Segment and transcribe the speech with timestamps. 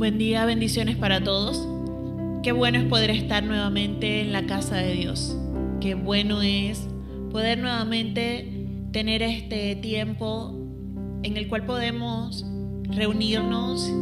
[0.00, 1.68] Buen día, bendiciones para todos.
[2.42, 5.36] Qué bueno es poder estar nuevamente en la casa de Dios.
[5.82, 6.88] Qué bueno es
[7.30, 10.58] poder nuevamente tener este tiempo
[11.22, 12.46] en el cual podemos
[12.84, 13.92] reunirnos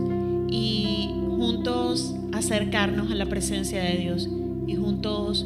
[0.48, 4.28] y juntos acercarnos a la presencia de Dios
[4.68, 5.44] y juntos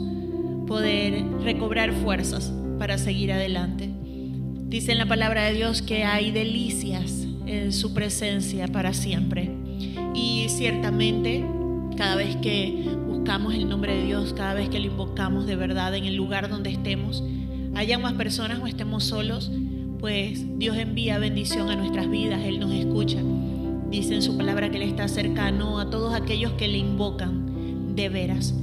[0.67, 3.89] poder recobrar fuerzas para seguir adelante.
[4.67, 9.52] Dice en la palabra de Dios que hay delicias en su presencia para siempre.
[10.63, 11.45] Ciertamente,
[11.97, 15.93] cada vez que buscamos el nombre de Dios, cada vez que lo invocamos de verdad
[15.97, 17.25] en el lugar donde estemos,
[17.75, 19.51] haya más personas o estemos solos,
[19.99, 23.19] pues Dios envía bendición a nuestras vidas, Él nos escucha.
[23.91, 28.09] Dice en su palabra que Él está cercano a todos aquellos que le invocan de
[28.09, 28.55] veras.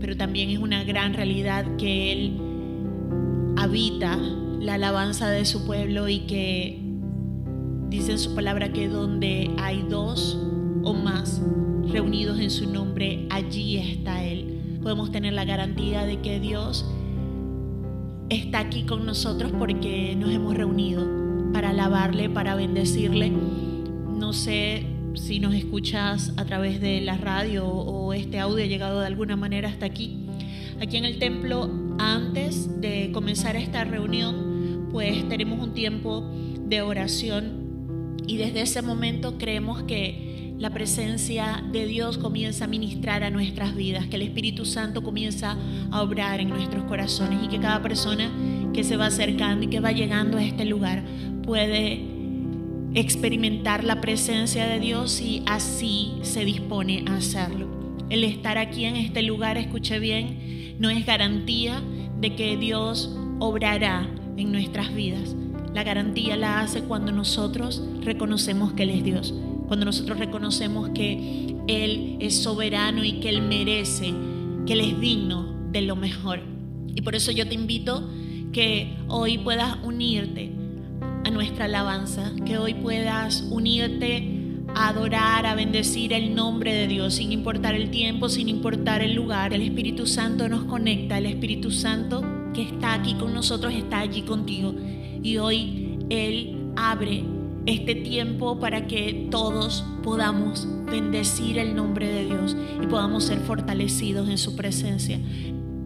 [0.00, 2.36] Pero también es una gran realidad que Él
[3.56, 6.78] habita la alabanza de su pueblo y que
[7.88, 10.38] dice en su palabra que donde hay dos
[10.82, 11.42] o más
[11.88, 14.78] reunidos en su nombre, allí está Él.
[14.82, 16.86] Podemos tener la garantía de que Dios
[18.28, 21.06] está aquí con nosotros porque nos hemos reunido
[21.52, 23.32] para alabarle, para bendecirle.
[24.18, 29.00] No sé si nos escuchas a través de la radio o este audio ha llegado
[29.00, 30.26] de alguna manera hasta aquí.
[30.80, 36.30] Aquí en el templo, antes de comenzar esta reunión, pues tenemos un tiempo
[36.66, 37.68] de oración
[38.26, 40.27] y desde ese momento creemos que
[40.58, 45.56] la presencia de Dios comienza a ministrar a nuestras vidas, que el Espíritu Santo comienza
[45.92, 48.28] a obrar en nuestros corazones y que cada persona
[48.74, 51.04] que se va acercando y que va llegando a este lugar
[51.44, 52.02] puede
[52.94, 57.68] experimentar la presencia de Dios y así se dispone a hacerlo.
[58.10, 61.80] El estar aquí en este lugar, escuche bien, no es garantía
[62.20, 65.36] de que Dios obrará en nuestras vidas.
[65.72, 69.34] La garantía la hace cuando nosotros reconocemos que Él es Dios
[69.68, 74.12] cuando nosotros reconocemos que Él es soberano y que Él merece,
[74.66, 76.40] que Él es digno de lo mejor.
[76.94, 78.10] Y por eso yo te invito
[78.52, 80.50] que hoy puedas unirte
[81.24, 84.34] a nuestra alabanza, que hoy puedas unirte
[84.74, 89.14] a adorar, a bendecir el nombre de Dios, sin importar el tiempo, sin importar el
[89.14, 89.52] lugar.
[89.52, 92.24] El Espíritu Santo nos conecta, el Espíritu Santo
[92.54, 94.74] que está aquí con nosotros está allí contigo.
[95.22, 97.22] Y hoy Él abre
[97.68, 104.30] este tiempo para que todos podamos bendecir el nombre de Dios y podamos ser fortalecidos
[104.30, 105.20] en su presencia.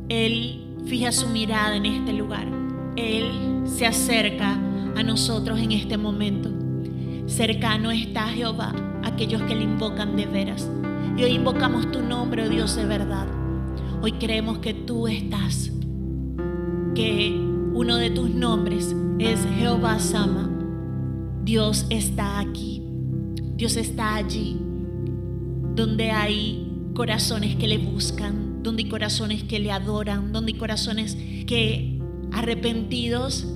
[0.08, 2.46] Él fija su mirada en este lugar.
[2.94, 3.32] Él
[3.64, 4.56] se acerca
[4.94, 6.50] a nosotros en este momento.
[7.26, 8.72] Cercano está Jehová,
[9.02, 10.70] aquellos que le invocan de veras.
[11.16, 13.26] Y hoy invocamos tu nombre, oh Dios de verdad.
[14.00, 15.72] Hoy creemos que tú estás,
[16.94, 17.32] que
[17.74, 20.61] uno de tus nombres es Jehová Sama
[21.44, 22.82] Dios está aquí.
[23.56, 24.56] Dios está allí.
[25.74, 31.16] Donde hay corazones que le buscan, donde hay corazones que le adoran, donde hay corazones
[31.46, 31.98] que
[32.32, 33.46] arrepentidos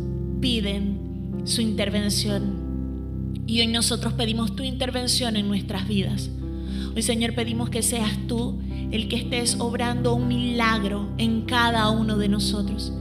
[0.41, 3.45] piden su intervención.
[3.47, 6.31] Y hoy nosotros pedimos tu intervención en nuestras vidas.
[6.95, 8.59] Hoy Señor pedimos que seas tú
[8.91, 12.93] el que estés obrando un milagro en cada uno de nosotros.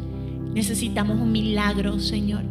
[0.54, 2.44] Necesitamos un milagro, Señor.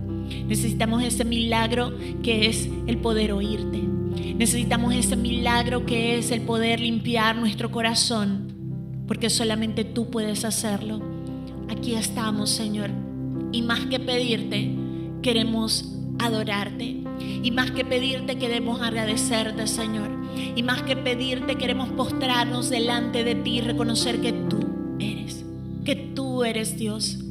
[0.47, 1.93] Necesitamos ese milagro
[2.23, 3.81] que es el poder oírte.
[4.37, 8.53] Necesitamos ese milagro que es el poder limpiar nuestro corazón,
[9.07, 11.01] porque solamente tú puedes hacerlo.
[11.69, 12.91] Aquí estamos, Señor.
[13.53, 14.71] Y más que pedirte,
[15.23, 16.97] queremos adorarte.
[17.43, 20.11] Y más que pedirte, queremos agradecerte, Señor.
[20.57, 24.59] Y más que pedirte, queremos postrarnos delante de ti y reconocer que tú
[24.99, 25.45] eres,
[25.85, 27.24] que tú eres Dios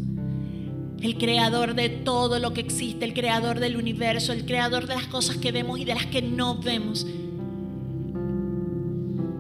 [1.03, 5.07] el creador de todo lo que existe, el creador del universo, el creador de las
[5.07, 7.05] cosas que vemos y de las que no vemos.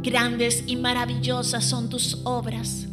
[0.03, 2.87] Grandes y maravillosas son tus obras.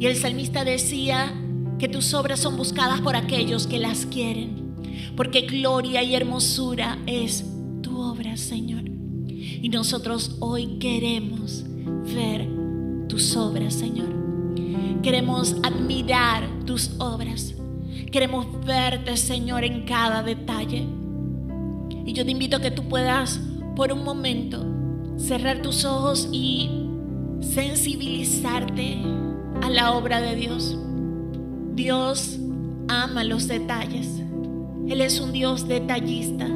[0.00, 1.34] Y el salmista decía
[1.78, 4.74] que tus obras son buscadas por aquellos que las quieren,
[5.14, 7.44] porque gloria y hermosura es
[7.82, 8.84] tu obra, Señor.
[8.86, 11.64] Y nosotros hoy queremos
[12.14, 12.48] ver
[13.08, 14.21] tus obras, Señor.
[15.02, 17.54] Queremos admirar tus obras.
[18.10, 20.86] Queremos verte, Señor, en cada detalle.
[22.04, 23.40] Y yo te invito a que tú puedas,
[23.74, 24.64] por un momento,
[25.16, 26.70] cerrar tus ojos y
[27.40, 28.98] sensibilizarte
[29.62, 30.78] a la obra de Dios.
[31.74, 32.38] Dios
[32.88, 34.22] ama los detalles.
[34.88, 36.46] Él es un Dios detallista.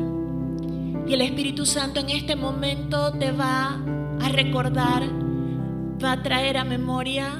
[1.08, 3.80] Y el Espíritu Santo en este momento te va
[4.20, 5.04] a recordar,
[6.02, 7.32] va a traer a memoria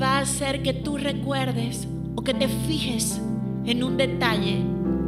[0.00, 3.20] va a hacer que tú recuerdes o que te fijes
[3.64, 4.62] en un detalle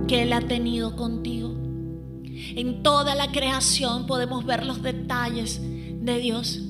[0.07, 1.55] que Él ha tenido contigo.
[2.57, 6.63] En toda la creación podemos ver los detalles de Dios.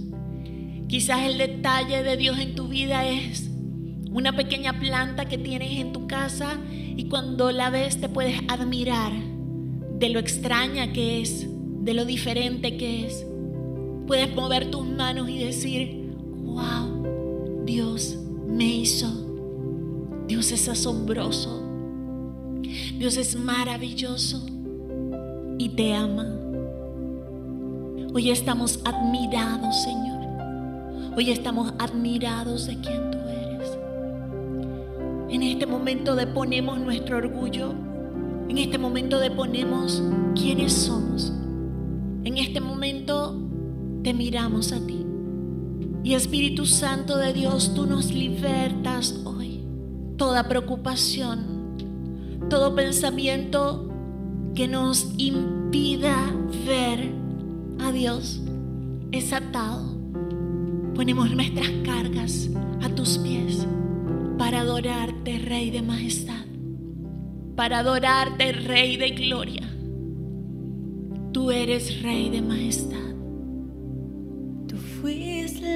[0.89, 3.51] Quizás el detalle de Dios en tu vida es
[4.11, 6.59] una pequeña planta que tienes en tu casa
[6.97, 9.13] y cuando la ves te puedes admirar
[9.99, 11.47] de lo extraña que es,
[11.85, 13.27] de lo diferente que es.
[14.07, 16.13] Puedes mover tus manos y decir,
[16.43, 16.98] wow,
[17.69, 18.17] Dios
[18.47, 19.09] me hizo.
[20.27, 21.63] Dios es asombroso.
[22.99, 24.41] Dios es maravilloso
[25.59, 26.35] y te ama.
[28.15, 31.15] Hoy estamos admirados, Señor.
[31.15, 33.79] Hoy estamos admirados de quien tú eres.
[35.29, 37.75] En este momento deponemos nuestro orgullo.
[38.49, 40.03] En este momento deponemos
[40.35, 41.35] quiénes somos.
[42.25, 43.39] En este momento
[44.03, 45.08] te miramos a ti.
[46.09, 49.61] Y Espíritu Santo de Dios, tú nos libertas hoy.
[50.17, 51.77] Toda preocupación,
[52.49, 53.93] todo pensamiento
[54.55, 56.17] que nos impida
[56.67, 57.13] ver
[57.81, 58.41] a Dios
[59.13, 59.85] es atado.
[60.95, 62.49] Ponemos nuestras cargas
[62.81, 63.67] a tus pies
[64.39, 66.47] para adorarte, Rey de Majestad,
[67.55, 69.69] para adorarte, Rey de Gloria.
[71.33, 73.08] Tú eres Rey de Majestad.
[74.99, 75.69] Tú fuiste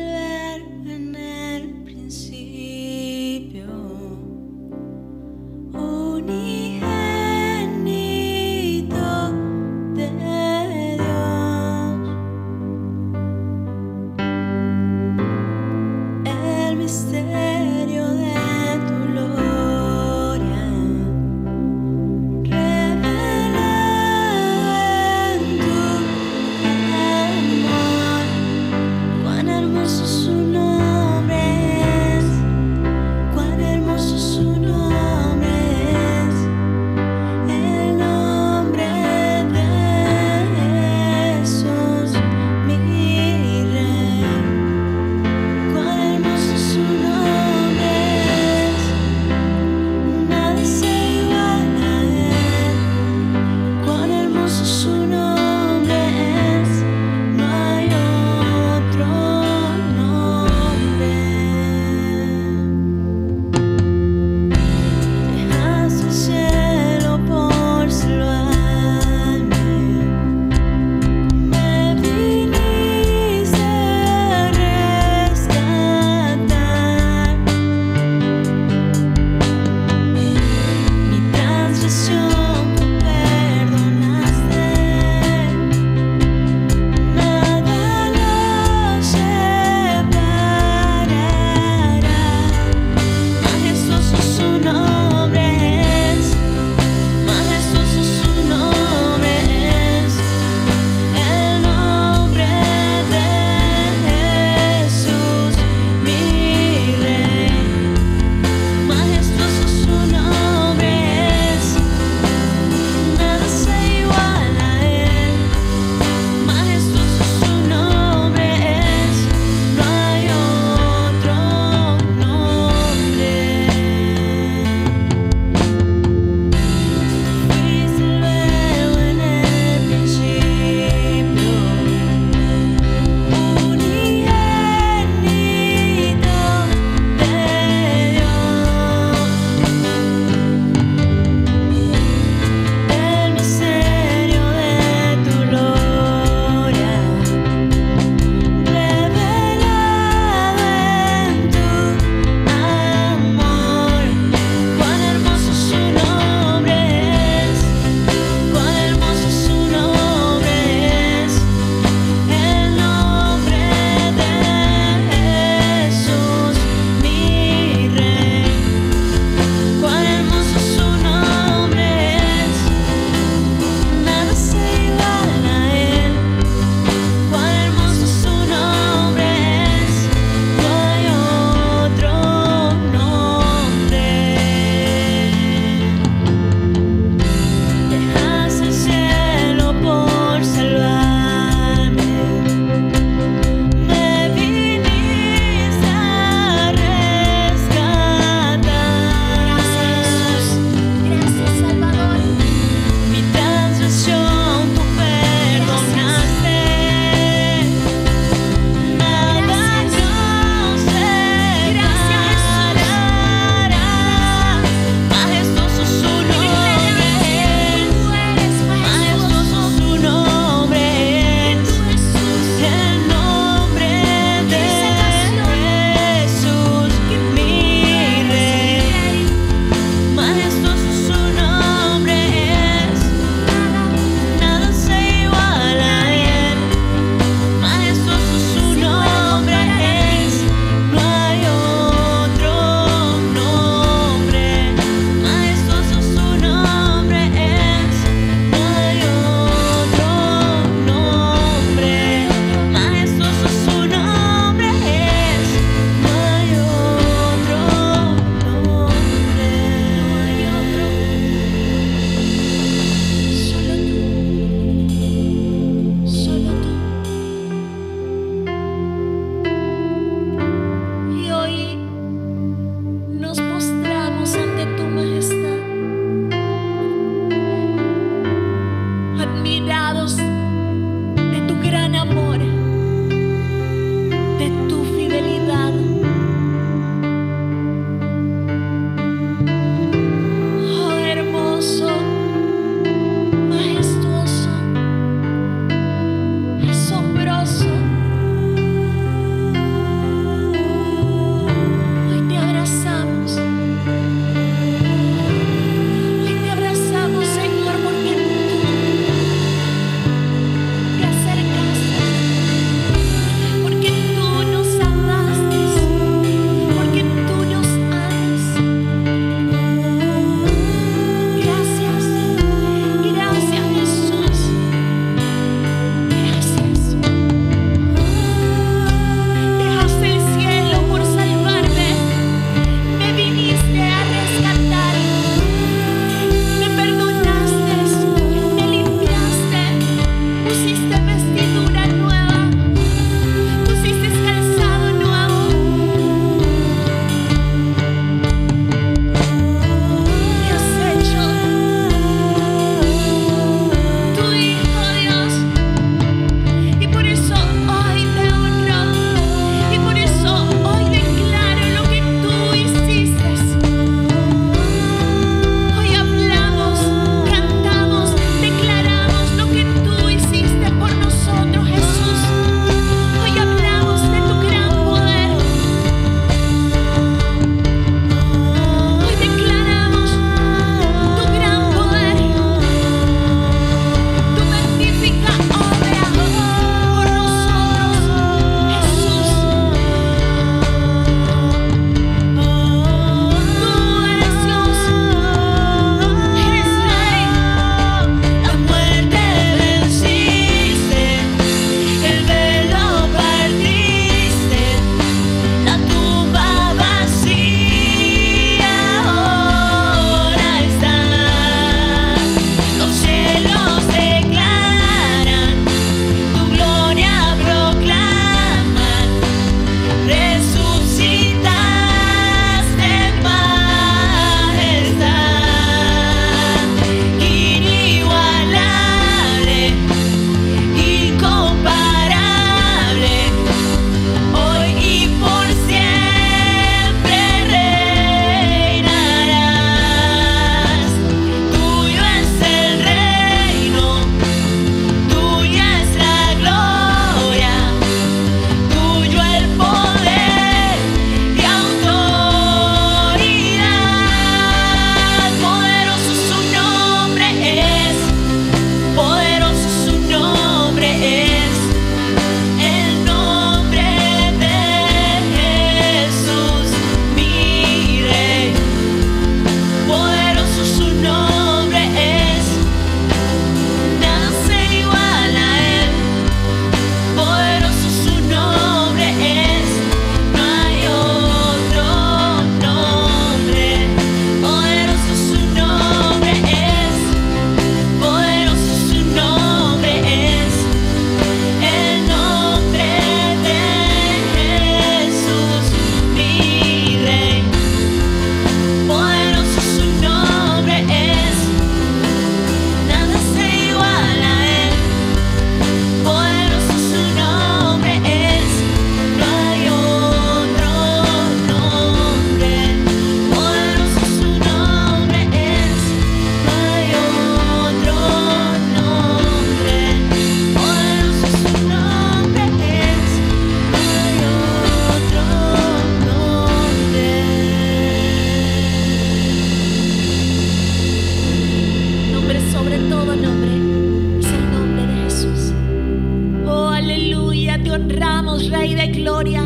[538.83, 539.45] de gloria.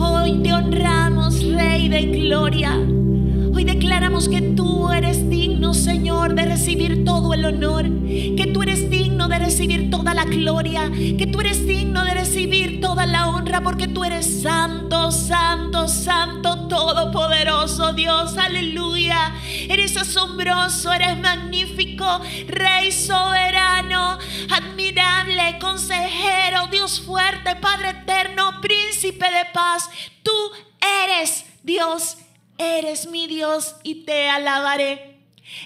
[0.00, 2.76] Hoy te honramos, Rey de gloria.
[3.54, 8.90] Hoy declaramos que tú eres digno, Señor, de recibir todo el honor, que tú eres
[8.90, 13.62] digno de recibir todo la gloria, que tú eres digno de recibir toda la honra,
[13.62, 19.34] porque tú eres santo, santo, santo, todopoderoso Dios, aleluya.
[19.68, 24.18] Eres asombroso, eres magnífico, Rey soberano,
[24.50, 29.88] admirable, consejero, Dios fuerte, Padre eterno, príncipe de paz.
[30.22, 30.32] Tú
[31.04, 32.16] eres Dios
[32.62, 35.16] Eres mi Dios y te alabaré.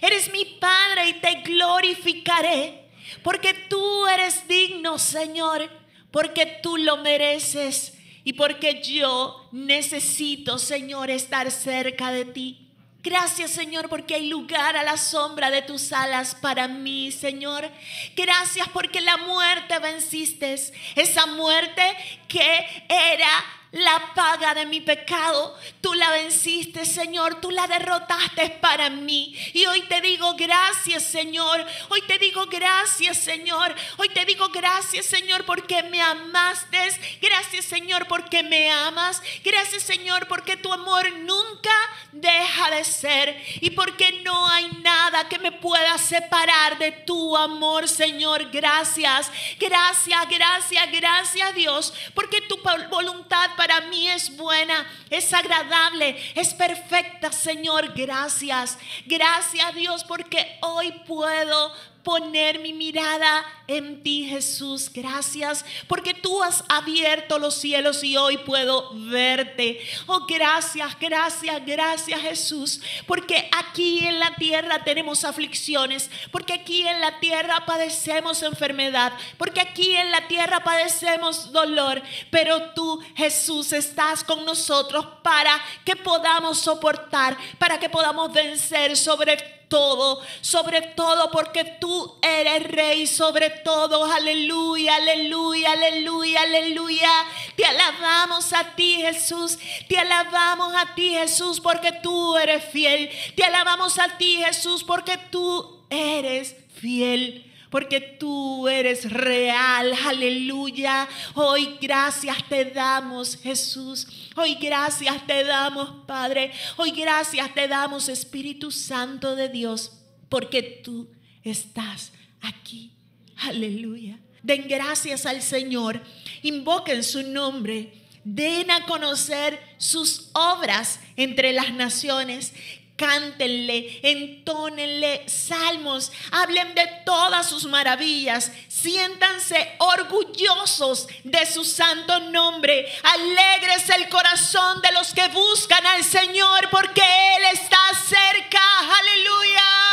[0.01, 2.84] Eres mi Padre y te glorificaré.
[3.25, 5.69] Porque tú eres digno, Señor.
[6.13, 7.95] Porque tú lo mereces.
[8.23, 12.65] Y porque yo necesito, Señor, estar cerca de ti.
[13.05, 17.71] Gracias Señor porque hay lugar a la sombra de tus alas para mí, Señor.
[18.17, 20.55] Gracias porque la muerte venciste.
[20.95, 21.83] Esa muerte
[22.27, 23.29] que era
[23.75, 25.57] la paga de mi pecado.
[25.81, 27.41] Tú la venciste, Señor.
[27.41, 29.37] Tú la derrotaste para mí.
[29.53, 31.65] Y hoy te digo gracias, Señor.
[31.89, 33.75] Hoy te digo gracias, Señor.
[33.97, 36.79] Hoy te digo gracias, Señor, porque me amaste.
[37.21, 39.21] Gracias, Señor, porque me amas.
[39.43, 41.75] Gracias, Señor, porque tu amor nunca
[42.13, 43.43] deja de ser.
[43.61, 48.51] Y porque no hay nada que me pueda separar de tu amor, Señor.
[48.51, 49.31] Gracias.
[49.59, 51.93] Gracias, gracias, gracias, Dios.
[52.15, 52.57] Porque tu
[52.89, 57.93] voluntad para mí es buena, es agradable, es perfecta, Señor.
[57.95, 58.79] Gracias.
[59.07, 61.73] Gracias, Dios, porque hoy puedo
[62.05, 64.91] poner mi mirada en ti, Jesús.
[64.93, 69.81] Gracias porque tú has abierto los cielos y hoy puedo verte.
[70.07, 72.81] Oh, gracias, gracias, gracias, Jesús.
[73.07, 79.61] Porque aquí en la tierra tenemos aflicciones, porque aquí en la tierra padecemos enfermedad, porque
[79.61, 86.59] aquí en la tierra padecemos dolor, pero tú, Jesús, estás con nosotros para que podamos
[86.59, 94.05] soportar, para que podamos vencer sobre todo, sobre todo porque tú eres rey sobre todo.
[94.05, 97.11] Aleluya, aleluya, aleluya, aleluya.
[97.57, 99.59] Te alabamos a ti, Jesús.
[99.89, 103.11] Te alabamos a ti, Jesús, porque tú eres fiel.
[103.37, 111.09] Te alabamos a ti, Jesús, porque tú eres fiel porque tú eres real, aleluya.
[111.35, 114.07] Hoy gracias te damos, Jesús.
[114.37, 116.53] Hoy gracias te damos, Padre.
[116.77, 119.91] Hoy gracias te damos, Espíritu Santo de Dios,
[120.29, 121.11] porque tú
[121.43, 122.93] estás aquí,
[123.39, 124.21] aleluya.
[124.41, 126.01] Den gracias al Señor,
[126.43, 127.93] invoquen su nombre.
[128.23, 132.53] Den a conocer sus obras entre las naciones
[132.97, 143.91] cántenle, entónenle salmos, hablen de todas sus maravillas, siéntanse orgullosos de su santo nombre, alegres
[143.91, 148.63] el corazón de los que buscan al Señor porque Él está cerca,
[149.01, 149.85] aleluya.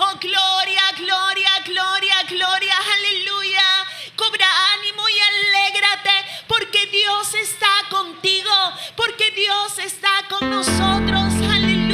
[0.00, 3.62] Oh, gloria, gloria, gloria, gloria, aleluya.
[4.14, 8.50] Cobra ánimo y alégrate porque Dios está contigo,
[8.96, 11.34] porque Dios está con nosotros.
[11.50, 11.87] Aleluya,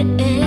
[0.00, 0.39] it in.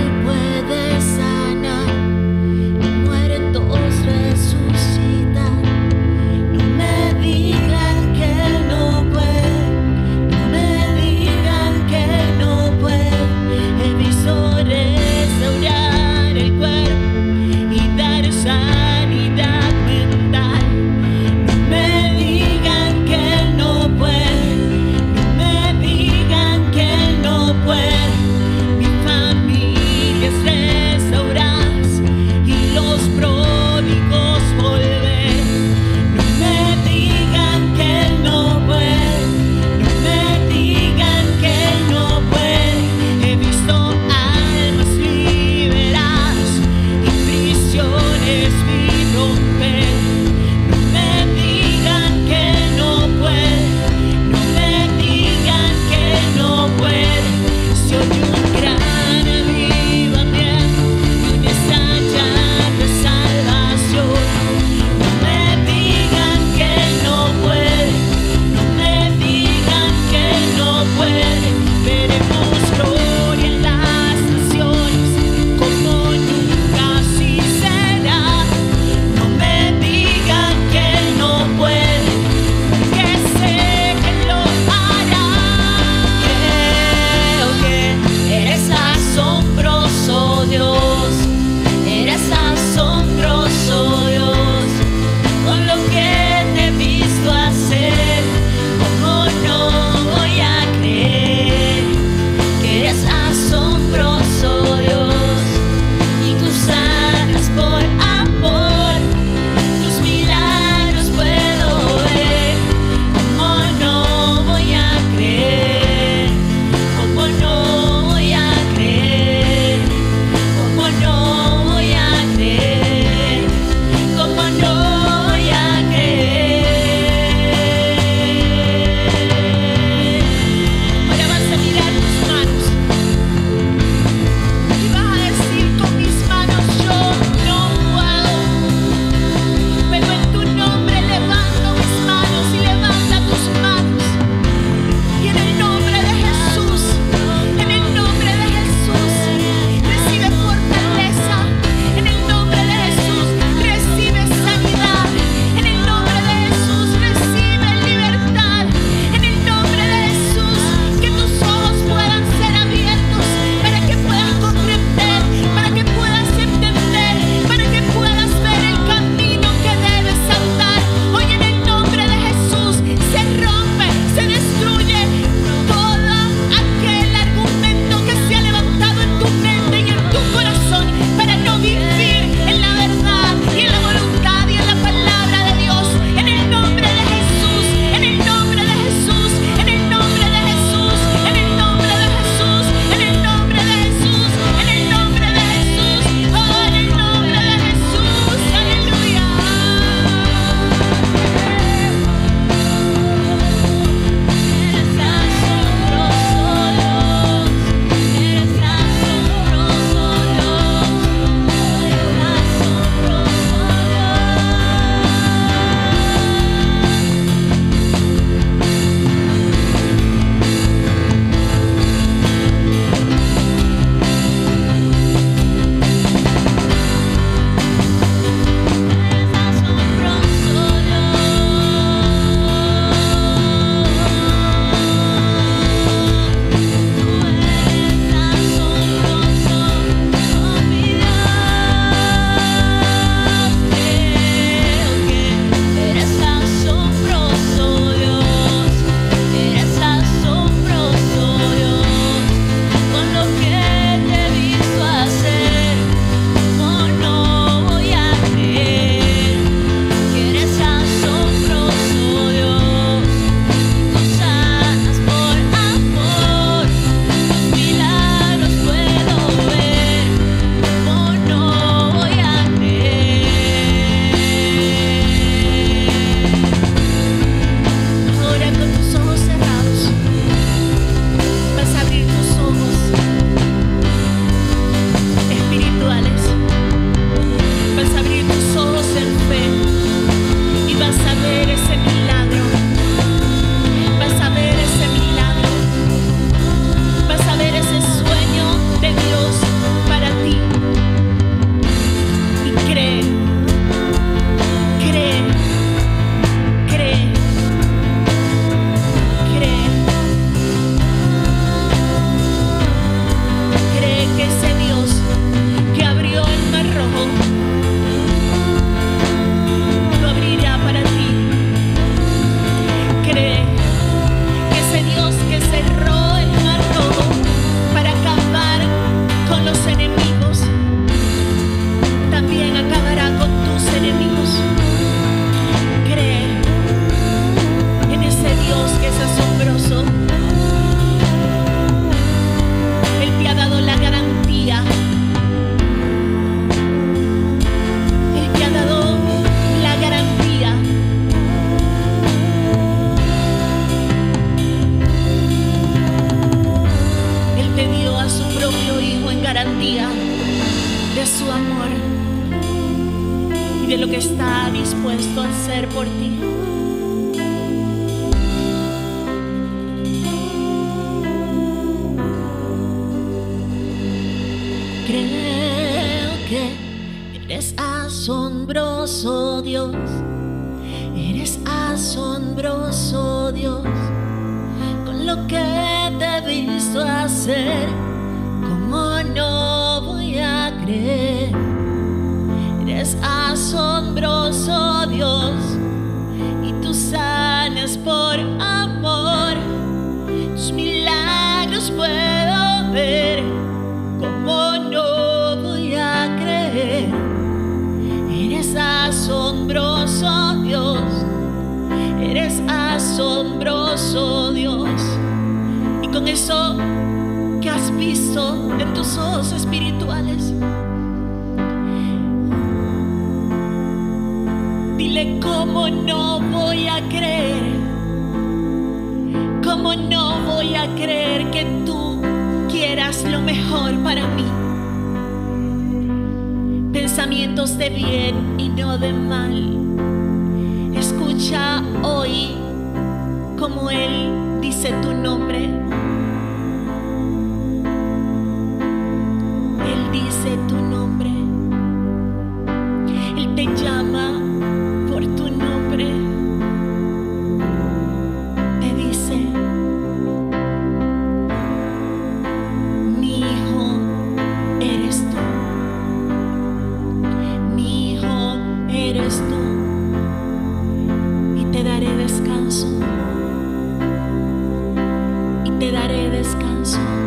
[476.64, 477.03] Christmas.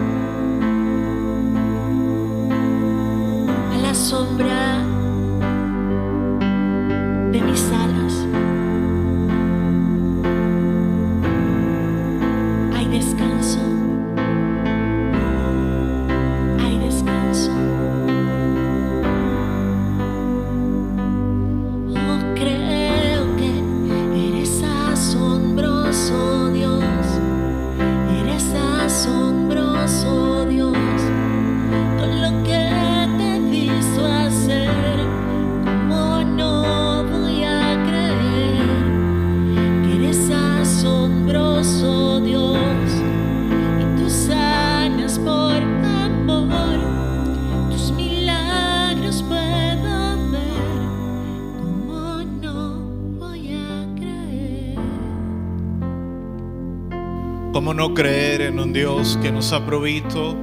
[57.94, 60.36] Creer en un Dios que nos ha provisto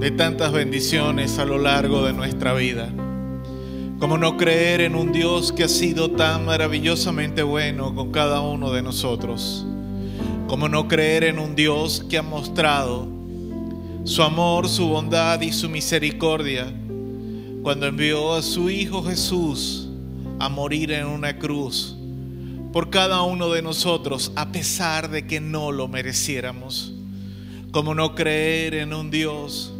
[0.00, 2.90] de tantas bendiciones a lo largo de nuestra vida?
[3.98, 8.72] ¿Cómo no creer en un Dios que ha sido tan maravillosamente bueno con cada uno
[8.72, 9.66] de nosotros?
[10.46, 13.08] ¿Cómo no creer en un Dios que ha mostrado
[14.04, 16.66] su amor, su bondad y su misericordia
[17.62, 19.88] cuando envió a su Hijo Jesús
[20.38, 21.96] a morir en una cruz
[22.74, 26.92] por cada uno de nosotros a pesar de que no lo mereciéramos?
[27.70, 29.72] ¿Cómo no creer en un Dios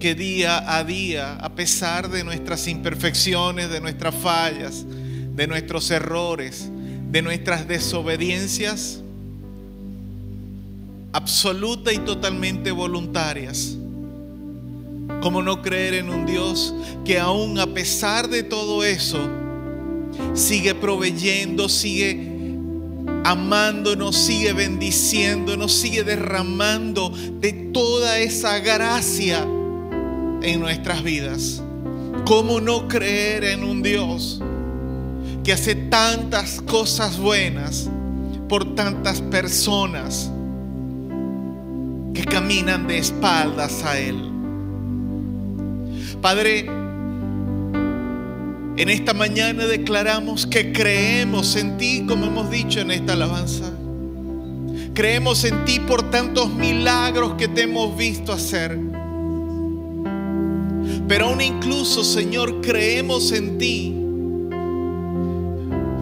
[0.00, 6.70] que día a día, a pesar de nuestras imperfecciones, de nuestras fallas, de nuestros errores,
[7.10, 9.02] de nuestras desobediencias,
[11.12, 13.76] absoluta y totalmente voluntarias,
[15.20, 19.20] ¿Cómo no creer en un Dios que aún a pesar de todo eso,
[20.34, 22.34] sigue proveyendo, sigue
[23.24, 27.10] amándonos, sigue bendiciéndonos, sigue derramando
[27.40, 29.46] de toda esa gracia
[30.42, 31.62] en nuestras vidas?
[32.26, 34.40] ¿Cómo no creer en un Dios
[35.42, 37.90] que hace tantas cosas buenas
[38.48, 40.30] por tantas personas
[42.14, 44.16] que caminan de espaldas a Él?
[46.20, 46.83] Padre,
[48.76, 53.70] en esta mañana declaramos que creemos en ti, como hemos dicho en esta alabanza.
[54.94, 58.78] Creemos en ti por tantos milagros que te hemos visto hacer.
[61.06, 63.94] Pero aún incluso, Señor, creemos en ti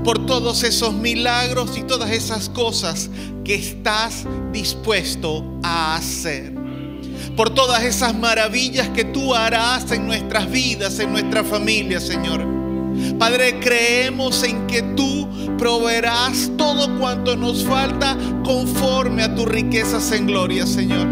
[0.04, 3.10] por todos esos milagros y todas esas cosas
[3.44, 6.52] que estás dispuesto a hacer
[7.36, 12.51] por todas esas maravillas que tú harás en nuestras vidas, en nuestra familia, Señor.
[13.18, 15.28] Padre, creemos en que tú
[15.58, 21.06] proveerás todo cuanto nos falta conforme a tus riquezas en gloria, Señor.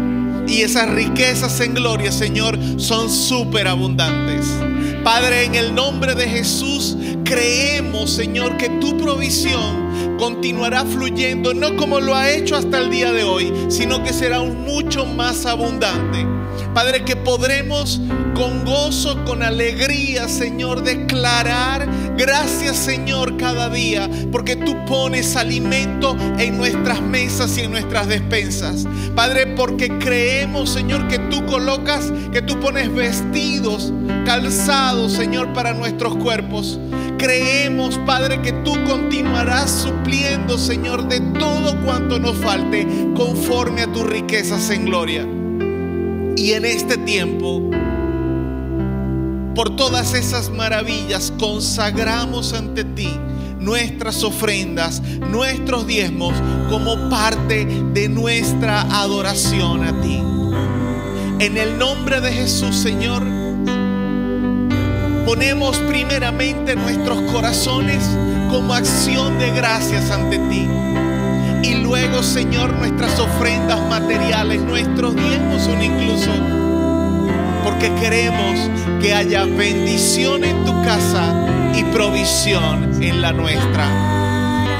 [0.47, 4.45] Y esas riquezas en gloria, Señor, son súper abundantes.
[5.03, 11.99] Padre, en el nombre de Jesús, creemos, Señor, que tu provisión continuará fluyendo, no como
[11.99, 16.25] lo ha hecho hasta el día de hoy, sino que será mucho más abundante.
[16.73, 17.99] Padre, que podremos
[18.33, 21.87] con gozo, con alegría, Señor, declarar
[22.21, 28.87] gracias, Señor, cada día, porque tú pones alimento en nuestras mesas y en nuestras despensas.
[29.15, 33.91] Padre, porque creemos, Señor, que tú colocas, que tú pones vestidos,
[34.25, 36.79] calzados, Señor, para nuestros cuerpos.
[37.17, 44.05] Creemos, Padre, que tú continuarás supliendo, Señor, de todo cuanto nos falte, conforme a tus
[44.05, 45.27] riquezas en gloria.
[46.35, 47.61] Y en este tiempo,
[49.55, 53.09] por todas esas maravillas, consagramos ante ti
[53.59, 56.33] nuestras ofrendas, nuestros diezmos,
[56.69, 60.17] como parte de nuestra adoración a ti.
[61.39, 63.23] En el nombre de Jesús, Señor,
[65.25, 68.03] ponemos primeramente nuestros corazones
[68.49, 70.67] como acción de gracias ante ti.
[71.63, 76.31] Y luego, Señor, nuestras ofrendas materiales, nuestros diezmos son incluso
[77.63, 78.69] porque queremos
[79.01, 81.33] que haya bendición en tu casa
[81.75, 83.87] y provisión en la nuestra.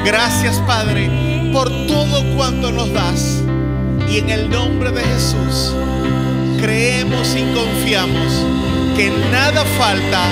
[0.05, 1.09] Gracias Padre
[1.53, 3.43] por todo cuanto nos das
[4.09, 5.73] y en el nombre de Jesús
[6.61, 8.45] creemos y confiamos
[8.95, 10.23] que nada falta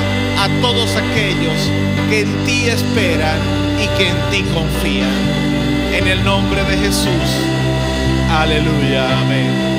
[0.44, 1.72] a todos aquellos
[2.10, 3.40] que en ti esperan
[3.82, 5.50] y que en ti confían.
[5.94, 7.30] En el nombre de Jesús.
[8.30, 9.20] Aleluya.
[9.22, 9.79] Amén.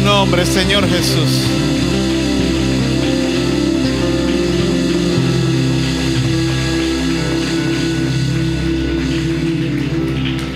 [0.00, 1.44] Nombre, Señor Jesús.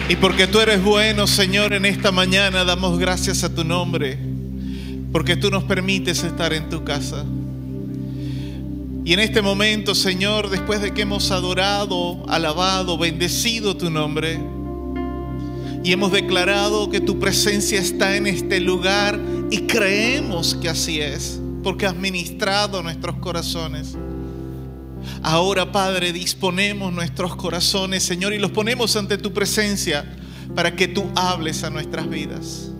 [0.08, 4.18] Y porque tú eres bueno, Señor, en esta mañana damos gracias a tu nombre.
[5.12, 7.24] Porque tú nos permites estar en tu casa.
[9.04, 14.40] Y en este momento, Señor, después de que hemos adorado, alabado, bendecido tu nombre,
[15.84, 19.20] y hemos declarado que tu presencia está en este lugar
[19.54, 23.94] y creemos que así es, porque has ministrado nuestros corazones.
[25.22, 30.12] Ahora, Padre, disponemos nuestros corazones, Señor, y los ponemos ante tu presencia
[30.56, 32.72] para que tú hables a nuestras vidas.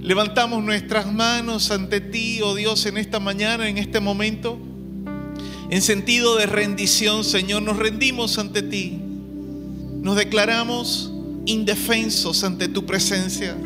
[0.00, 4.58] Levantamos nuestras manos ante ti, oh Dios, en esta mañana, en este momento,
[5.70, 8.98] en sentido de rendición, Señor, nos rendimos ante ti.
[10.00, 11.12] Nos declaramos
[11.46, 13.56] indefensos ante tu presencia.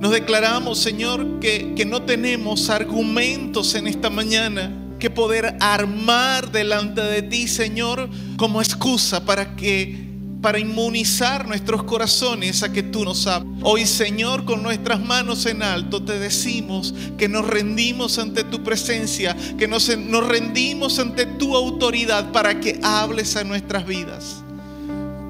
[0.00, 7.00] Nos declaramos, Señor, que, que no tenemos argumentos en esta mañana que poder armar delante
[7.00, 10.04] de ti, Señor, como excusa para que
[10.44, 13.62] para inmunizar nuestros corazones a que tú nos hables.
[13.62, 19.34] Hoy, Señor, con nuestras manos en alto, te decimos que nos rendimos ante tu presencia,
[19.56, 24.42] que nos, nos rendimos ante tu autoridad para que hables a nuestras vidas.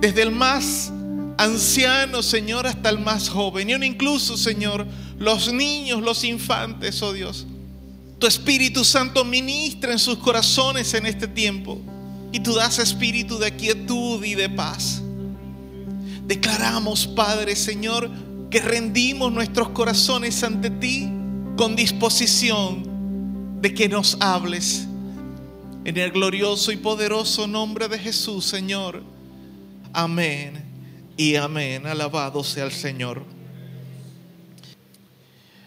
[0.01, 0.93] Desde el más
[1.39, 3.70] anciano, Señor, hasta el más joven.
[3.70, 4.87] Y incluso, Señor,
[5.18, 7.47] los niños, los infantes, oh Dios.
[8.18, 11.80] Tu Espíritu Santo ministra en sus corazones en este tiempo.
[12.32, 15.03] Y tú das espíritu de quietud y de paz.
[16.26, 18.11] Declaramos, Padre Señor,
[18.51, 21.09] que rendimos nuestros corazones ante ti
[21.57, 24.87] con disposición de que nos hables.
[25.85, 29.03] En el glorioso y poderoso nombre de Jesús, Señor.
[29.93, 30.64] Amén
[31.17, 31.87] y amén.
[31.87, 33.25] Alabado sea el Señor.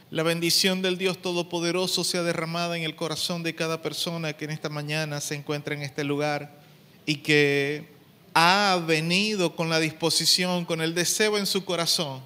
[0.09, 4.51] La bendición del Dios Todopoderoso sea derramada en el corazón de cada persona que en
[4.51, 6.61] esta mañana se encuentra en este lugar
[7.05, 7.89] y que
[8.33, 12.21] ha venido con la disposición, con el deseo en su corazón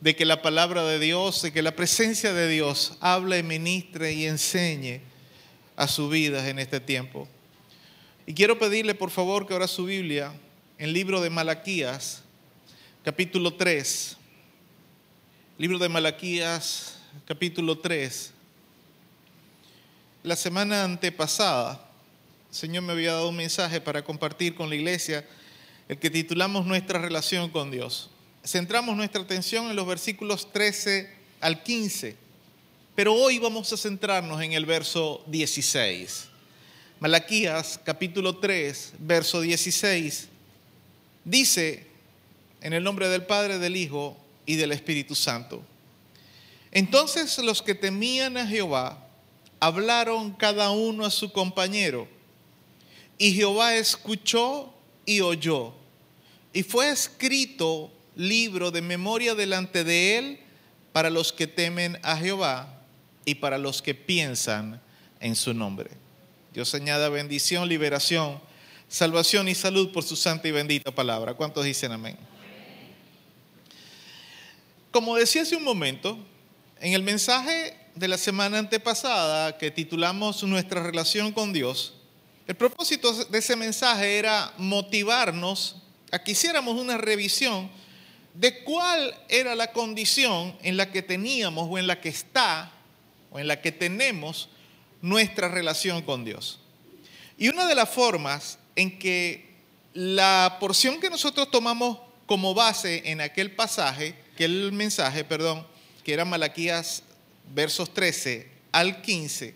[0.00, 4.26] de que la palabra de Dios, de que la presencia de Dios hable, ministre y
[4.26, 5.00] enseñe
[5.76, 7.28] a su vida en este tiempo.
[8.26, 10.32] Y quiero pedirle por favor que ahora su Biblia,
[10.78, 12.22] en el libro de Malaquías,
[13.06, 14.16] capítulo 3,
[15.58, 18.32] libro de Malaquías, capítulo 3.
[20.24, 21.88] La semana antepasada,
[22.50, 25.24] el Señor me había dado un mensaje para compartir con la iglesia
[25.88, 28.10] el que titulamos Nuestra relación con Dios.
[28.44, 31.08] Centramos nuestra atención en los versículos 13
[31.40, 32.16] al 15,
[32.96, 36.26] pero hoy vamos a centrarnos en el verso 16.
[36.98, 40.26] Malaquías capítulo 3, verso 16,
[41.24, 41.94] dice,
[42.66, 45.62] en el nombre del Padre, del Hijo y del Espíritu Santo.
[46.72, 49.06] Entonces los que temían a Jehová
[49.60, 52.08] hablaron cada uno a su compañero,
[53.18, 55.74] y Jehová escuchó y oyó.
[56.52, 60.40] Y fue escrito libro de memoria delante de él
[60.92, 62.80] para los que temen a Jehová
[63.24, 64.82] y para los que piensan
[65.20, 65.90] en su nombre.
[66.52, 68.40] Dios añada bendición, liberación,
[68.88, 71.34] salvación y salud por su santa y bendita palabra.
[71.34, 72.18] ¿Cuántos dicen amén?
[74.96, 76.18] Como decía hace un momento,
[76.80, 81.92] en el mensaje de la semana antepasada que titulamos Nuestra relación con Dios,
[82.46, 85.76] el propósito de ese mensaje era motivarnos
[86.10, 87.68] a que hiciéramos una revisión
[88.32, 92.72] de cuál era la condición en la que teníamos o en la que está
[93.30, 94.48] o en la que tenemos
[95.02, 96.58] nuestra relación con Dios.
[97.36, 99.56] Y una de las formas en que
[99.92, 105.66] la porción que nosotros tomamos como base en aquel pasaje, que el mensaje, perdón,
[106.04, 107.02] que era Malaquías
[107.54, 109.54] versos 13 al 15,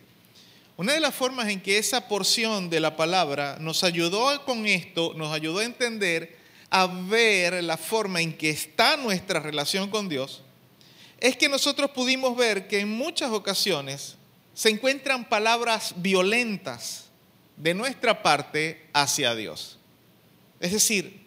[0.81, 5.13] una de las formas en que esa porción de la palabra nos ayudó con esto,
[5.15, 6.39] nos ayudó a entender,
[6.71, 10.43] a ver la forma en que está nuestra relación con Dios,
[11.19, 14.17] es que nosotros pudimos ver que en muchas ocasiones
[14.55, 17.11] se encuentran palabras violentas
[17.59, 19.79] de nuestra parte hacia Dios.
[20.61, 21.27] Es decir,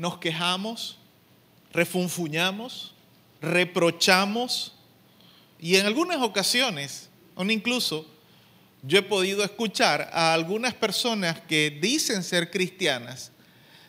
[0.00, 0.96] nos quejamos,
[1.74, 2.94] refunfuñamos,
[3.42, 4.72] reprochamos
[5.58, 8.06] y en algunas ocasiones, aún incluso,
[8.82, 13.30] yo he podido escuchar a algunas personas que dicen ser cristianas,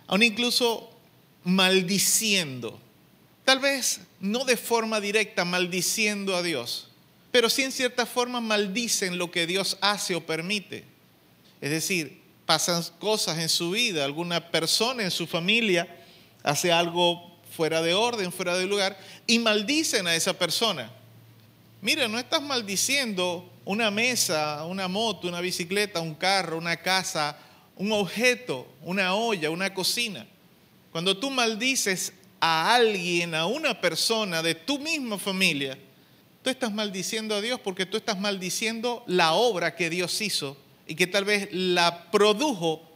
[0.05, 0.91] aún incluso
[1.45, 2.77] maldiciendo,
[3.45, 6.89] tal vez no de forma directa maldiciendo a Dios,
[7.31, 10.83] pero sí en cierta forma maldicen lo que Dios hace o permite.
[11.61, 15.99] Es decir, pasan cosas en su vida, alguna persona en su familia
[16.43, 20.91] hace algo fuera de orden, fuera de lugar, y maldicen a esa persona.
[21.81, 27.37] Mira, no estás maldiciendo una mesa, una moto, una bicicleta, un carro, una casa,
[27.75, 30.25] un objeto, una olla, una cocina.
[30.91, 35.77] Cuando tú maldices a alguien, a una persona de tu misma familia,
[36.43, 40.95] tú estás maldiciendo a Dios porque tú estás maldiciendo la obra que Dios hizo y
[40.95, 42.90] que tal vez la produjo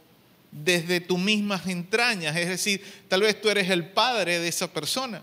[0.64, 2.36] desde tus mismas entrañas.
[2.36, 5.22] Es decir, tal vez tú eres el padre de esa persona,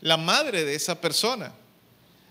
[0.00, 1.52] la madre de esa persona.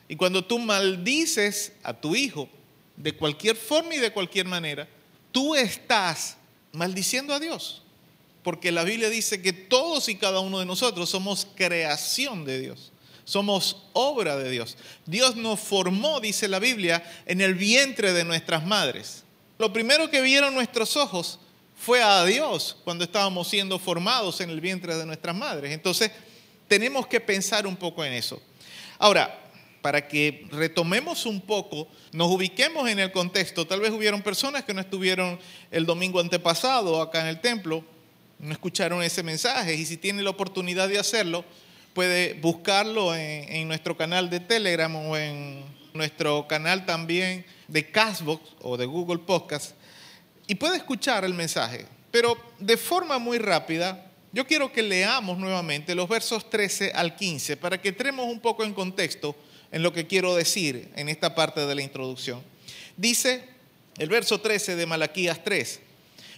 [0.07, 2.49] Y cuando tú maldices a tu hijo
[2.97, 4.87] de cualquier forma y de cualquier manera,
[5.31, 6.37] tú estás
[6.71, 7.81] maldiciendo a Dios.
[8.43, 12.91] Porque la Biblia dice que todos y cada uno de nosotros somos creación de Dios.
[13.23, 14.75] Somos obra de Dios.
[15.05, 19.23] Dios nos formó, dice la Biblia, en el vientre de nuestras madres.
[19.57, 21.39] Lo primero que vieron nuestros ojos
[21.84, 25.73] fue a Dios cuando estábamos siendo formados en el vientre de nuestras madres.
[25.73, 26.11] Entonces,
[26.69, 28.41] tenemos que pensar un poco en eso.
[28.97, 29.38] Ahora,
[29.81, 33.67] para que retomemos un poco, nos ubiquemos en el contexto.
[33.67, 35.38] Tal vez hubieron personas que no estuvieron
[35.71, 37.84] el domingo antepasado acá en el templo,
[38.39, 41.43] no escucharon ese mensaje y si tiene la oportunidad de hacerlo,
[41.93, 48.41] puede buscarlo en, en nuestro canal de Telegram o en nuestro canal también de Castbox
[48.61, 49.75] o de Google Podcast
[50.53, 51.87] y puede escuchar el mensaje.
[52.11, 57.57] Pero de forma muy rápida, yo quiero que leamos nuevamente los versos 13 al 15
[57.57, 59.35] para que entremos un poco en contexto
[59.71, 62.43] en lo que quiero decir en esta parte de la introducción.
[62.95, 63.49] Dice
[63.97, 65.79] el verso 13 de Malaquías 3,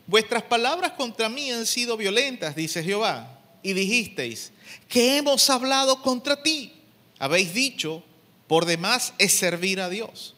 [0.07, 4.53] vuestras palabras contra mí han sido violentas, dice Jehová, y dijisteis,
[4.87, 6.71] que hemos hablado contra ti.
[7.19, 8.01] Habéis dicho,
[8.47, 10.34] por demás es servir a Dios.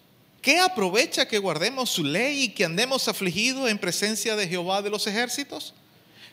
[0.47, 4.89] ¿Qué aprovecha que guardemos su ley y que andemos afligidos en presencia de Jehová de
[4.89, 5.73] los ejércitos?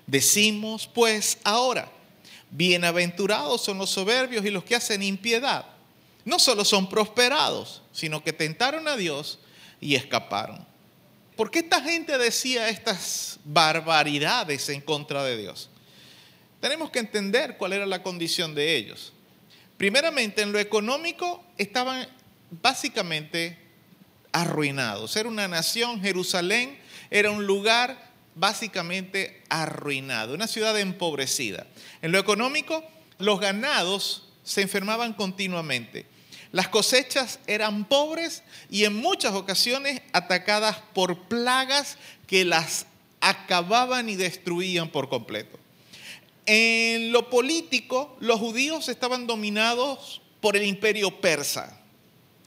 [0.06, 1.90] Decimos pues ahora,
[2.48, 5.66] bienaventurados son los soberbios y los que hacen impiedad.
[6.24, 9.40] No solo son prosperados, sino que tentaron a Dios
[9.80, 10.64] y escaparon.
[11.34, 15.70] ¿Por qué esta gente decía estas barbaridades en contra de Dios?
[16.60, 19.12] Tenemos que entender cuál era la condición de ellos.
[19.76, 22.06] Primeramente, en lo económico estaban
[22.62, 23.63] básicamente
[24.34, 25.16] arruinados.
[25.16, 26.76] Era una nación, Jerusalén
[27.10, 31.66] era un lugar básicamente arruinado, una ciudad empobrecida.
[32.02, 32.84] En lo económico,
[33.18, 36.06] los ganados se enfermaban continuamente.
[36.50, 42.86] Las cosechas eran pobres y en muchas ocasiones atacadas por plagas que las
[43.20, 45.58] acababan y destruían por completo.
[46.46, 51.83] En lo político, los judíos estaban dominados por el imperio persa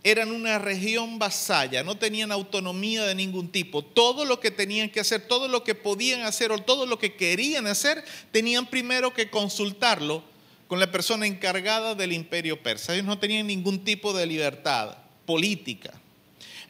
[0.09, 3.83] eran una región vasalla, no tenían autonomía de ningún tipo.
[3.83, 7.15] Todo lo que tenían que hacer, todo lo que podían hacer o todo lo que
[7.15, 10.23] querían hacer, tenían primero que consultarlo
[10.69, 12.93] con la persona encargada del imperio persa.
[12.93, 14.95] Ellos no tenían ningún tipo de libertad
[15.25, 15.91] política.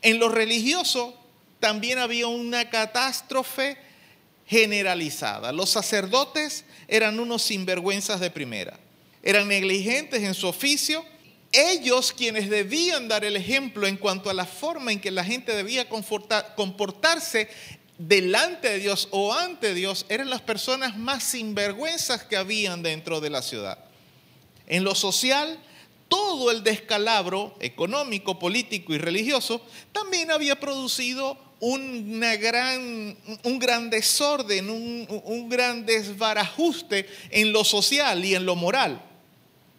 [0.01, 1.15] En lo religioso
[1.59, 3.77] también había una catástrofe
[4.47, 5.51] generalizada.
[5.51, 8.79] Los sacerdotes eran unos sinvergüenzas de primera.
[9.21, 11.05] Eran negligentes en su oficio
[11.51, 15.55] ellos quienes debían dar el ejemplo en cuanto a la forma en que la gente
[15.55, 17.49] debía comportarse
[17.97, 23.29] delante de Dios o ante Dios, eran las personas más sinvergüenzas que habían dentro de
[23.29, 23.79] la ciudad.
[24.67, 25.59] En lo social,
[26.07, 34.69] todo el descalabro económico, político y religioso también había producido una gran, un gran desorden,
[34.69, 39.01] un, gran desbarajuste en lo social y en lo moral.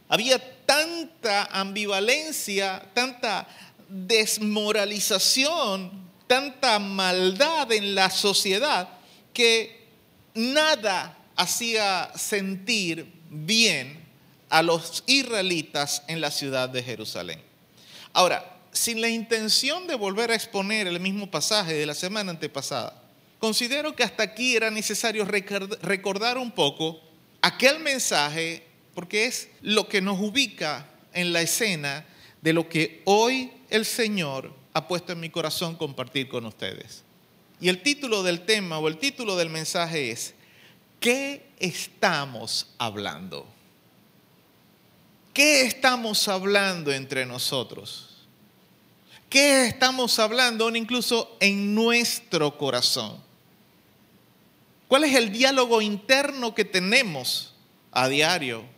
[0.08, 3.48] Había tanta ambivalencia, tanta
[3.88, 5.90] desmoralización,
[6.26, 8.86] tanta maldad en la sociedad
[9.32, 9.88] que
[10.34, 14.04] nada hacía sentir bien
[14.50, 17.40] a los israelitas en la ciudad de Jerusalén.
[18.12, 22.92] Ahora, sin la intención de volver a exponer el mismo pasaje de la semana antepasada,
[23.38, 27.00] considero que hasta aquí era necesario recordar un poco
[27.40, 28.67] aquel mensaje
[28.98, 32.04] porque es lo que nos ubica en la escena
[32.42, 37.04] de lo que hoy el Señor ha puesto en mi corazón compartir con ustedes.
[37.60, 40.34] Y el título del tema o el título del mensaje es,
[40.98, 43.46] ¿qué estamos hablando?
[45.32, 48.26] ¿Qué estamos hablando entre nosotros?
[49.30, 53.16] ¿Qué estamos hablando incluso en nuestro corazón?
[54.88, 57.54] ¿Cuál es el diálogo interno que tenemos
[57.92, 58.76] a diario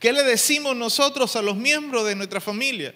[0.00, 2.94] ¿Qué le decimos nosotros a los miembros de nuestra familia?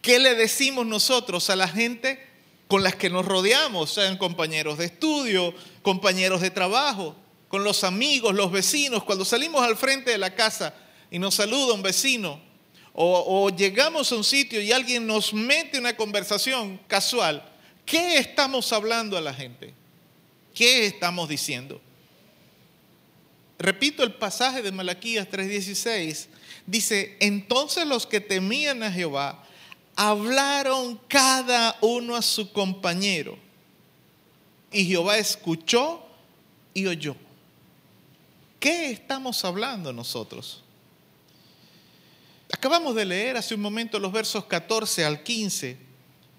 [0.00, 2.24] ¿Qué le decimos nosotros a la gente
[2.68, 7.16] con las que nos rodeamos, sean compañeros de estudio, compañeros de trabajo,
[7.48, 9.02] con los amigos, los vecinos?
[9.02, 10.72] Cuando salimos al frente de la casa
[11.10, 12.40] y nos saluda un vecino,
[12.92, 17.44] o, o llegamos a un sitio y alguien nos mete una conversación casual,
[17.84, 19.74] ¿qué estamos hablando a la gente?
[20.54, 21.80] ¿Qué estamos diciendo?
[23.58, 26.28] Repito el pasaje de Malaquías 3:16,
[26.66, 29.44] dice, entonces los que temían a Jehová
[29.96, 33.36] hablaron cada uno a su compañero.
[34.70, 36.06] Y Jehová escuchó
[36.72, 37.16] y oyó.
[38.60, 40.62] ¿Qué estamos hablando nosotros?
[42.52, 45.76] Acabamos de leer hace un momento los versos 14 al 15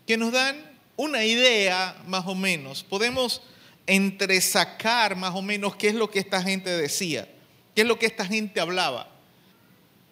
[0.07, 2.83] que nos dan una idea más o menos.
[2.83, 3.41] Podemos
[3.89, 7.27] entresacar más o menos qué es lo que esta gente decía,
[7.75, 9.09] qué es lo que esta gente hablaba.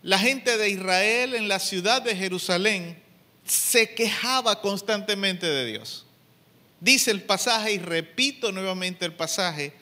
[0.01, 3.01] La gente de Israel en la ciudad de Jerusalén
[3.45, 6.05] se quejaba constantemente de Dios.
[6.79, 9.73] Dice el pasaje, y repito nuevamente el pasaje,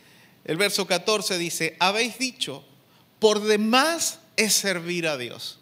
[0.44, 2.64] el verso 14 dice, habéis dicho,
[3.20, 5.60] por demás es servir a Dios.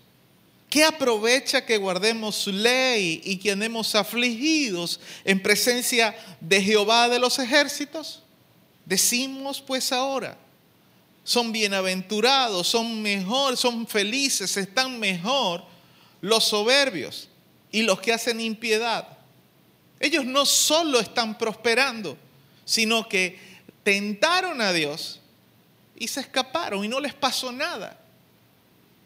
[0.69, 7.19] ¿Qué aprovecha que guardemos su ley y que andemos afligidos en presencia de Jehová de
[7.19, 8.22] los ejércitos?
[8.85, 10.37] Decimos pues ahora,
[11.23, 15.63] son bienaventurados, son mejor, son felices, están mejor
[16.21, 17.29] los soberbios
[17.71, 19.07] y los que hacen impiedad.
[19.99, 22.17] Ellos no solo están prosperando,
[22.65, 23.39] sino que
[23.83, 25.19] tentaron a Dios
[25.95, 27.99] y se escaparon y no les pasó nada.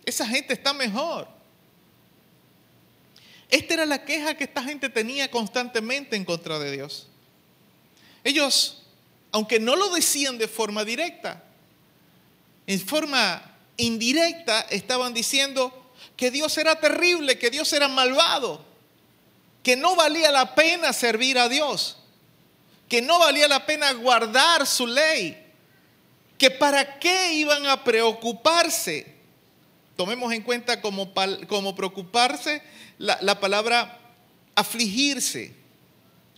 [0.05, 1.27] Esa gente está mejor.
[3.49, 7.07] Esta era la queja que esta gente tenía constantemente en contra de Dios.
[8.23, 8.76] Ellos,
[9.37, 11.43] aunque no lo decían de forma directa,
[12.65, 18.65] en forma indirecta estaban diciendo que Dios era terrible, que Dios era malvado,
[19.61, 21.97] que no valía la pena servir a Dios,
[22.89, 25.37] que no valía la pena guardar su ley,
[26.39, 29.05] que para qué iban a preocuparse.
[29.95, 31.13] Tomemos en cuenta como,
[31.47, 32.63] como preocuparse
[32.97, 33.99] la, la palabra
[34.55, 35.53] afligirse,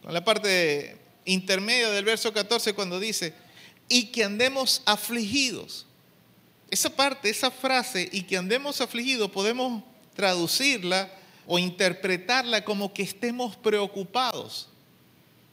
[0.03, 3.33] con la parte intermedia del verso 14 cuando dice,
[3.87, 5.85] y que andemos afligidos.
[6.69, 9.83] Esa parte, esa frase, y que andemos afligidos, podemos
[10.15, 11.11] traducirla
[11.47, 14.69] o interpretarla como que estemos preocupados.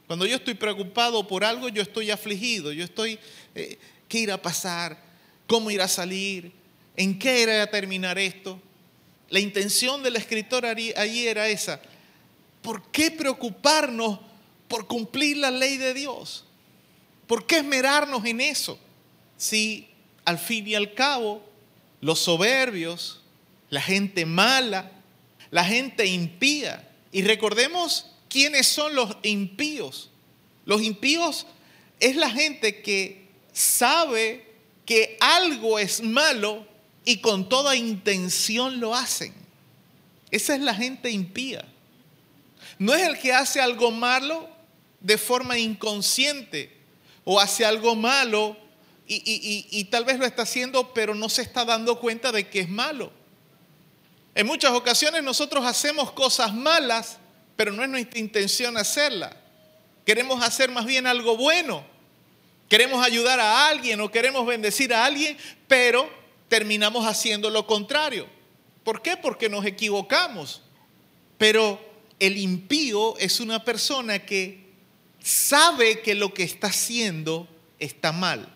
[0.05, 3.19] Cuando yo estoy preocupado por algo, yo estoy afligido, yo estoy,
[3.55, 4.97] eh, ¿qué irá a pasar?
[5.47, 6.51] ¿Cómo irá a salir?
[6.95, 8.61] ¿En qué irá a terminar esto?
[9.29, 11.81] La intención del escritor allí era esa.
[12.61, 14.19] ¿Por qué preocuparnos
[14.67, 16.45] por cumplir la ley de Dios?
[17.27, 18.79] ¿Por qué esmerarnos en eso?
[19.37, 19.87] Si
[20.25, 21.43] al fin y al cabo
[22.01, 23.21] los soberbios,
[23.69, 24.91] la gente mala,
[25.51, 30.09] la gente impía, y recordemos quiénes son los impíos.
[30.65, 31.47] Los impíos
[31.99, 34.45] es la gente que sabe
[34.85, 36.65] que algo es malo
[37.05, 39.33] y con toda intención lo hacen.
[40.29, 41.65] Esa es la gente impía.
[42.79, 44.49] No es el que hace algo malo
[44.99, 46.75] de forma inconsciente
[47.23, 48.57] o hace algo malo
[49.09, 52.69] y, tal vez lo está haciendo pero no se está dando cuenta de que es
[52.69, 53.11] malo.
[54.35, 57.17] En muchas ocasiones nosotros hacemos cosas malas,
[57.55, 59.35] pero no es nuestra intención hacerla.
[60.05, 61.83] Queremos hacer más bien algo bueno.
[62.69, 65.37] Queremos ayudar a alguien o queremos bendecir a alguien,
[65.67, 66.09] pero
[66.49, 68.27] terminamos haciendo lo contrario.
[68.83, 69.17] ¿Por qué?
[69.17, 70.61] Porque nos equivocamos.
[71.37, 71.79] Pero
[72.19, 74.66] el impío es una persona que
[75.27, 77.47] sabe que lo que está haciendo
[77.79, 78.53] está mal,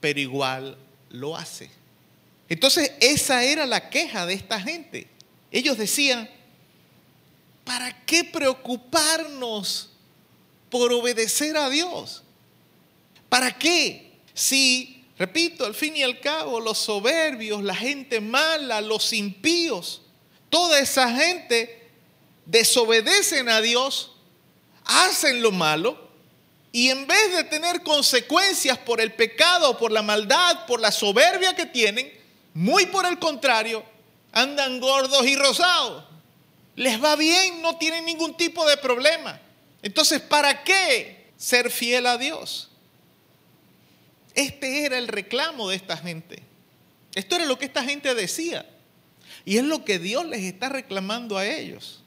[0.00, 0.76] pero igual
[1.08, 1.70] lo hace.
[2.48, 5.06] Entonces esa era la queja de esta gente.
[5.50, 6.28] Ellos decían,
[7.64, 9.90] ¿para qué preocuparnos
[10.68, 12.22] por obedecer a Dios?
[13.28, 14.12] ¿Para qué?
[14.34, 20.00] Si Repito, al fin y al cabo, los soberbios, la gente mala, los impíos,
[20.48, 21.90] toda esa gente
[22.46, 24.12] desobedecen a Dios,
[24.90, 26.10] hacen lo malo
[26.72, 31.54] y en vez de tener consecuencias por el pecado, por la maldad, por la soberbia
[31.54, 32.10] que tienen,
[32.54, 33.84] muy por el contrario,
[34.32, 36.04] andan gordos y rosados.
[36.76, 39.40] Les va bien, no tienen ningún tipo de problema.
[39.82, 42.70] Entonces, ¿para qué ser fiel a Dios?
[44.34, 46.42] Este era el reclamo de esta gente.
[47.14, 48.64] Esto era lo que esta gente decía.
[49.44, 51.99] Y es lo que Dios les está reclamando a ellos.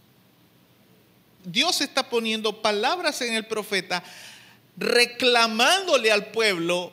[1.44, 4.04] Dios está poniendo palabras en el profeta
[4.78, 6.92] reclamándole al pueblo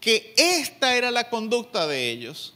[0.00, 2.54] que esta era la conducta de ellos,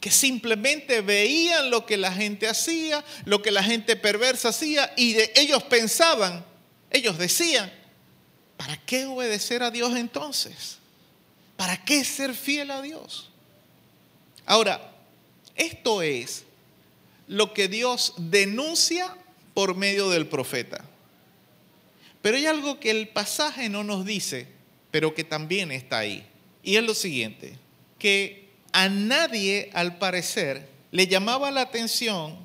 [0.00, 5.12] que simplemente veían lo que la gente hacía, lo que la gente perversa hacía y
[5.12, 6.44] de ellos pensaban,
[6.90, 7.72] ellos decían,
[8.56, 10.78] ¿para qué obedecer a Dios entonces?
[11.56, 13.30] ¿Para qué ser fiel a Dios?
[14.46, 14.92] Ahora,
[15.54, 16.44] esto es
[17.26, 19.16] lo que Dios denuncia
[19.56, 20.84] por medio del profeta.
[22.20, 24.46] Pero hay algo que el pasaje no nos dice,
[24.90, 26.26] pero que también está ahí.
[26.62, 27.56] Y es lo siguiente,
[27.98, 32.36] que a nadie al parecer le llamaba la atención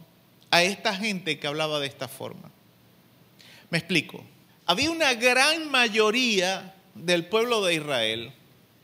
[0.52, 2.50] a esta gente que hablaba de esta forma.
[3.70, 4.24] Me explico.
[4.66, 8.32] Había una gran mayoría del pueblo de Israel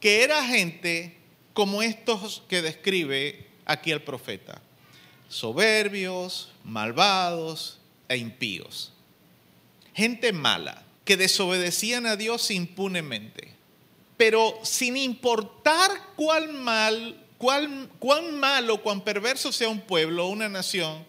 [0.02, 1.16] que era gente
[1.54, 4.62] como estos que describe aquí el profeta,
[5.30, 7.77] soberbios, malvados
[8.10, 8.94] e impíos.
[9.94, 13.56] Gente mala, que desobedecían a Dios impunemente.
[14.18, 21.06] pero sin importar cuál mal, cuán malo, cuán perverso sea un pueblo o una nación,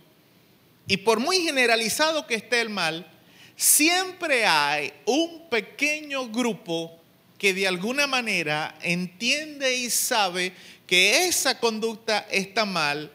[0.86, 3.10] y por muy generalizado que esté el mal,
[3.56, 6.94] siempre hay un pequeño grupo
[7.38, 10.52] que de alguna manera entiende y sabe
[10.86, 13.12] que esa conducta está mal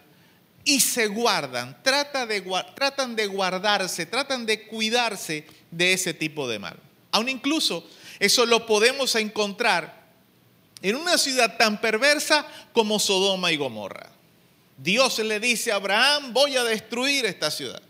[0.65, 6.77] y se guardan, tratan de, guardarse, tratan de cuidarse de ese tipo de mal.
[7.11, 7.87] Aún incluso
[8.19, 10.03] eso lo podemos encontrar
[10.81, 14.09] en una ciudad tan perversa como Sodoma y Gomorra.
[14.77, 17.81] Dios le dice a Abraham, voy a destruir esta ciudad.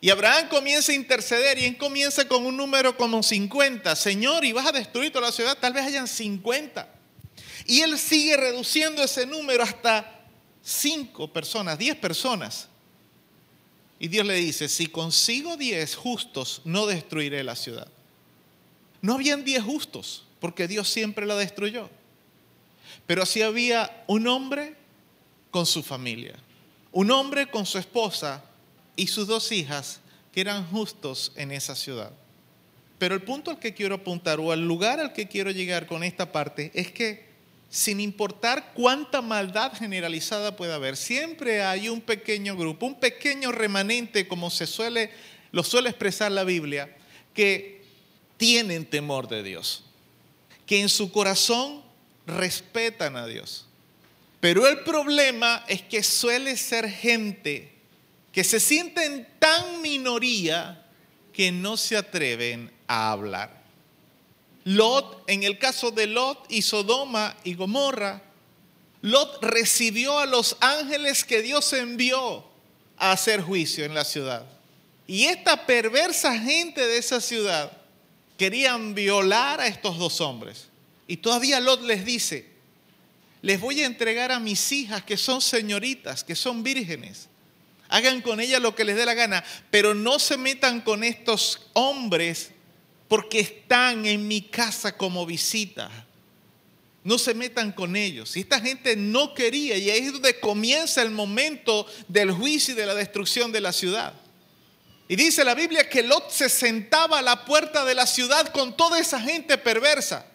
[0.00, 3.96] Y Abraham comienza a interceder y él comienza con un número como 50.
[3.96, 6.86] Señor, y vas a destruir toda la ciudad, tal vez hayan 50.
[7.66, 10.23] Y él sigue reduciendo ese número hasta
[10.64, 12.68] 5 personas, 10 personas.
[13.98, 17.86] Y Dios le dice, si consigo 10 justos, no destruiré la ciudad.
[19.02, 21.90] No habían 10 justos, porque Dios siempre la destruyó.
[23.06, 24.74] Pero así había un hombre
[25.50, 26.34] con su familia,
[26.90, 28.42] un hombre con su esposa
[28.96, 30.00] y sus dos hijas
[30.32, 32.10] que eran justos en esa ciudad.
[32.98, 36.02] Pero el punto al que quiero apuntar o al lugar al que quiero llegar con
[36.02, 37.33] esta parte es que
[37.74, 44.28] sin importar cuánta maldad generalizada pueda haber, siempre hay un pequeño grupo, un pequeño remanente,
[44.28, 45.10] como se suele,
[45.50, 46.96] lo suele expresar la Biblia,
[47.34, 47.82] que
[48.36, 49.82] tienen temor de Dios,
[50.66, 51.82] que en su corazón
[52.28, 53.66] respetan a Dios.
[54.38, 57.72] Pero el problema es que suele ser gente
[58.30, 60.86] que se sienten tan minoría
[61.32, 63.63] que no se atreven a hablar.
[64.64, 68.22] Lot, en el caso de Lot y Sodoma y Gomorra,
[69.02, 72.44] Lot recibió a los ángeles que Dios envió
[72.96, 74.46] a hacer juicio en la ciudad.
[75.06, 77.70] Y esta perversa gente de esa ciudad
[78.38, 80.68] querían violar a estos dos hombres.
[81.06, 82.48] Y todavía Lot les dice,
[83.42, 87.28] les voy a entregar a mis hijas que son señoritas, que son vírgenes
[87.94, 91.68] hagan con ella lo que les dé la gana, pero no se metan con estos
[91.74, 92.50] hombres
[93.08, 95.90] porque están en mi casa como visita.
[97.02, 98.36] No se metan con ellos.
[98.36, 102.76] Y esta gente no quería, y ahí es donde comienza el momento del juicio y
[102.76, 104.14] de la destrucción de la ciudad.
[105.06, 108.74] Y dice la Biblia que Lot se sentaba a la puerta de la ciudad con
[108.74, 110.26] toda esa gente perversa.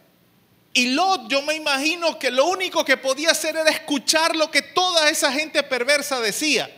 [0.74, 4.62] Y Lot, yo me imagino que lo único que podía hacer era escuchar lo que
[4.62, 6.70] toda esa gente perversa decía.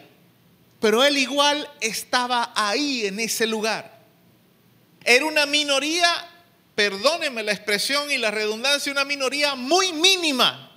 [0.80, 4.01] Pero él igual estaba ahí en ese lugar.
[5.04, 6.08] Era una minoría,
[6.76, 10.72] perdónenme la expresión y la redundancia, una minoría muy mínima.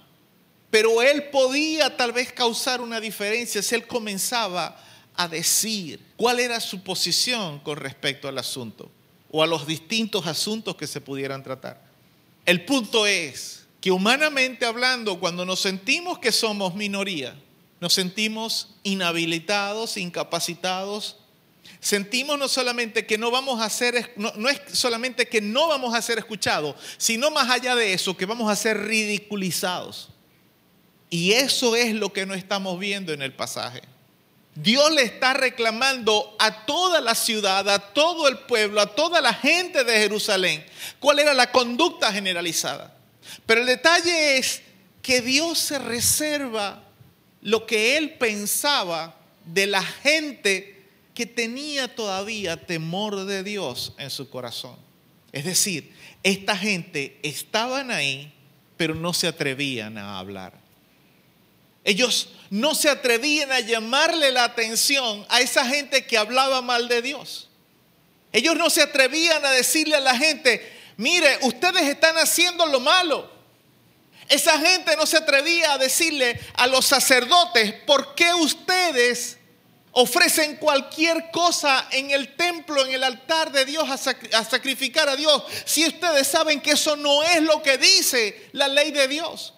[0.70, 4.76] Pero él podía tal vez causar una diferencia si él comenzaba
[5.14, 8.90] a decir cuál era su posición con respecto al asunto
[9.30, 11.80] o a los distintos asuntos que se pudieran tratar.
[12.44, 17.36] El punto es que humanamente hablando, cuando nos sentimos que somos minoría,
[17.80, 21.18] nos sentimos inhabilitados, incapacitados.
[21.84, 25.94] Sentimos no solamente que no vamos a ser, no, no, es solamente que no vamos
[25.94, 30.08] a ser escuchados, sino más allá de eso, que vamos a ser ridiculizados.
[31.10, 33.82] Y eso es lo que no estamos viendo en el pasaje.
[34.54, 39.34] Dios le está reclamando a toda la ciudad, a todo el pueblo, a toda la
[39.34, 40.64] gente de Jerusalén,
[41.00, 42.96] cuál era la conducta generalizada.
[43.44, 44.62] Pero el detalle es
[45.02, 46.82] que Dios se reserva
[47.42, 50.73] lo que él pensaba de la gente
[51.14, 54.76] que tenía todavía temor de Dios en su corazón.
[55.32, 58.32] Es decir, esta gente estaban ahí,
[58.76, 60.52] pero no se atrevían a hablar.
[61.84, 67.02] Ellos no se atrevían a llamarle la atención a esa gente que hablaba mal de
[67.02, 67.48] Dios.
[68.32, 73.30] Ellos no se atrevían a decirle a la gente, mire, ustedes están haciendo lo malo.
[74.28, 79.38] Esa gente no se atrevía a decirle a los sacerdotes, ¿por qué ustedes
[79.94, 85.42] ofrecen cualquier cosa en el templo, en el altar de Dios a, sacrificar a Dios,
[85.64, 89.54] si ustedes saben que eso no es lo que dice la ley de Dios?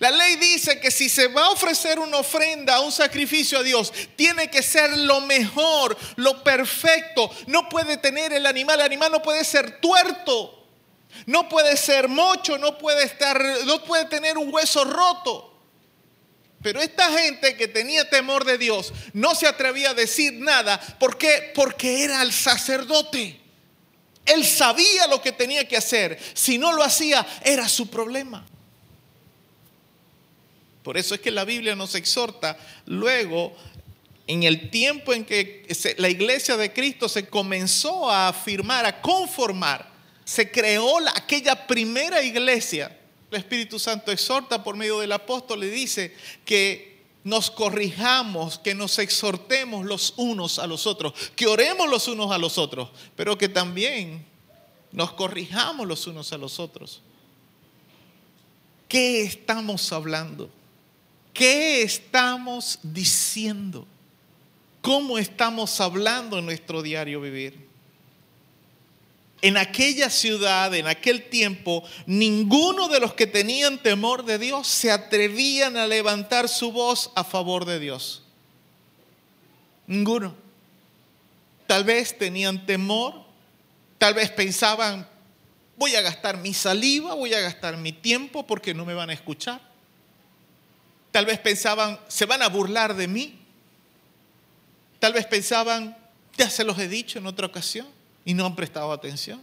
[0.00, 3.92] La ley dice que si se va a ofrecer una ofrenda, un sacrificio a Dios,
[4.16, 7.30] tiene que ser lo mejor, lo perfecto.
[7.46, 10.62] No puede tener el animal, el animal no puede ser tuerto.
[11.26, 15.53] No puede ser mocho, no puede estar, no puede tener un hueso roto.
[16.64, 20.80] Pero esta gente que tenía temor de Dios no se atrevía a decir nada.
[20.98, 21.52] ¿Por qué?
[21.54, 23.38] Porque era el sacerdote.
[24.24, 26.18] Él sabía lo que tenía que hacer.
[26.32, 28.46] Si no lo hacía, era su problema.
[30.82, 32.56] Por eso es que la Biblia nos exhorta
[32.86, 33.54] luego,
[34.26, 35.66] en el tiempo en que
[35.98, 39.92] la iglesia de Cristo se comenzó a afirmar, a conformar
[40.24, 42.98] se creó aquella primera iglesia,
[43.34, 46.14] el Espíritu Santo exhorta por medio del apóstol y dice
[46.44, 52.30] que nos corrijamos, que nos exhortemos los unos a los otros, que oremos los unos
[52.30, 54.24] a los otros, pero que también
[54.92, 57.02] nos corrijamos los unos a los otros.
[58.88, 60.50] ¿Qué estamos hablando?
[61.32, 63.86] ¿Qué estamos diciendo?
[64.80, 67.73] ¿Cómo estamos hablando en nuestro diario vivir?
[69.44, 74.90] En aquella ciudad, en aquel tiempo, ninguno de los que tenían temor de Dios se
[74.90, 78.22] atrevían a levantar su voz a favor de Dios.
[79.86, 80.34] Ninguno.
[81.66, 83.22] Tal vez tenían temor,
[83.98, 85.06] tal vez pensaban,
[85.76, 89.12] voy a gastar mi saliva, voy a gastar mi tiempo porque no me van a
[89.12, 89.60] escuchar.
[91.12, 93.38] Tal vez pensaban, se van a burlar de mí.
[95.00, 95.94] Tal vez pensaban,
[96.34, 99.40] ya se los he dicho en otra ocasión y no han prestado atención.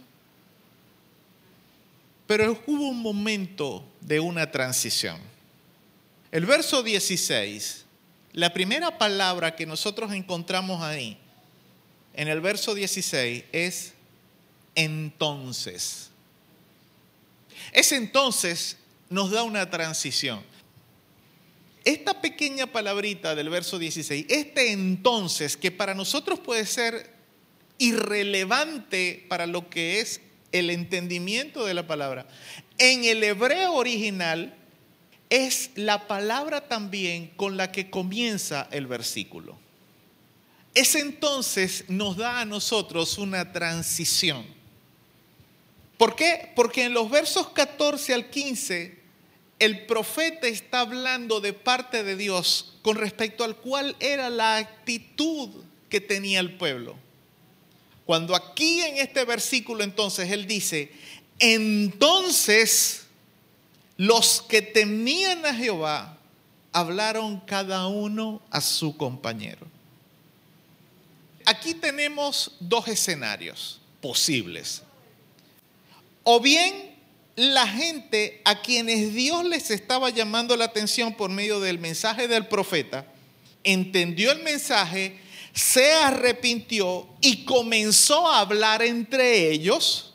[2.26, 5.18] Pero hubo un momento de una transición.
[6.30, 7.84] El verso 16,
[8.32, 11.18] la primera palabra que nosotros encontramos ahí,
[12.14, 13.92] en el verso 16, es
[14.74, 16.10] entonces.
[17.72, 18.76] Ese entonces
[19.10, 20.42] nos da una transición
[21.84, 27.11] esta pequeña palabrita del verso 16, este entonces, que para nosotros puede ser
[27.78, 30.20] irrelevante para lo que es
[30.52, 32.26] el entendimiento de la palabra,
[32.78, 34.54] en el hebreo original
[35.30, 39.58] es la palabra también con la que comienza el versículo.
[40.74, 44.44] Ese entonces nos da a nosotros una transición.
[45.96, 46.50] ¿Por qué?
[46.54, 49.00] Porque en los versos 14 al 15
[49.58, 55.50] el profeta está hablando de parte de Dios con respecto al cual era la actitud
[55.88, 56.96] que tenía el pueblo.
[58.12, 60.92] Cuando aquí en este versículo entonces él dice,
[61.38, 63.04] entonces
[63.96, 66.18] los que temían a Jehová
[66.74, 69.66] hablaron cada uno a su compañero.
[71.46, 74.82] Aquí tenemos dos escenarios posibles.
[76.22, 76.94] O bien
[77.34, 82.46] la gente a quienes Dios les estaba llamando la atención por medio del mensaje del
[82.46, 83.06] profeta,
[83.64, 85.18] entendió el mensaje,
[85.52, 90.14] se arrepintió y comenzó a hablar entre ellos.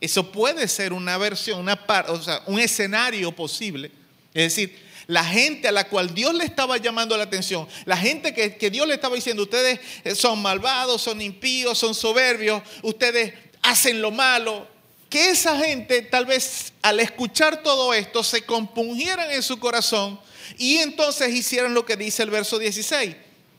[0.00, 3.90] Eso puede ser una versión, una o sea, un escenario posible.
[4.32, 8.32] Es decir, la gente a la cual Dios le estaba llamando la atención, la gente
[8.32, 9.80] que, que Dios le estaba diciendo, ustedes
[10.16, 14.66] son malvados, son impíos, son soberbios, ustedes hacen lo malo,
[15.10, 20.18] que esa gente tal vez al escuchar todo esto se compungieran en su corazón
[20.58, 23.14] y entonces hicieran lo que dice el verso 16.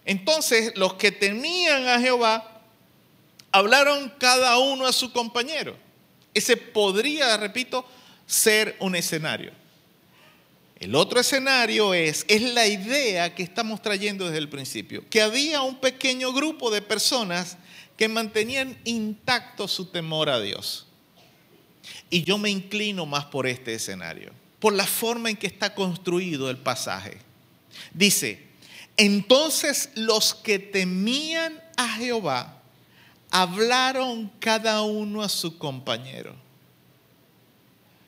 [0.06, 2.62] Entonces los que temían a Jehová
[3.52, 5.76] hablaron cada uno a su compañero.
[6.34, 7.86] Ese podría, repito,
[8.28, 9.52] ser un escenario.
[10.78, 15.62] El otro escenario es, es la idea que estamos trayendo desde el principio, que había
[15.62, 17.58] un pequeño grupo de personas
[17.98, 20.86] que mantenían intacto su temor a Dios.
[22.10, 26.50] Y yo me inclino más por este escenario, por la forma en que está construido
[26.50, 27.20] el pasaje.
[27.94, 28.45] Dice,
[28.98, 32.62] entonces los que temían a Jehová
[33.32, 36.36] hablaron cada uno a su compañero.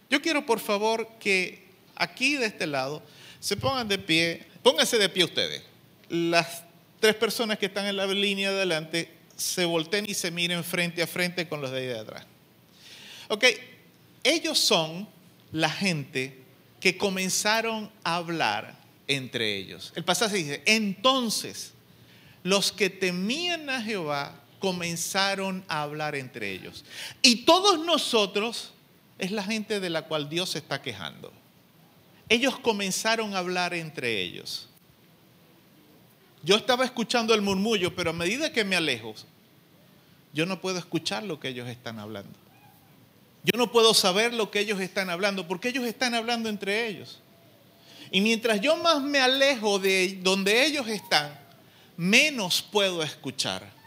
[0.09, 3.03] Yo quiero por favor que aquí de este lado
[3.39, 5.63] se pongan de pie, pónganse de pie ustedes.
[6.09, 6.63] Las
[6.99, 11.01] tres personas que están en la línea de adelante se volteen y se miren frente
[11.03, 12.25] a frente con los de ahí de atrás.
[13.27, 13.45] Ok,
[14.23, 15.07] ellos son
[15.51, 16.41] la gente
[16.79, 18.76] que comenzaron a hablar
[19.07, 19.93] entre ellos.
[19.95, 21.73] El pasaje dice, entonces
[22.43, 26.83] los que temían a Jehová comenzaron a hablar entre ellos.
[27.21, 28.71] Y todos nosotros
[29.19, 31.31] es la gente de la cual Dios se está quejando.
[32.29, 34.67] Ellos comenzaron a hablar entre ellos.
[36.43, 39.15] Yo estaba escuchando el murmullo, pero a medida que me alejo,
[40.33, 42.37] yo no puedo escuchar lo que ellos están hablando.
[43.43, 47.21] Yo no puedo saber lo que ellos están hablando, porque ellos están hablando entre ellos.
[48.11, 51.37] Y mientras yo más me alejo de donde ellos están,
[51.97, 53.77] menos puedo escuchar.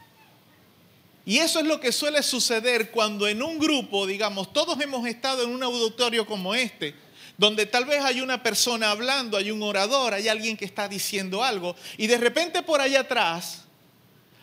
[1.24, 5.44] Y eso es lo que suele suceder cuando en un grupo, digamos, todos hemos estado
[5.44, 6.94] en un auditorio como este,
[7.38, 11.42] donde tal vez hay una persona hablando, hay un orador, hay alguien que está diciendo
[11.42, 13.64] algo, y de repente por allá atrás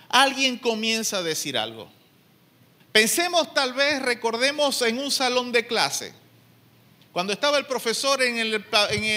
[0.09, 1.89] alguien comienza a decir algo.
[2.91, 6.13] Pensemos tal vez, recordemos en un salón de clase,
[7.17, 8.63] cuando estaba el profesor en el,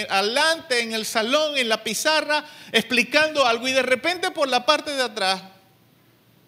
[0.09, 4.89] adelante, en el salón, en la pizarra, explicando algo y de repente por la parte
[4.89, 5.43] de atrás,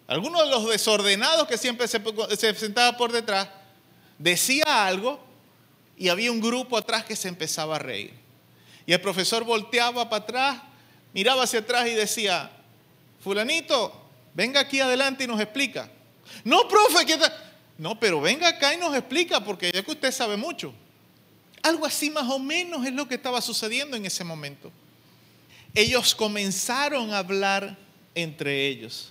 [0.08, 2.02] algunos de los desordenados que siempre se,
[2.36, 3.50] se sentaba por detrás,
[4.18, 5.24] decía algo
[5.96, 8.12] y había un grupo atrás que se empezaba a reír.
[8.84, 10.62] Y el profesor volteaba para atrás,
[11.12, 12.50] miraba hacia atrás y decía,
[13.22, 15.88] fulanito, venga aquí adelante y nos explica.
[16.42, 17.16] No, profe, ¿qué
[17.78, 20.74] No, pero venga acá y nos explica porque ya que usted sabe mucho.
[21.64, 24.70] Algo así más o menos es lo que estaba sucediendo en ese momento.
[25.74, 27.78] Ellos comenzaron a hablar
[28.14, 29.10] entre ellos.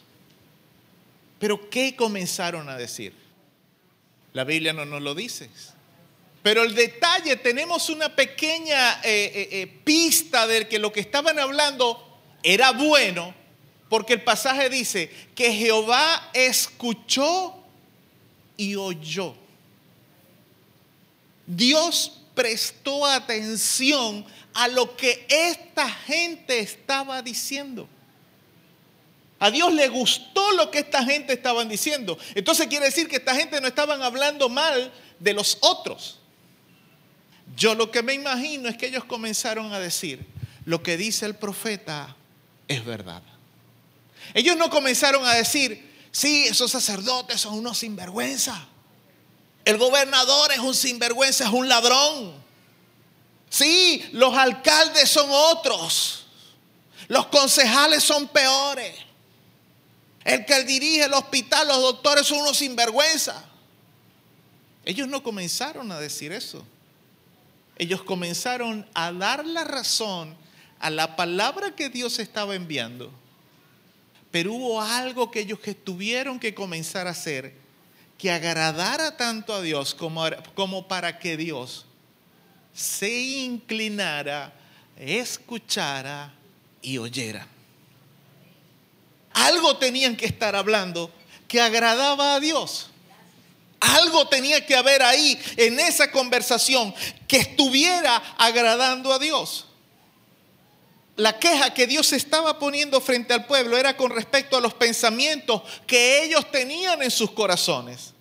[1.39, 3.11] Pero ¿qué comenzaron a decir?
[4.33, 5.49] La Biblia no nos lo dice.
[6.43, 11.39] Pero el detalle, tenemos una pequeña eh, eh, eh, pista de que lo que estaban
[11.39, 13.33] hablando era bueno,
[13.89, 17.55] porque el pasaje dice que Jehová escuchó
[18.57, 19.33] y oyó.
[21.47, 27.87] Dios prestó atención a lo que esta gente estaba diciendo.
[29.39, 32.17] A Dios le gustó lo que esta gente estaban diciendo.
[32.35, 36.19] Entonces quiere decir que esta gente no estaban hablando mal de los otros.
[37.55, 40.25] Yo lo que me imagino es que ellos comenzaron a decir,
[40.65, 42.15] lo que dice el profeta
[42.67, 43.21] es verdad.
[44.33, 48.67] Ellos no comenzaron a decir, sí, esos sacerdotes son unos sinvergüenza.
[49.65, 52.33] El gobernador es un sinvergüenza, es un ladrón.
[53.49, 56.25] Sí, los alcaldes son otros.
[57.07, 58.95] Los concejales son peores.
[60.23, 63.43] El que dirige el hospital, los doctores son unos sinvergüenza.
[64.85, 66.65] Ellos no comenzaron a decir eso
[67.77, 70.35] ellos comenzaron a dar la razón
[70.79, 73.11] a la palabra que Dios estaba enviando.
[74.31, 77.53] Pero hubo algo que ellos tuvieron que comenzar a hacer
[78.17, 81.85] que agradara tanto a Dios como, para que Dios
[82.73, 84.53] se inclinara,
[84.97, 86.33] escuchara
[86.81, 87.47] y oyera.
[89.33, 91.11] Algo tenían que estar hablando
[91.47, 92.89] que agradaba a Dios.
[93.79, 96.93] Algo tenía que haber ahí en esa conversación
[97.27, 99.67] que estuviera agradando a Dios.
[101.15, 105.61] La queja que Dios estaba poniendo frente al pueblo era con respecto a los pensamientos
[105.85, 108.13] que ellos tenían en sus corazones.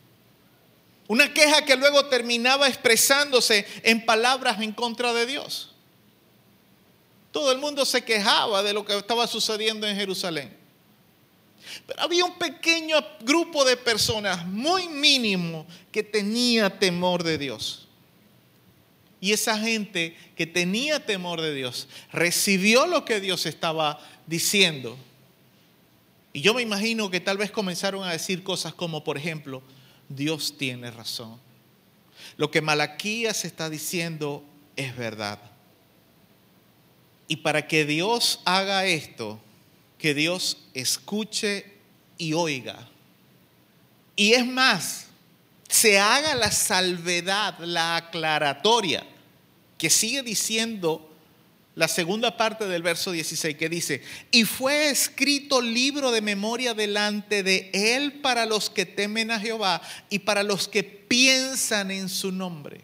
[1.08, 5.70] Una queja que luego terminaba expresándose en palabras en contra de Dios.
[7.32, 10.54] Todo el mundo se quejaba de lo que estaba sucediendo en Jerusalén.
[11.86, 17.81] Pero había un pequeño grupo de personas, muy mínimo, que tenía temor de Dios.
[19.22, 24.98] Y esa gente que tenía temor de Dios recibió lo que Dios estaba diciendo.
[26.32, 29.62] Y yo me imagino que tal vez comenzaron a decir cosas como, por ejemplo,
[30.08, 31.38] Dios tiene razón.
[32.36, 34.42] Lo que Malaquías está diciendo
[34.74, 35.38] es verdad.
[37.28, 39.40] Y para que Dios haga esto,
[39.98, 41.64] que Dios escuche
[42.18, 42.88] y oiga.
[44.16, 45.06] Y es más,
[45.68, 49.06] se haga la salvedad, la aclaratoria,
[49.82, 51.10] que sigue diciendo
[51.74, 54.00] la segunda parte del verso 16, que dice,
[54.30, 59.82] y fue escrito libro de memoria delante de él para los que temen a Jehová
[60.08, 62.82] y para los que piensan en su nombre.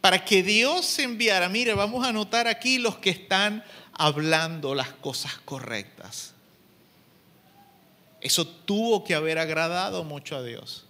[0.00, 5.32] Para que Dios enviara, mire, vamos a anotar aquí los que están hablando las cosas
[5.44, 6.32] correctas.
[8.20, 10.84] Eso tuvo que haber agradado mucho a Dios.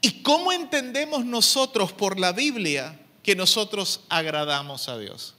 [0.00, 5.34] ¿Y cómo entendemos nosotros por la Biblia que nosotros agradamos a Dios?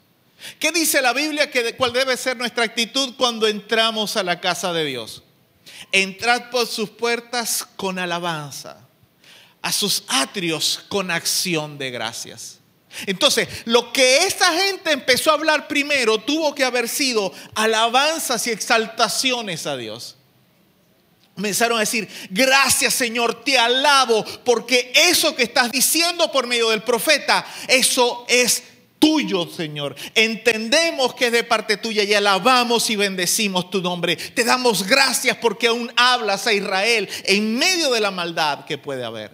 [0.59, 4.73] ¿Qué dice la Biblia que cuál debe ser nuestra actitud cuando entramos a la casa
[4.73, 5.23] de Dios?
[5.91, 8.79] Entrad por sus puertas con alabanza,
[9.61, 12.59] a sus atrios con acción de gracias.
[13.05, 18.51] Entonces, lo que esta gente empezó a hablar primero tuvo que haber sido alabanzas y
[18.51, 20.15] exaltaciones a Dios.
[21.35, 26.81] Comenzaron a decir, gracias Señor, te alabo, porque eso que estás diciendo por medio del
[26.81, 28.63] profeta, eso es
[28.99, 29.95] tuyo, Señor.
[30.15, 34.15] Entendemos que es de parte tuya y alabamos y bendecimos tu nombre.
[34.15, 39.03] Te damos gracias porque aún hablas a Israel en medio de la maldad que puede
[39.03, 39.31] haber.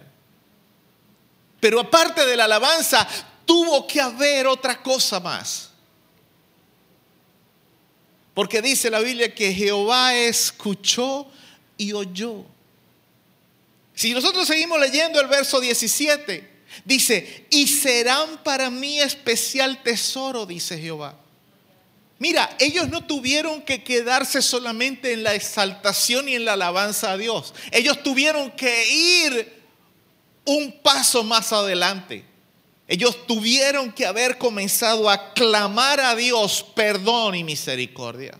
[1.60, 3.06] Pero aparte de la alabanza,
[3.46, 5.70] tuvo que haber otra cosa más.
[8.34, 11.30] Porque dice la Biblia que Jehová escuchó
[11.76, 12.44] y oyó.
[13.94, 16.48] Si nosotros seguimos leyendo el verso 17,
[16.84, 21.18] dice, y serán para mí especial tesoro, dice Jehová.
[22.18, 27.18] Mira, ellos no tuvieron que quedarse solamente en la exaltación y en la alabanza a
[27.18, 27.52] Dios.
[27.72, 29.62] Ellos tuvieron que ir
[30.44, 32.24] un paso más adelante.
[32.86, 38.38] Ellos tuvieron que haber comenzado a clamar a Dios perdón y misericordia.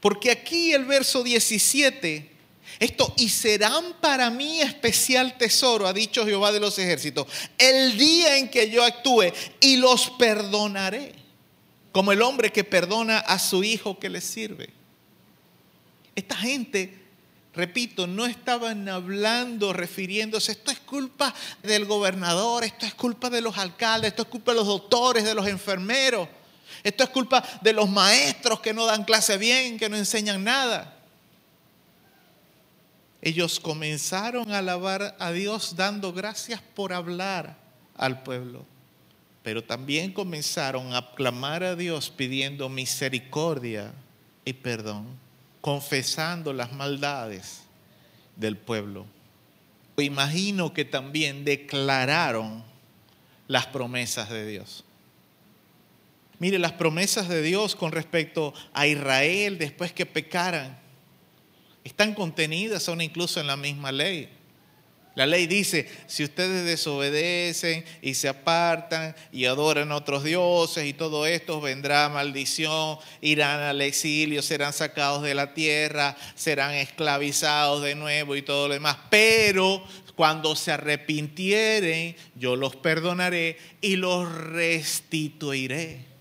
[0.00, 2.38] Porque aquí el verso 17
[2.78, 7.26] Esto, y serán para mí especial tesoro, ha dicho Jehová de los ejércitos,
[7.56, 11.14] el día en que yo actúe y los perdonaré,
[11.90, 14.70] como el hombre que perdona a su hijo que le sirve.
[16.14, 16.96] Esta gente,
[17.52, 21.34] repito, no estaban hablando, refiriéndose, esto es culpa
[21.64, 25.34] del gobernador, esto es culpa de los alcaldes, esto es culpa de los doctores, de
[25.34, 26.28] los enfermeros,
[26.82, 30.98] esto es culpa de los maestros que no dan clase bien, que no enseñan nada
[33.20, 37.56] ellos comenzaron a alabar a Dios dando gracias por hablar
[37.96, 38.64] al pueblo,
[39.42, 43.92] pero también comenzaron a clamar a Dios pidiendo misericordia
[44.44, 45.06] y perdón,
[45.60, 47.62] confesando las maldades
[48.36, 49.04] del pueblo.
[49.96, 52.62] Imagino que también declararon
[53.48, 54.84] las promesas de Dios.
[56.38, 60.78] Mire, las promesas de Dios con respecto a Israel después que pecaran
[61.84, 64.28] están contenidas, son incluso en la misma ley.
[65.14, 70.92] La ley dice, si ustedes desobedecen y se apartan y adoran a otros dioses y
[70.92, 77.96] todo esto, vendrá maldición, irán al exilio, serán sacados de la tierra, serán esclavizados de
[77.96, 78.96] nuevo y todo lo demás.
[79.10, 79.82] Pero
[80.14, 86.17] cuando se arrepintieren, yo los perdonaré y los restituiré.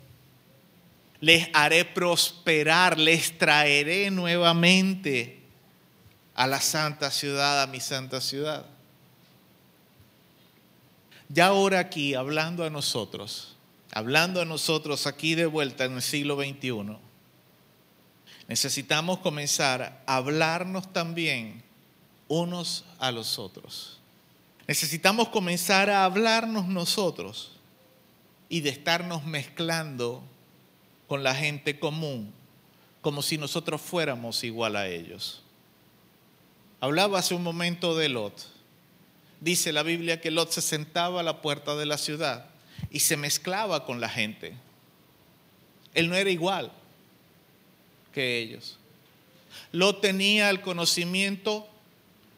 [1.19, 5.39] Les haré prosperar, les traeré nuevamente
[6.35, 8.65] a la santa ciudad, a mi santa ciudad.
[11.29, 13.55] Ya ahora aquí, hablando a nosotros,
[13.91, 16.97] hablando a nosotros aquí de vuelta en el siglo XXI,
[18.47, 21.63] necesitamos comenzar a hablarnos también
[22.27, 23.99] unos a los otros.
[24.67, 27.53] Necesitamos comenzar a hablarnos nosotros
[28.49, 30.23] y de estarnos mezclando
[31.07, 32.33] con la gente común,
[33.01, 35.41] como si nosotros fuéramos igual a ellos.
[36.79, 38.47] Hablaba hace un momento de Lot.
[39.39, 42.47] Dice la Biblia que Lot se sentaba a la puerta de la ciudad
[42.91, 44.55] y se mezclaba con la gente.
[45.93, 46.71] Él no era igual
[48.13, 48.77] que ellos.
[49.71, 51.67] Lot tenía el conocimiento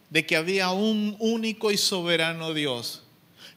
[0.10, 3.04] de que había un único y soberano Dios,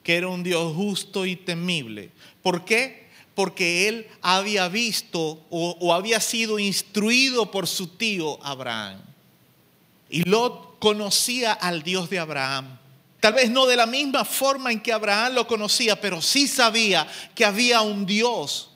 [0.02, 2.10] que era un Dios justo y temible.
[2.42, 3.01] ¿Por qué?
[3.42, 9.00] Porque él había visto o, había sido instruido por su tío Abraham.
[10.08, 12.78] Y Lot conocía al Dios de Abraham.
[13.18, 17.08] Tal vez no de la misma forma en que Abraham lo conocía, pero sí sabía
[17.34, 18.70] que había un Dios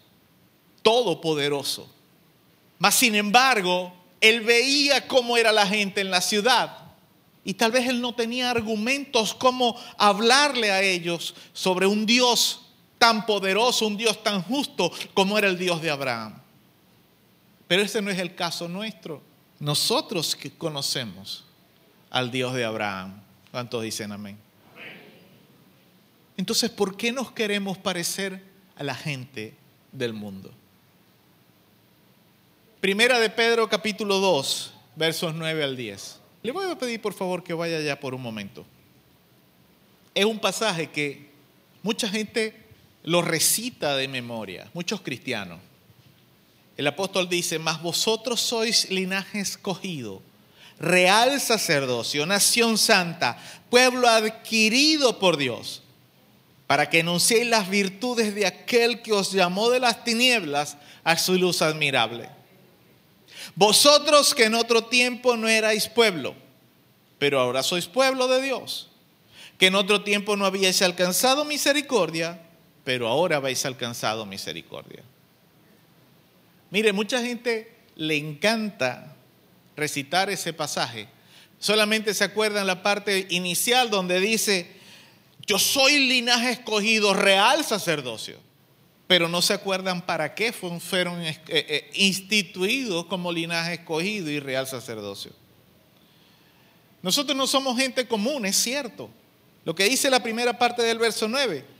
[0.83, 1.89] todopoderoso.
[2.81, 6.77] Mas sin embargo, él veía cómo era la gente en la ciudad.
[7.45, 12.66] Y tal vez él no tenía argumentos como hablarle a ellos sobre un Dios
[12.99, 16.41] tan poderoso, un Dios tan justo como era el Dios de Abraham.
[17.69, 19.23] Pero ese no es el caso nuestro.
[19.59, 21.45] Nosotros que conocemos
[22.11, 23.21] al Dios de Abraham.
[23.51, 24.39] ¿Cuántos dicen amén?
[26.37, 28.43] Entonces, ¿por qué nos queremos parecer
[28.77, 29.55] a la gente
[29.93, 30.53] del mundo?
[32.81, 36.21] Primera de Pedro capítulo 2, versos 9 al 10.
[36.43, 38.65] Le voy a pedir por favor que vaya ya por un momento.
[40.15, 41.31] Es un pasaje que
[41.83, 42.66] mucha gente
[43.07, 45.61] lo recita de memoria, muchos cristianos.
[46.77, 50.21] El apóstol dice, mas vosotros sois linaje escogido
[50.79, 53.39] real sacerdocio, nación santa,
[53.71, 55.83] pueblo adquirido por Dios,
[56.67, 61.35] para que enunciéis las virtudes de aquel que os llamó de las tinieblas a su
[61.35, 62.29] luz admirable.
[63.55, 66.35] Vosotros que en otro tiempo no erais pueblo,
[67.19, 68.91] pero ahora sois pueblo de Dios,
[69.59, 72.43] que en otro tiempo no habíais alcanzado misericordia,
[72.87, 75.03] pero ahora habéis alcanzado misericordia.
[76.71, 79.17] Mire, mucha gente le encanta
[79.77, 81.09] recitar ese pasaje.
[81.59, 84.71] Solamente se acuerdan la parte inicial donde dice,
[85.49, 88.39] yo soy linaje escogido, real sacerdocio.
[89.09, 94.69] Pero no se acuerdan para qué fueron eh, eh, instituidos como linaje escogido y real
[94.69, 95.33] sacerdocio.
[97.03, 99.11] Nosotros no somos gente común, es cierto.
[99.65, 101.75] Lo que dice la primera parte del verso 9.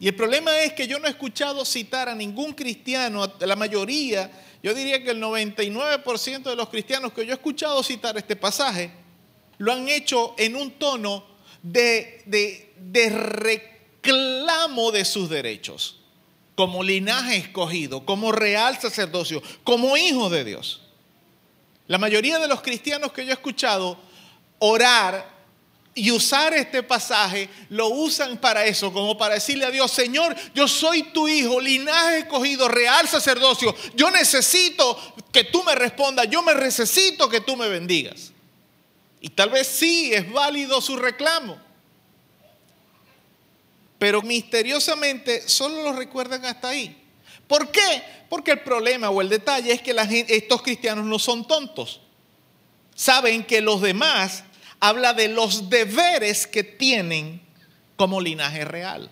[0.00, 4.30] Y el problema es que yo no he escuchado citar a ningún cristiano, la mayoría,
[4.62, 8.92] yo diría que el 99% de los cristianos que yo he escuchado citar este pasaje,
[9.58, 11.24] lo han hecho en un tono
[11.62, 16.00] de, de reclamo de sus derechos,
[16.54, 20.82] como linaje escogido, como real sacerdocio, como hijos de Dios.
[21.88, 23.98] La mayoría de los cristianos que yo he escuchado
[24.60, 25.37] orar
[25.98, 30.68] y usar este pasaje lo usan para eso, como para decirle a Dios, Señor, yo
[30.68, 34.96] soy tu hijo, linaje escogido, real sacerdocio, yo necesito
[35.32, 38.30] que tú me respondas, yo me necesito que tú me bendigas.
[39.20, 41.58] Y tal vez sí es válido su reclamo.
[43.98, 46.96] Pero misteriosamente solo lo recuerdan hasta ahí.
[47.48, 48.04] ¿Por qué?
[48.28, 49.96] Porque el problema o el detalle es que
[50.28, 52.00] estos cristianos no son tontos.
[52.94, 54.44] Saben que los demás
[54.80, 57.40] habla de los deberes que tienen
[57.96, 59.10] como linaje real.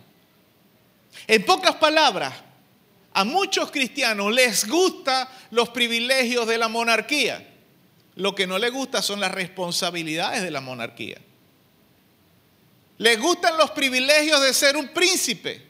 [1.27, 2.35] En pocas palabras,
[3.13, 7.47] a muchos cristianos les gustan los privilegios de la monarquía.
[8.15, 11.19] Lo que no les gusta son las responsabilidades de la monarquía.
[12.99, 15.63] Les gustan los privilegios de ser un príncipe,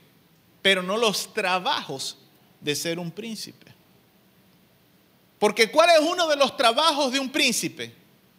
[0.63, 2.19] pero no los trabajos
[2.61, 3.67] de ser un príncipe.
[5.39, 7.93] Porque ¿cuál es uno de los trabajos de un príncipe?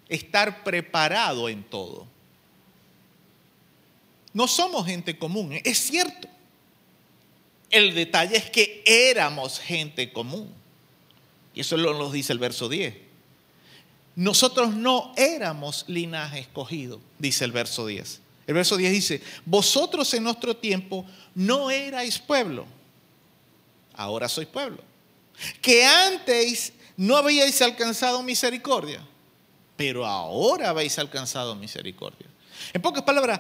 [0.10, 2.08] Estar preparado en todo.
[4.34, 5.62] No somos gente común, ¿eh?
[5.66, 6.28] es cierto.
[7.70, 10.50] El detalle es que éramos gente común.
[11.54, 12.96] Y eso lo nos dice el verso 10.
[14.16, 18.22] Nosotros no éramos linaje escogido, dice el verso 10.
[18.48, 21.06] El verso 10 dice, vosotros en nuestro tiempo
[21.36, 22.66] no erais pueblo,
[23.94, 24.80] ahora sois pueblo.
[25.62, 29.06] Que antes no habíais alcanzado misericordia,
[29.78, 32.28] pero ahora habéis alcanzado misericordia.
[32.74, 33.40] En pocas palabras,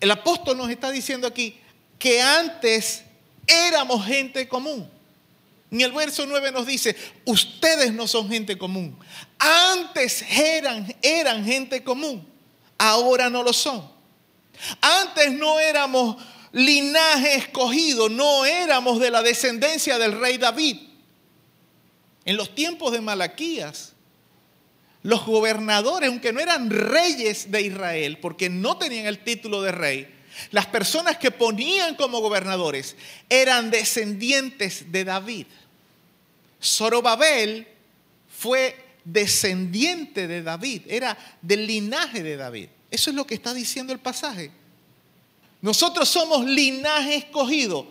[0.00, 1.60] el apóstol nos está diciendo aquí
[1.98, 3.04] que antes
[3.46, 4.88] éramos gente común.
[5.70, 6.96] En el verso 9 nos dice,
[7.26, 8.98] ustedes no son gente común.
[9.38, 12.26] Antes eran, eran gente común,
[12.78, 13.88] ahora no lo son.
[14.80, 16.16] Antes no éramos
[16.52, 20.78] linaje escogido, no éramos de la descendencia del rey David.
[22.24, 23.92] En los tiempos de Malaquías,
[25.02, 30.14] los gobernadores, aunque no eran reyes de Israel, porque no tenían el título de rey,
[30.50, 32.96] las personas que ponían como gobernadores
[33.28, 35.46] eran descendientes de David.
[36.62, 37.66] Zorobabel
[38.28, 42.68] fue descendiente de David, era del linaje de David.
[42.90, 44.50] Eso es lo que está diciendo el pasaje.
[45.62, 47.86] Nosotros somos linaje escogido.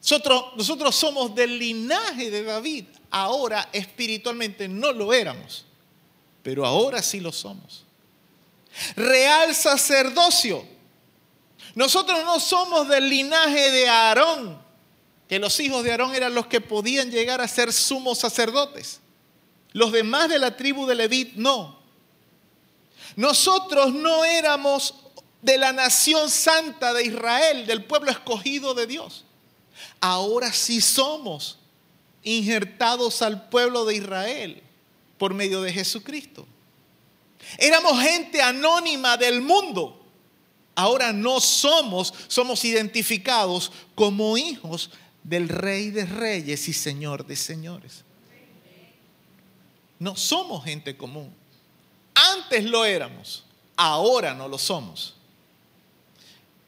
[0.00, 2.84] Nosotros, nosotros somos del linaje de David.
[3.10, 5.65] Ahora espiritualmente no lo éramos,
[6.46, 7.82] pero ahora sí lo somos.
[8.94, 10.64] Real sacerdocio.
[11.74, 14.56] Nosotros no somos del linaje de Aarón,
[15.28, 19.00] que los hijos de Aarón eran los que podían llegar a ser sumos sacerdotes.
[19.72, 21.80] Los demás de la tribu de Levit no.
[23.16, 24.94] Nosotros no éramos
[25.42, 29.24] de la nación santa de Israel, del pueblo escogido de Dios.
[30.00, 31.58] Ahora sí somos
[32.22, 34.62] injertados al pueblo de Israel
[35.18, 36.46] por medio de Jesucristo.
[37.58, 40.02] Éramos gente anónima del mundo.
[40.74, 44.90] Ahora no somos, somos identificados como hijos
[45.22, 48.04] del Rey de Reyes y Señor de Señores.
[49.98, 51.32] No somos gente común.
[52.14, 53.44] Antes lo éramos,
[53.76, 55.14] ahora no lo somos.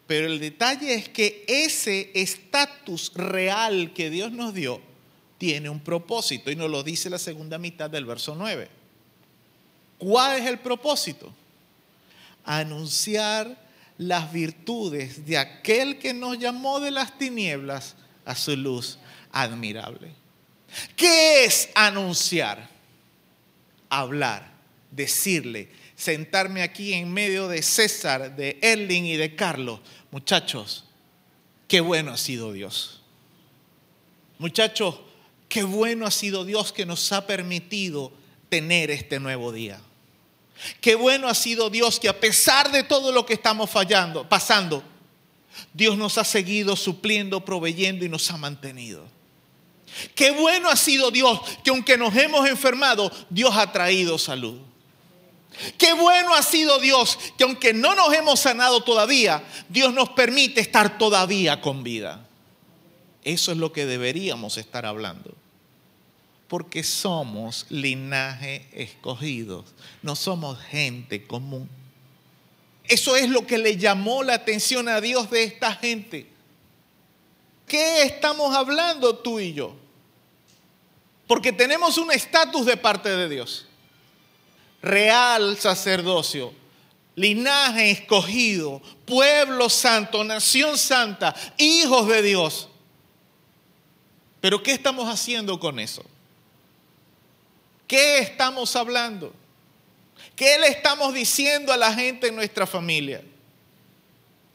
[0.07, 4.88] Pero el detalle es que ese estatus real que Dios nos dio
[5.39, 8.69] tiene un propósito y nos lo dice la segunda mitad del verso 9.
[9.99, 11.33] ¿Cuál es el propósito?
[12.45, 13.67] Anunciar
[13.99, 18.99] las virtudes de aquel que nos llamó de las tinieblas a su luz
[19.33, 20.13] admirable.
[20.97, 22.69] ¿Qué es anunciar?
[23.89, 24.59] Hablar
[24.91, 30.85] decirle, sentarme aquí en medio de César, de Erling y de Carlos, muchachos,
[31.67, 33.03] qué bueno ha sido Dios.
[34.39, 35.01] Muchachos,
[35.49, 38.13] qué bueno ha sido Dios que nos ha permitido
[38.49, 39.81] tener este nuevo día.
[40.81, 44.83] Qué bueno ha sido Dios que a pesar de todo lo que estamos fallando, pasando,
[45.73, 49.07] Dios nos ha seguido supliendo, proveyendo y nos ha mantenido.
[50.15, 54.61] Qué bueno ha sido Dios que aunque nos hemos enfermado, Dios ha traído salud.
[55.77, 60.61] Qué bueno ha sido Dios que aunque no nos hemos sanado todavía, Dios nos permite
[60.61, 62.28] estar todavía con vida.
[63.29, 65.35] Eso es lo que deberíamos estar hablando.
[66.49, 69.67] Porque somos linaje escogidos,
[70.01, 71.69] no somos gente común.
[72.85, 76.27] Eso es lo que le llamó la atención a Dios de esta gente.
[77.67, 79.77] ¿Qué estamos hablando tú y yo?
[81.27, 83.67] Porque tenemos un estatus de parte de Dios
[84.81, 86.55] real sacerdocio,
[87.15, 92.69] linaje escogido, pueblo santo, nación santa, hijos de Dios.
[94.41, 96.05] Pero ¿qué estamos haciendo con eso?
[97.87, 99.33] ¿Qué estamos hablando?
[100.37, 103.23] ¿Qué le estamos diciendo a la gente en nuestra familia?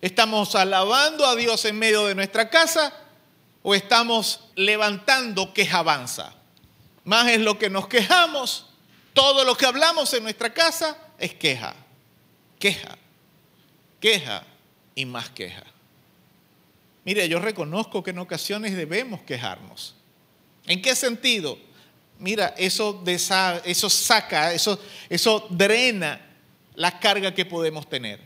[0.01, 2.93] ¿Estamos alabando a Dios en medio de nuestra casa
[3.61, 6.33] o estamos levantando quejabanza?
[7.03, 8.65] Más es lo que nos quejamos
[9.13, 11.75] todo lo que hablamos en nuestra casa es queja.
[12.59, 12.97] queja,
[13.99, 14.43] queja
[14.95, 15.63] y más queja.
[17.05, 19.95] Mire, yo reconozco que en ocasiones debemos quejarnos.
[20.65, 21.57] ¿En qué sentido?
[22.19, 26.21] Mira, eso, eso saca, eso, eso drena
[26.75, 28.19] la carga que podemos tener.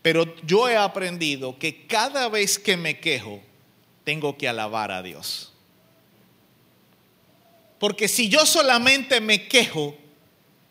[0.00, 3.40] Pero yo he aprendido que cada vez que me quejo,
[4.04, 5.52] tengo que alabar a Dios.
[7.78, 9.96] Porque si yo solamente me quejo,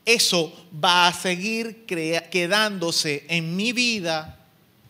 [0.05, 4.39] eso va a seguir quedándose en mi vida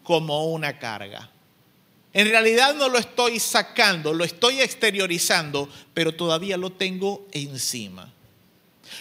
[0.03, 1.31] como una carga.
[2.15, 8.09] En realidad no lo estoy sacando, lo estoy exteriorizando, pero todavía lo tengo encima.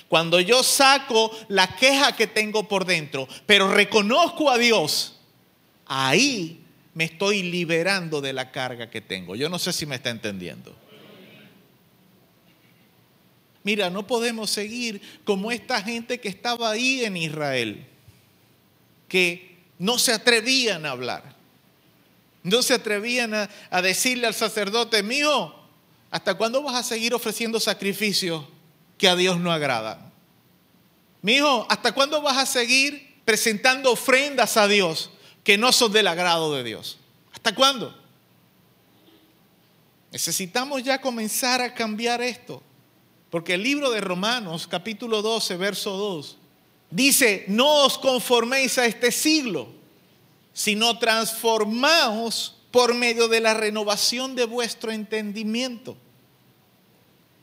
[0.09, 5.15] Cuando yo saco la queja que tengo por dentro, pero reconozco a Dios,
[5.86, 6.61] ahí
[6.95, 9.36] me estoy liberando de la carga que tengo.
[9.36, 10.74] Yo no sé si me está entendiendo.
[13.62, 17.86] Mira, no podemos seguir como esta gente que estaba ahí en Israel,
[19.07, 21.34] que no se atrevían a hablar.
[22.45, 25.55] No se atrevían a, decirle al sacerdote, mío,
[26.11, 28.45] ¿hasta cuándo vas a seguir ofreciendo sacrificios
[28.99, 30.12] que a Dios no agradan?
[31.23, 35.11] Mijo, ¿hasta cuándo vas a seguir presentando ofrendas a Dios
[35.43, 36.99] que no son del agrado de Dios?
[37.33, 37.99] ¿Hasta cuándo?
[40.12, 42.62] Necesitamos ya comenzar a cambiar esto.
[43.31, 46.37] Porque el libro de Romanos, capítulo 12, verso 2,
[46.91, 49.84] dice, no os conforméis a este siglo
[50.55, 55.97] sino transformaos por medio de la renovación de vuestro entendimiento,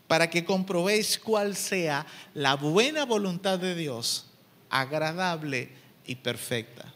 [0.08, 4.26] para que comprobéis cuál sea la buena voluntad de Dios,
[4.70, 5.70] agradable
[6.06, 6.92] y perfecta.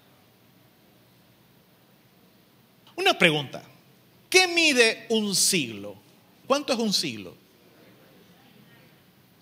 [2.95, 3.63] Una pregunta,
[4.29, 5.95] ¿qué mide un siglo?
[6.47, 7.35] ¿Cuánto es un siglo?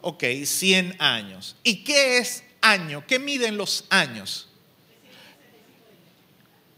[0.02, 1.56] Ok, 100 años.
[1.64, 3.06] ¿Y qué es año?
[3.08, 4.50] ¿Qué miden los años?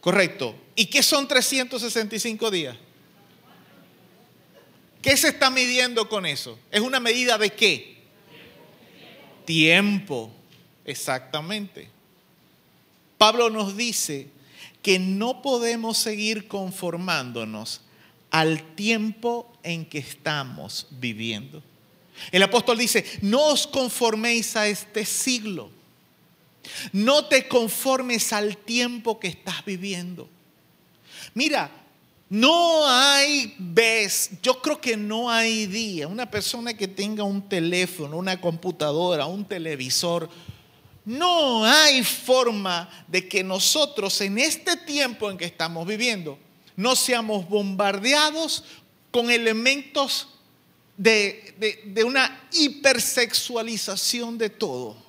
[0.05, 0.55] Correcto.
[0.75, 2.77] ¿Y qué son 365 días?
[5.01, 6.59] ¿Qué se está midiendo con eso?
[6.69, 8.03] ¿Es una medida de qué?
[9.45, 10.31] Tiempo.
[10.85, 11.89] Exactamente.
[13.17, 14.27] Pablo nos dice
[14.83, 17.81] que no podemos seguir conformándonos
[18.29, 21.63] al tiempo en que estamos viviendo.
[22.31, 25.71] El apóstol dice, no os conforméis a este siglo
[26.91, 30.29] no te conformes al tiempo que estás viviendo.
[31.33, 31.69] Mira,
[32.29, 38.17] no hay vez, yo creo que no hay día, una persona que tenga un teléfono,
[38.17, 40.29] una computadora, un televisor,
[41.05, 46.39] no hay forma de que nosotros en este tiempo en que estamos viviendo
[46.75, 48.63] no seamos bombardeados
[49.11, 50.29] con elementos
[50.97, 55.04] de, de una hipersexualización de todo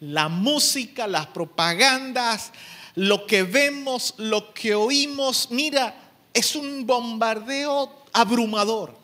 [0.00, 2.52] la música, las propagandas,
[2.94, 5.94] lo que vemos, lo que oímos, mira,
[6.32, 8.96] es un bombardeo abrumador.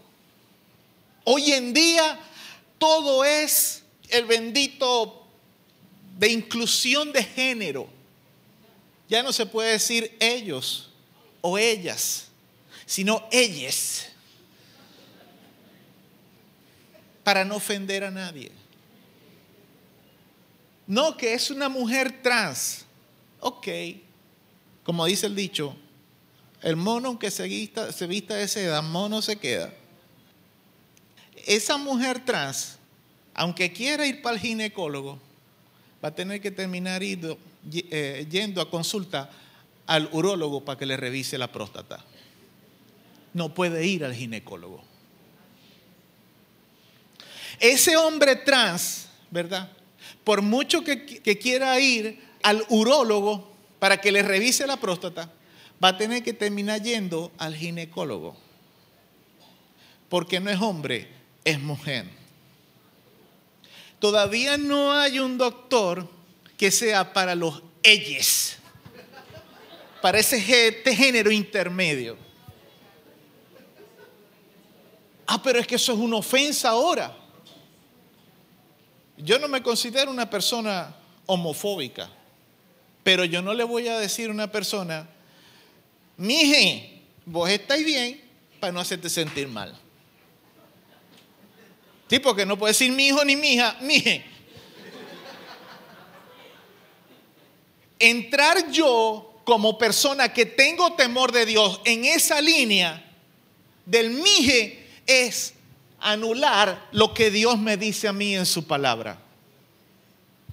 [1.25, 2.19] Hoy en día
[2.79, 5.27] todo es el bendito
[6.19, 7.89] de inclusión de género.
[9.09, 10.91] Ya no se puede decir ellos
[11.41, 12.27] o ellas,
[12.87, 14.09] sino ellas,
[17.23, 18.51] para no ofender a nadie.
[20.87, 22.85] No, que es una mujer trans.
[23.41, 23.69] Ok,
[24.83, 25.77] como dice el dicho,
[26.63, 29.73] el mono aunque se vista, se vista de seda, mono se queda.
[31.45, 32.79] Esa mujer trans,
[33.35, 35.19] aunque quiera ir para el ginecólogo,
[36.05, 39.31] va a tener que terminar eh, yendo a consulta
[39.87, 42.05] al urólogo para que le revise la próstata.
[43.33, 44.83] No puede ir al ginecólogo.
[47.61, 49.71] Ese hombre trans, ¿verdad?
[50.27, 53.49] Por mucho que, quiera ir al urólogo
[53.79, 55.31] para que le revise la próstata,
[55.83, 58.37] va a tener que terminar yendo al ginecólogo.
[60.09, 61.07] Porque no es hombre,
[61.45, 62.07] es mujer.
[64.01, 66.11] Todavía no hay un doctor
[66.57, 68.57] que sea para los ellos,
[70.03, 72.17] para ese este género intermedio.
[75.25, 77.17] Ah, pero es que eso es una ofensa ahora.
[79.19, 80.95] Yo no me considero una persona
[81.27, 82.11] homofóbica,
[83.03, 85.09] pero yo no le voy a decir a una persona,
[86.17, 88.21] mije, vos estáis bien
[88.61, 89.79] para no hacerte sentir mal.
[92.09, 94.25] Sí, porque no puede decir mi hijo ni mi hija, mije.
[97.99, 103.03] Entrar yo como persona que tengo temor de Dios en esa línea
[103.87, 105.55] del mije es
[106.13, 109.19] anular lo que Dios me dice a mí en su palabra.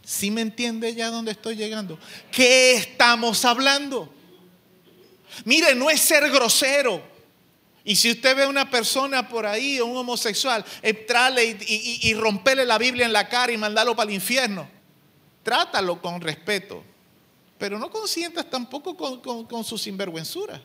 [0.04, 1.98] ¿Sí me entiende ya dónde estoy llegando?
[2.32, 4.14] ¿Qué estamos hablando?
[5.46, 7.02] Mire, no es ser grosero.
[7.86, 12.66] Y si usted ve a una persona por ahí, un homosexual, entrarle y, y, romperle
[12.66, 14.68] la Biblia en la cara y mandarlo para el infierno,
[15.44, 16.84] trátalo con respeto.
[17.58, 20.62] Pero no consientas tampoco con, con, con su sinvergüenzura.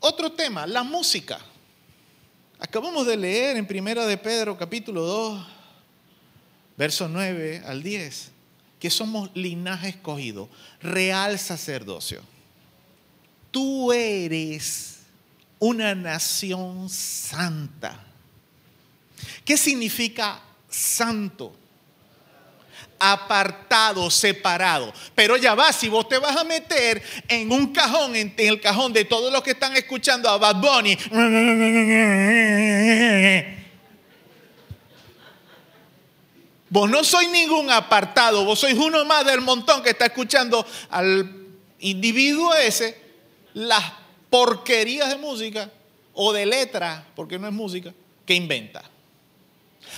[0.00, 1.40] Otro tema, la música.
[2.60, 5.46] Acabamos de leer en Primera de Pedro capítulo 2,
[6.76, 8.32] verso 9 al 10,
[8.80, 10.48] que somos linaje escogido,
[10.82, 12.20] real sacerdocio.
[13.52, 14.98] Tú eres
[15.60, 18.04] una nación santa.
[19.44, 21.54] ¿Qué significa santo?
[22.98, 24.92] Apartado, separado.
[25.14, 28.92] Pero ya va, si vos te vas a meter en un cajón, en, el cajón
[28.92, 30.96] de todos los que están escuchando a Bad Bunny,
[36.70, 41.34] vos no sois ningún apartado, vos sois uno más del montón que está escuchando al
[41.80, 43.00] individuo ese
[43.54, 43.84] las
[44.30, 45.70] porquerías de música
[46.12, 47.94] o de letra, porque no es música,
[48.26, 48.82] que inventa.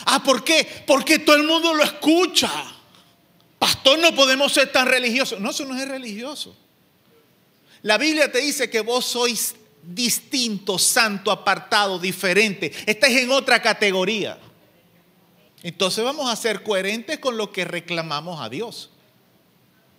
[0.07, 0.85] Ah, ¿por qué?
[0.87, 2.51] Porque todo el mundo lo escucha.
[3.61, 5.39] Pastor, no podemos ser tan religiosos.
[5.39, 6.57] No, eso no es religioso.
[7.83, 12.73] La Biblia te dice que vos sois distinto, santo, apartado, diferente.
[12.87, 14.39] Estáis en otra categoría.
[15.63, 18.89] Entonces vamos a ser coherentes con lo que reclamamos a Dios.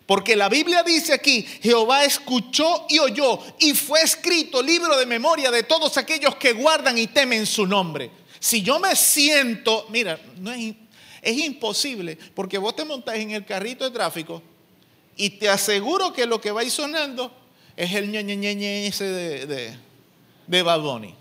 [0.07, 5.51] Porque la Biblia dice aquí, Jehová escuchó y oyó y fue escrito libro de memoria
[5.51, 8.09] de todos aquellos que guardan y temen su nombre.
[8.39, 10.73] Si yo me siento, mira, no es,
[11.21, 14.41] es imposible, porque vos te montás en el carrito de tráfico
[15.15, 17.31] y te aseguro que lo que va a ir sonando
[17.75, 19.77] es el ñe, ese de, de,
[20.47, 21.15] de Bad Bunny.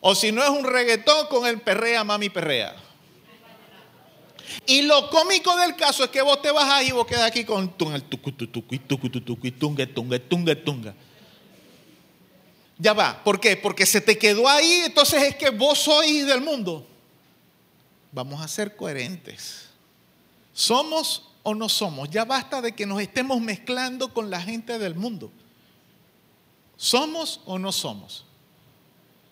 [0.00, 2.76] O si no es un reggaetón con el perrea, mami perrea.
[4.66, 7.44] Y lo cómico del caso es que vos te vas ahí y vos quedas aquí
[7.44, 8.00] con el tunga,
[9.58, 10.94] tunga, tunga, tunga.
[12.78, 13.56] Ya va, ¿por qué?
[13.56, 16.86] Porque se te quedó ahí, entonces es que vos sois del mundo.
[18.16, 19.66] Vamos a ser coherentes.
[20.54, 22.08] ¿Somos o no somos?
[22.08, 25.30] Ya basta de que nos estemos mezclando con la gente del mundo.
[26.78, 28.24] ¿Somos o no somos?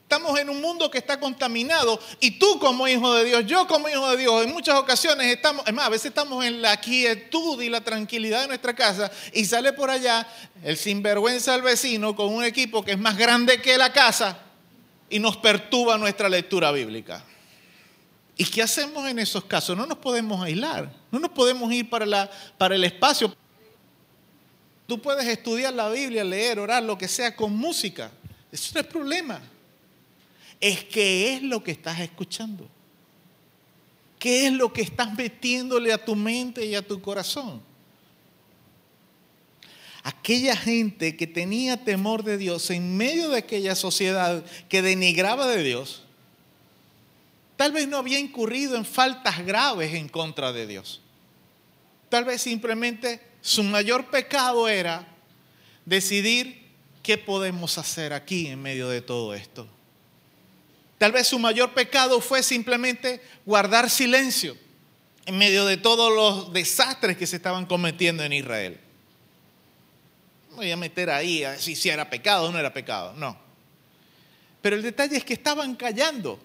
[0.02, 3.89] Estamos en un mundo que está contaminado y tú como hijo de Dios, yo como
[3.89, 7.62] hijo de Dios, en muchas ocasiones estamos, es más, a veces estamos en la quietud
[7.62, 10.28] y la tranquilidad de nuestra casa y sale por allá
[10.62, 14.40] el sinvergüenza del vecino con un equipo que es más grande que la casa
[15.09, 17.24] y nos perturba nuestra lectura bíblica.
[18.36, 19.77] ¿Y qué hacemos en esos casos?
[19.77, 22.31] No nos podemos aislar, no nos podemos ir para,
[22.74, 23.35] el espacio.
[24.86, 28.11] Tú puedes estudiar la Biblia, leer, orar, lo que sea con música.
[28.51, 29.40] Eso no es problema
[30.65, 32.66] es qué es lo que estás escuchando.
[34.19, 37.61] ¿Qué es lo que estás metiéndole a tu mente y a tu corazón?
[40.02, 45.62] Aquella gente que tenía temor de Dios en medio de aquella sociedad que denigraba de
[45.62, 46.04] Dios,
[47.57, 51.01] tal vez no había incurrido en faltas graves en contra de Dios.
[52.09, 55.07] Tal vez simplemente su mayor pecado era
[55.85, 56.65] decidir
[57.03, 59.69] qué podemos hacer aquí en medio de todo esto.
[60.99, 64.57] Tal vez su mayor pecado fue simplemente guardar silencio
[65.27, 68.81] en medio de todos los desastres que se estaban cometiendo en Israel.
[70.51, 73.37] No voy a meter ahí a si, si era pecado o no era pecado, no.
[74.63, 76.41] Pero el detalle es que estaban callando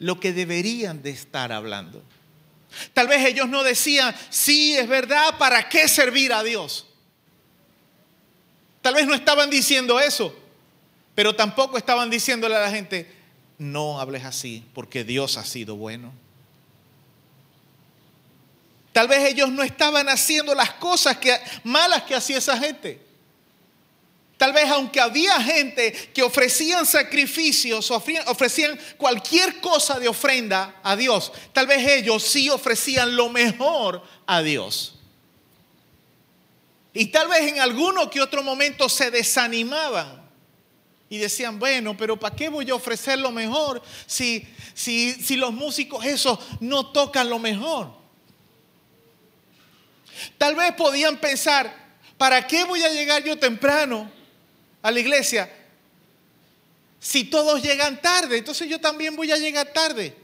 [0.00, 2.02] lo que deberían de estar hablando.
[2.94, 6.86] Tal vez ellos no decían, sí, es verdad, ¿para qué servir a Dios?
[8.80, 10.34] Tal vez no estaban diciendo eso,
[11.14, 13.14] pero tampoco estaban diciéndole a la gente,
[13.58, 16.12] no hables así porque Dios ha sido bueno.
[18.92, 21.18] Tal vez ellos no estaban haciendo las cosas
[21.62, 23.09] malas que hacía esa gente.
[24.40, 31.30] Tal vez aunque había gente que ofrecían sacrificios, ofrecían cualquier cosa de ofrenda a Dios,
[31.52, 34.98] tal vez ellos sí ofrecían lo mejor a Dios.
[36.94, 40.26] Y tal vez en alguno que otro momento se desanimaban
[41.10, 45.52] y decían, bueno, pero ¿para qué voy a ofrecer lo mejor si, si, si los
[45.52, 47.92] músicos esos no tocan lo mejor?
[50.38, 54.18] Tal vez podían pensar, ¿para qué voy a llegar yo temprano
[54.82, 55.50] a la iglesia
[57.00, 58.38] si todos llegan tarde?
[58.38, 60.14] Entonces yo también voy a llegar tarde.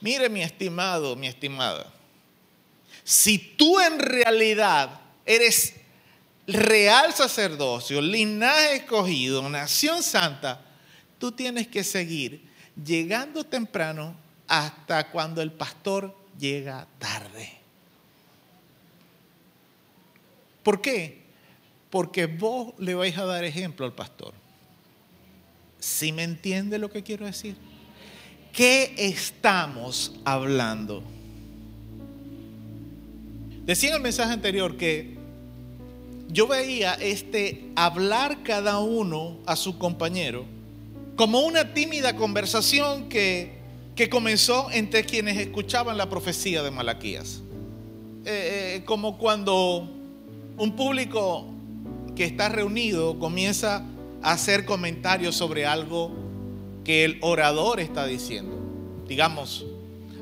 [0.00, 1.92] Mire mi estimado, mi estimada,
[3.04, 5.74] si tú en realidad eres
[6.46, 10.60] real sacerdocio, linaje escogido, nación santa,
[11.18, 12.48] tú tienes que seguir
[12.84, 14.16] llegando temprano
[14.48, 17.58] hasta cuando el pastor llega tarde.
[20.62, 21.21] ¿Por qué?
[21.92, 24.32] Porque vos le vais a dar ejemplo al pastor.
[25.78, 27.54] ¿Sí me entiende lo que quiero decir?
[28.50, 31.02] ¿Qué estamos hablando?
[33.66, 35.18] Decía en el mensaje anterior que
[36.28, 40.46] yo veía este hablar cada uno a su compañero
[41.14, 43.58] como una tímida conversación que,
[43.94, 47.42] que comenzó entre quienes escuchaban la profecía de Malaquías.
[48.24, 49.90] Eh, eh, como cuando
[50.56, 51.51] un público
[52.14, 53.84] que está reunido comienza
[54.22, 56.12] a hacer comentarios sobre algo
[56.84, 58.58] que el orador está diciendo.
[59.06, 59.64] Digamos,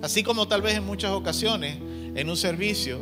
[0.03, 1.79] así como tal vez en muchas ocasiones
[2.15, 3.01] en un servicio,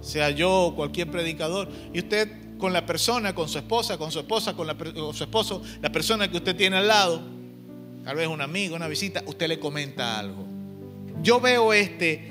[0.00, 2.28] sea yo o cualquier predicador, y usted
[2.58, 4.68] con la persona, con su esposa, con su esposa, con,
[5.14, 7.20] su esposo, la persona que usted tiene al lado,
[8.04, 10.46] tal vez un amigo, una visita, usted le comenta algo.
[11.22, 12.30] Yo veo este,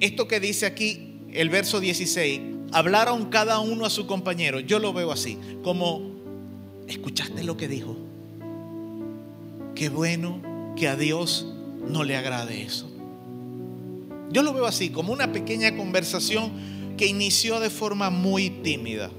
[0.00, 2.40] esto que dice aquí, el verso 16,
[2.72, 4.60] hablaron cada uno a su compañero.
[4.60, 6.12] Yo lo veo así, como,
[6.86, 7.96] ¿escuchaste lo que dijo?
[9.74, 10.40] Qué bueno
[10.76, 11.46] que a Dios
[11.86, 12.90] no le agrade eso.
[14.30, 16.50] Yo lo veo así, como una pequeña conversación
[16.96, 19.10] que inició de forma muy tímida.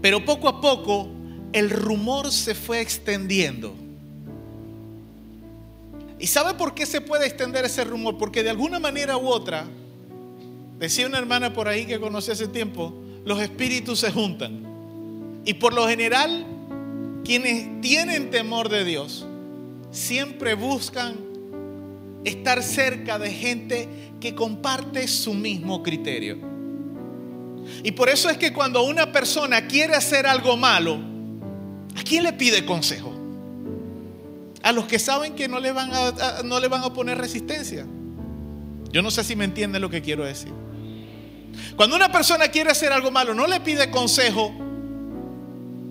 [0.00, 1.08] Pero poco a poco
[1.52, 3.74] el rumor se fue extendiendo.
[6.18, 8.18] ¿Y sabe por qué se puede extender ese rumor?
[8.18, 9.66] Porque de alguna manera u otra,
[10.78, 12.94] decía una hermana por ahí que conocí hace tiempo,
[13.24, 15.42] los espíritus se juntan.
[15.44, 16.46] Y por lo general,
[17.24, 19.26] quienes tienen temor de Dios,
[19.90, 21.16] siempre buscan
[22.24, 23.88] estar cerca de gente
[24.20, 26.38] que comparte su mismo criterio.
[27.82, 30.98] Y por eso es que cuando una persona quiere hacer algo malo,
[31.96, 33.14] ¿a quién le pide consejo?
[34.62, 37.86] A los que saben que no le van a, no le van a poner resistencia.
[38.90, 40.52] Yo no sé si me entienden lo que quiero decir.
[41.76, 44.52] Cuando una persona quiere hacer algo malo, no le pide consejo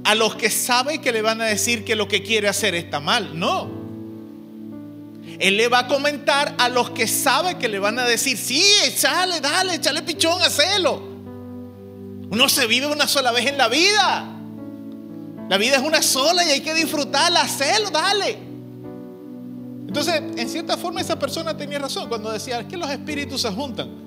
[0.04, 3.00] a los que saben que le van a decir que lo que quiere hacer está
[3.00, 3.38] mal.
[3.38, 3.70] No.
[5.40, 8.64] Él le va a comentar a los que sabe que le van a decir, sí,
[8.86, 11.02] échale, dale, échale pichón, hacelo.
[12.30, 14.34] Uno se vive una sola vez en la vida.
[15.50, 18.38] La vida es una sola y hay que disfrutarla, hacerlo, dale.
[19.88, 24.07] Entonces, en cierta forma esa persona tenía razón cuando decía que los espíritus se juntan.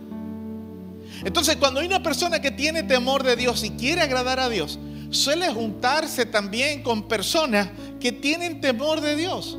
[1.24, 4.78] Entonces, cuando hay una persona que tiene temor de Dios y quiere agradar a Dios,
[5.10, 7.68] suele juntarse también con personas
[7.98, 9.58] que tienen temor de Dios.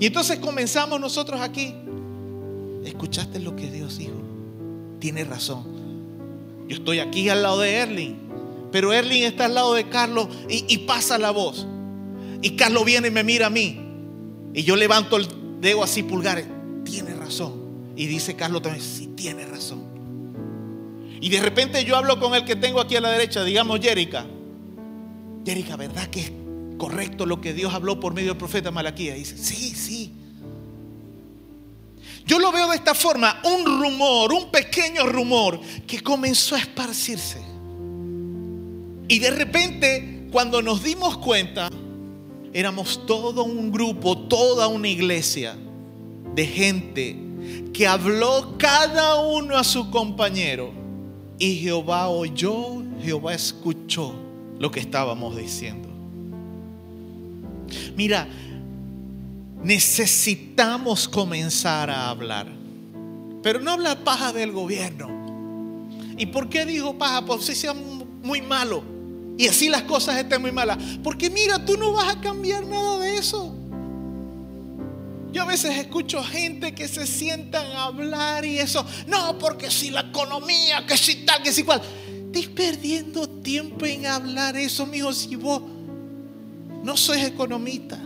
[0.00, 1.74] Y entonces comenzamos nosotros aquí.
[2.84, 4.20] ¿Escuchaste lo que Dios dijo?
[4.98, 5.64] Tiene razón.
[6.68, 8.16] Yo estoy aquí al lado de Erling,
[8.70, 11.66] pero Erling está al lado de Carlos y, pasa la voz.
[12.40, 13.80] Y Carlos viene y me mira a mí.
[14.54, 15.28] Y yo levanto el
[15.60, 16.42] dedo así pulgar.
[16.84, 17.52] Tiene razón.
[17.94, 19.91] Y dice Carlos también, sí, tiene razón.
[21.22, 24.26] Y de repente yo hablo con el que tengo aquí a la derecha, digamos Jerica.
[25.46, 26.32] Jerica, ¿verdad que es
[26.76, 29.14] correcto lo que Dios habló por medio del profeta Malaquía?
[29.14, 30.12] Dice, sí, sí.
[32.26, 37.40] Yo lo veo de esta forma, un rumor, un pequeño rumor que comenzó a esparcirse.
[39.06, 41.70] Y de repente, cuando nos dimos cuenta,
[42.52, 45.56] éramos todo un grupo, toda una iglesia
[46.34, 47.16] de gente
[47.72, 50.81] que habló cada uno a su compañero.
[51.42, 54.14] Y Jehová oyó, Jehová escuchó
[54.60, 55.88] lo que estábamos diciendo.
[57.96, 58.28] Mira,
[59.60, 62.46] necesitamos comenzar a hablar.
[63.42, 65.88] Pero no habla paja del gobierno.
[66.16, 67.24] ¿Y por qué digo paja?
[67.24, 68.84] Por si sea muy malo.
[69.36, 70.78] Y así las cosas estén muy malas.
[71.02, 73.52] Porque mira, tú no vas a cambiar nada de eso.
[75.32, 78.84] Yo a veces escucho gente que se sientan a hablar y eso.
[79.06, 81.80] No, porque si la economía, que si tal, que si cual.
[82.32, 85.62] Estás perdiendo tiempo en hablar eso, mijo, si vos
[86.82, 87.98] no sois economista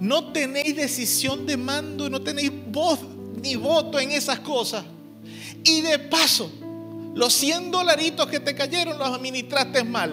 [0.00, 3.00] no tenéis decisión de mando, no tenéis voz
[3.42, 4.82] ni voto en esas cosas.
[5.62, 6.50] Y de paso,
[7.14, 10.10] los 100 dolaritos que te cayeron los administraste mal.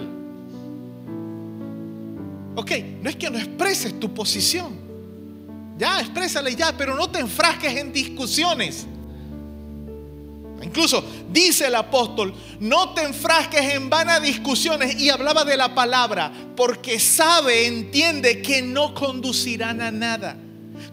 [2.55, 4.86] Ok, no es que no expreses tu posición.
[5.77, 8.87] Ya, exprésale ya, pero no te enfrasques en discusiones.
[10.61, 16.31] Incluso dice el apóstol, no te enfrasques en vanas discusiones y hablaba de la palabra,
[16.55, 20.35] porque sabe, entiende que no conducirán a nada.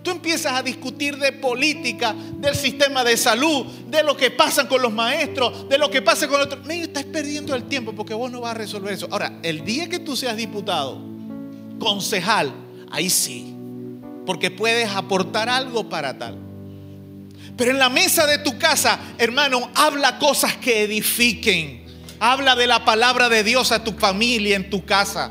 [0.03, 4.83] Tú empiezas a discutir de política, del sistema de salud, de lo que pasa con
[4.83, 6.65] los maestros, de lo que pasa con otros.
[6.67, 9.09] Me estás perdiendo el tiempo porque vos no vas a resolver eso.
[9.11, 11.01] Ahora, el día que tú seas diputado,
[11.79, 12.53] concejal,
[12.91, 13.54] ahí sí.
[14.27, 16.39] Porque puedes aportar algo para tal.
[17.57, 21.85] Pero en la mesa de tu casa, hermano, habla cosas que edifiquen.
[22.19, 25.31] Habla de la palabra de Dios a tu familia, en tu casa.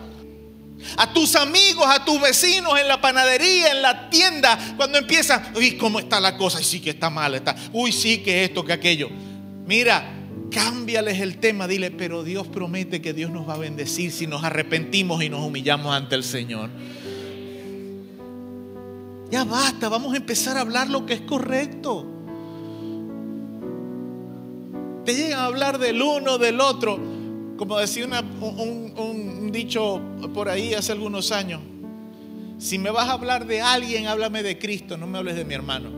[0.98, 5.78] A tus amigos, a tus vecinos, en la panadería, en la tienda, cuando empiezan, uy,
[5.78, 6.62] ¿cómo está la cosa?
[6.62, 7.56] Y sí que está mal, está.
[7.72, 9.10] Uy, sí que esto, que aquello.
[9.66, 10.04] Mira,
[10.52, 14.44] cámbiales el tema, dile, pero Dios promete que Dios nos va a bendecir si nos
[14.44, 16.70] arrepentimos y nos humillamos ante el Señor.
[19.34, 22.06] Ya basta, vamos a empezar a hablar lo que es correcto.
[25.04, 27.00] Te llegan a hablar del uno, del otro.
[27.58, 30.00] Como decía un, dicho
[30.36, 31.62] por ahí hace algunos años.
[32.60, 35.56] Si me vas a hablar de alguien, háblame de Cristo, no me hables de mi
[35.56, 35.90] hermano.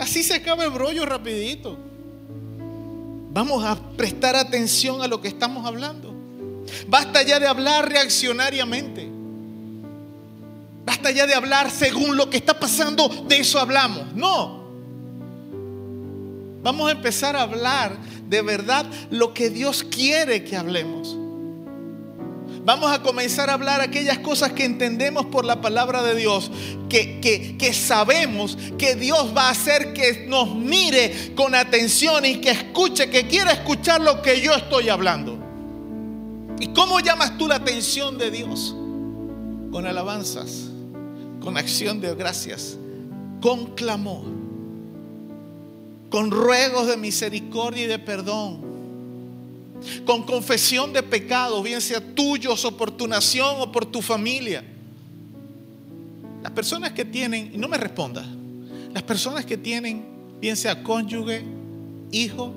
[0.00, 1.78] Así se acaba el brollo rapidito.
[3.30, 6.12] Vamos a prestar atención a lo que estamos hablando.
[6.88, 9.14] Basta ya de hablar reaccionariamente.
[10.86, 14.14] Basta ya de hablar según lo que está pasando, de eso hablamos.
[14.14, 14.64] No.
[16.62, 17.98] Vamos a empezar a hablar
[18.28, 21.16] de verdad lo que Dios quiere que hablemos.
[22.64, 26.52] Vamos a comenzar a hablar aquellas cosas que entendemos por la palabra de Dios,
[26.88, 32.40] que, que, que, sabemos que Dios va a hacer que nos mire con atención y
[32.40, 35.36] que escuche, que quiera escuchar lo que yo estoy hablando.
[36.60, 38.74] ¿Y cómo llamas tú la atención de Dios?
[39.70, 40.70] Con alabanzas,
[41.46, 42.76] con acción de gracias,
[43.40, 44.24] con clamor,
[46.10, 48.62] con ruegos de misericordia y de perdón,
[50.04, 54.64] con confesión de pecados, bien sea tuyos o por tu nación o por tu familia.
[56.42, 58.26] Las personas que tienen, y no me responda,
[58.92, 60.04] las personas que tienen,
[60.40, 61.44] bien sea cónyuge,
[62.10, 62.52] hijo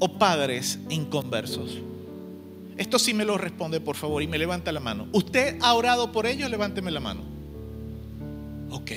[0.00, 1.78] o padres inconversos.
[2.76, 5.06] Esto sí me lo responde, por favor, y me levanta la mano.
[5.12, 6.50] ¿Usted ha orado por ellos?
[6.50, 7.41] Levánteme la mano.
[8.72, 8.92] Ok.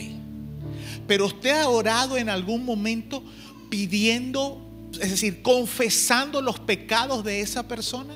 [1.07, 3.23] Pero usted ha orado en algún momento
[3.69, 4.61] pidiendo,
[4.93, 8.15] es decir, confesando los pecados de esa persona.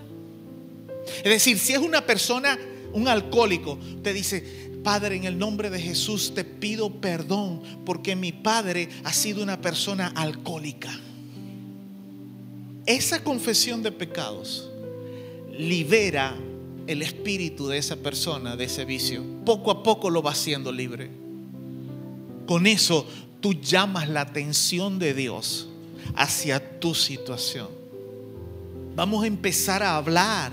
[1.18, 2.58] Es decir, si es una persona,
[2.94, 8.32] un alcohólico, te dice, Padre, en el nombre de Jesús te pido perdón porque mi
[8.32, 10.90] padre ha sido una persona alcohólica.
[12.86, 14.70] Esa confesión de pecados
[15.52, 16.36] libera
[16.88, 19.24] el espíritu de esa persona, de ese vicio.
[19.46, 21.12] Poco a poco lo va haciendo libre.
[22.50, 23.06] Con eso
[23.42, 25.68] tú llamas la atención de Dios
[26.16, 27.68] hacia tu situación.
[28.96, 30.52] Vamos a empezar a hablar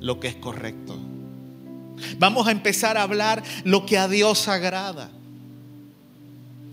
[0.00, 0.98] lo que es correcto.
[2.16, 5.10] Vamos a empezar a hablar lo que a Dios agrada.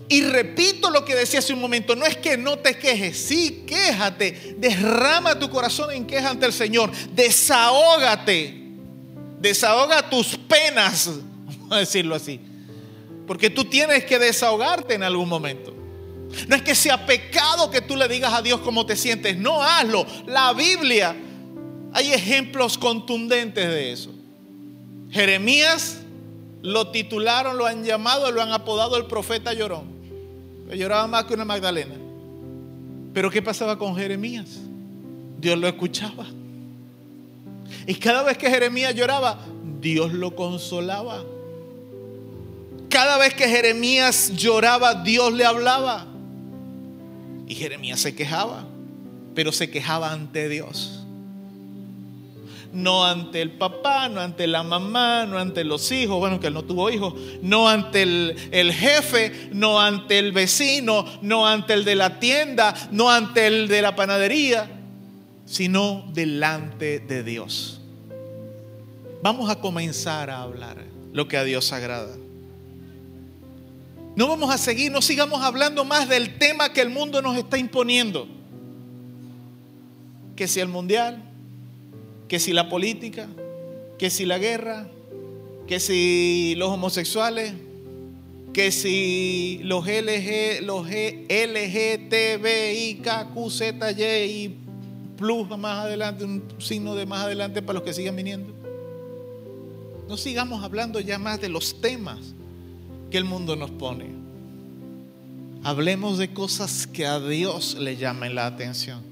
[0.08, 3.64] Y repito lo que decía hace un momento, no es que no te quejes, sí,
[3.66, 8.72] quéjate, derrama tu corazón en queja ante el Señor, desahógate,
[9.38, 11.10] desahoga tus penas,
[11.46, 12.40] vamos a decirlo así,
[13.26, 15.74] porque tú tienes que desahogarte en algún momento.
[16.48, 19.62] No es que sea pecado que tú le digas a Dios cómo te sientes, no
[19.62, 20.06] hazlo.
[20.26, 21.14] La Biblia,
[21.92, 24.10] hay ejemplos contundentes de eso.
[25.10, 25.98] Jeremías
[26.62, 29.84] lo titularon, lo han llamado, lo han apodado el profeta llorón.
[30.72, 31.94] Lloraba más que una Magdalena.
[33.12, 34.58] Pero ¿qué pasaba con Jeremías?
[35.38, 36.26] Dios lo escuchaba.
[37.86, 39.38] Y cada vez que Jeremías lloraba,
[39.80, 41.22] Dios lo consolaba.
[42.92, 46.06] Cada vez que Jeremías lloraba, Dios le hablaba.
[47.46, 48.66] Y Jeremías se quejaba,
[49.34, 51.02] pero se quejaba ante Dios
[52.72, 56.54] no ante el papá, no ante la mamá, no ante los hijos, bueno, que él
[56.54, 61.94] no tuvo hijos, no ante el, jefe, no ante el vecino, no ante el de
[61.94, 64.70] la tienda, no ante el de la panadería,
[65.44, 67.80] sino delante de Dios.
[69.22, 70.78] Vamos a comenzar a hablar
[71.12, 72.16] lo que a Dios agrada.
[74.14, 77.56] No vamos a seguir, no sigamos hablando más del tema que el mundo nos está
[77.56, 78.28] imponiendo.
[80.36, 81.22] Que si el mundial,
[82.28, 83.26] que si la política,
[83.98, 84.86] que si la guerra,
[85.66, 87.54] que si los homosexuales,
[88.52, 92.12] que si los LG, los LGTBIKQZY
[94.24, 94.58] y
[95.16, 98.52] plus más adelante, un signo de más adelante para los que sigan viniendo.
[100.06, 102.34] No sigamos hablando ya más de los temas
[103.12, 104.06] que el mundo nos pone.
[105.62, 109.02] Hablemos de cosas que a Dios le llamen la atención.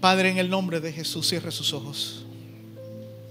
[0.00, 2.24] Padre, en el nombre de Jesús, cierre sus ojos.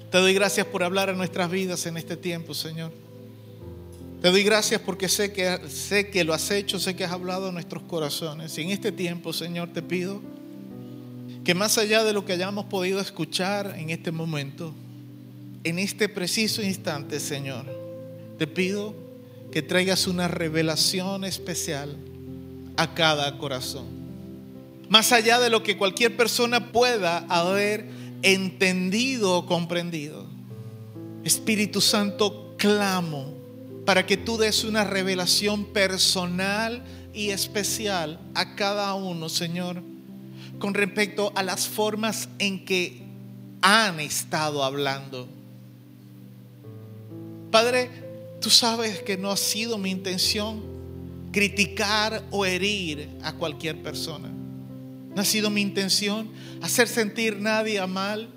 [0.09, 2.93] Te doy gracias por hablar a nuestras vidas en este tiempo, Señor.
[4.21, 7.49] Te doy gracias porque sé que, sé que lo has hecho, sé que has hablado
[7.49, 8.57] a nuestros corazones.
[8.57, 10.21] Y en este tiempo, Señor, te pido
[11.43, 14.73] que más allá de lo que hayamos podido escuchar en este momento,
[15.65, 17.65] en este preciso instante, Señor,
[18.37, 19.08] te pido
[19.51, 21.95] que traigas una revelación especial
[22.77, 23.85] a cada corazón.
[24.89, 27.85] Más allá de lo que cualquier persona pueda haber
[28.21, 30.25] entendido o comprendido.
[31.23, 33.33] Espíritu Santo, clamo
[33.85, 39.81] para que tú des una revelación personal y especial a cada uno, Señor,
[40.59, 43.01] con respecto a las formas en que
[43.61, 45.27] han estado hablando.
[47.51, 47.89] Padre,
[48.39, 50.61] tú sabes que no ha sido mi intención
[51.31, 54.29] criticar o herir a cualquier persona.
[54.29, 56.29] No ha sido mi intención
[56.61, 58.29] hacer sentir nadie a mal,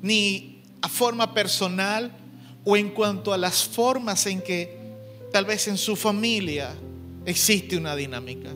[0.00, 2.16] ni a forma personal
[2.64, 4.78] o en cuanto a las formas en que
[5.32, 6.74] tal vez en su familia
[7.26, 8.50] existe una dinámica.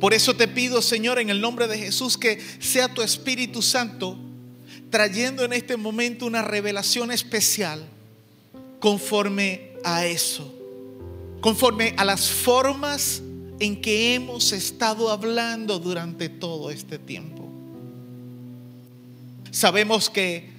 [0.00, 4.16] Por eso te pido, Señor, en el nombre de Jesús, que sea tu Espíritu Santo
[4.90, 7.84] trayendo en este momento una revelación especial
[8.80, 10.52] conforme a eso,
[11.40, 13.22] conforme a las formas
[13.60, 17.48] en que hemos estado hablando durante todo este tiempo.
[19.50, 20.50] Sabemos que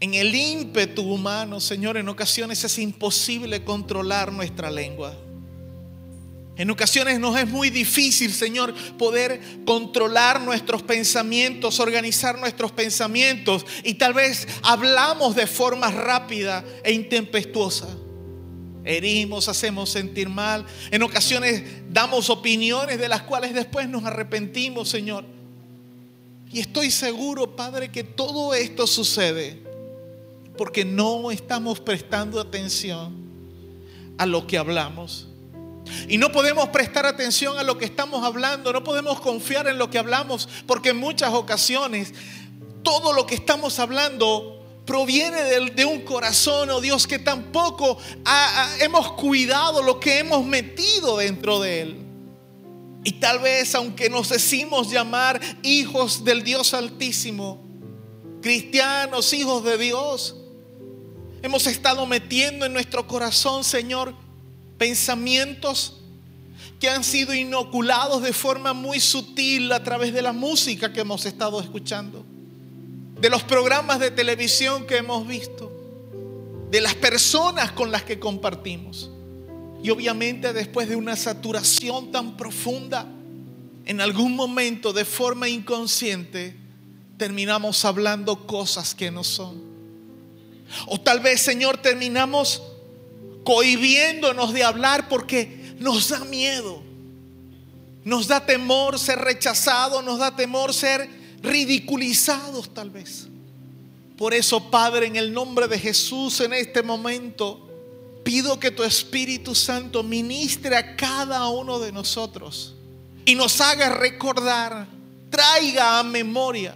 [0.00, 5.16] en el ímpetu humano, Señor, en ocasiones es imposible controlar nuestra lengua.
[6.58, 13.94] En ocasiones nos es muy difícil, Señor, poder controlar nuestros pensamientos, organizar nuestros pensamientos y
[13.94, 17.86] tal vez hablamos de forma rápida e intempestuosa.
[18.84, 20.66] Herimos, hacemos sentir mal.
[20.90, 25.24] En ocasiones damos opiniones de las cuales después nos arrepentimos, Señor.
[26.50, 29.62] Y estoy seguro, Padre, que todo esto sucede
[30.56, 33.14] porque no estamos prestando atención
[34.16, 35.27] a lo que hablamos.
[36.08, 39.90] Y no podemos prestar atención a lo que estamos hablando, no podemos confiar en lo
[39.90, 42.14] que hablamos, porque en muchas ocasiones
[42.82, 47.98] todo lo que estamos hablando proviene de, un corazón, oh Dios, que tampoco
[48.80, 51.96] hemos cuidado lo que hemos metido dentro de él.
[53.04, 57.62] Y tal vez, aunque nos decimos llamar hijos del Dios Altísimo,
[58.40, 60.36] cristianos, hijos de Dios,
[61.42, 64.14] hemos estado metiendo en nuestro corazón, Señor,
[64.78, 65.98] pensamientos
[66.80, 71.26] que han sido inoculados de forma muy sutil a través de la música que hemos
[71.26, 72.24] estado escuchando,
[73.20, 75.72] de los programas de televisión que hemos visto,
[76.70, 79.10] de las personas con las que compartimos.
[79.82, 83.06] Y obviamente después de una saturación tan profunda,
[83.84, 86.54] en algún momento de forma inconsciente
[87.16, 89.62] terminamos hablando cosas que no son.
[90.86, 92.62] O tal vez, Señor, terminamos
[93.48, 96.82] cohibiéndonos de hablar porque nos da miedo.
[98.04, 101.08] Nos da temor ser rechazados, nos da temor ser
[101.40, 103.26] ridiculizados tal vez.
[104.18, 107.66] Por eso, Padre, en el nombre de Jesús en este momento,
[108.22, 112.74] pido que tu Espíritu Santo ministre a cada uno de nosotros
[113.24, 114.86] y nos haga recordar,
[115.30, 116.74] traiga a memoria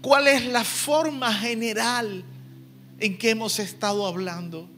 [0.00, 2.22] cuál es la forma general
[3.00, 4.68] en que hemos estado hablando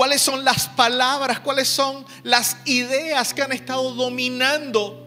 [0.00, 5.06] cuáles son las palabras, cuáles son las ideas que han estado dominando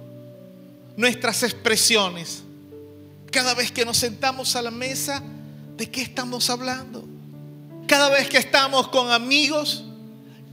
[0.95, 2.43] nuestras expresiones.
[3.31, 5.23] Cada vez que nos sentamos a la mesa,
[5.77, 7.07] ¿de qué estamos hablando?
[7.87, 9.83] Cada vez que estamos con amigos,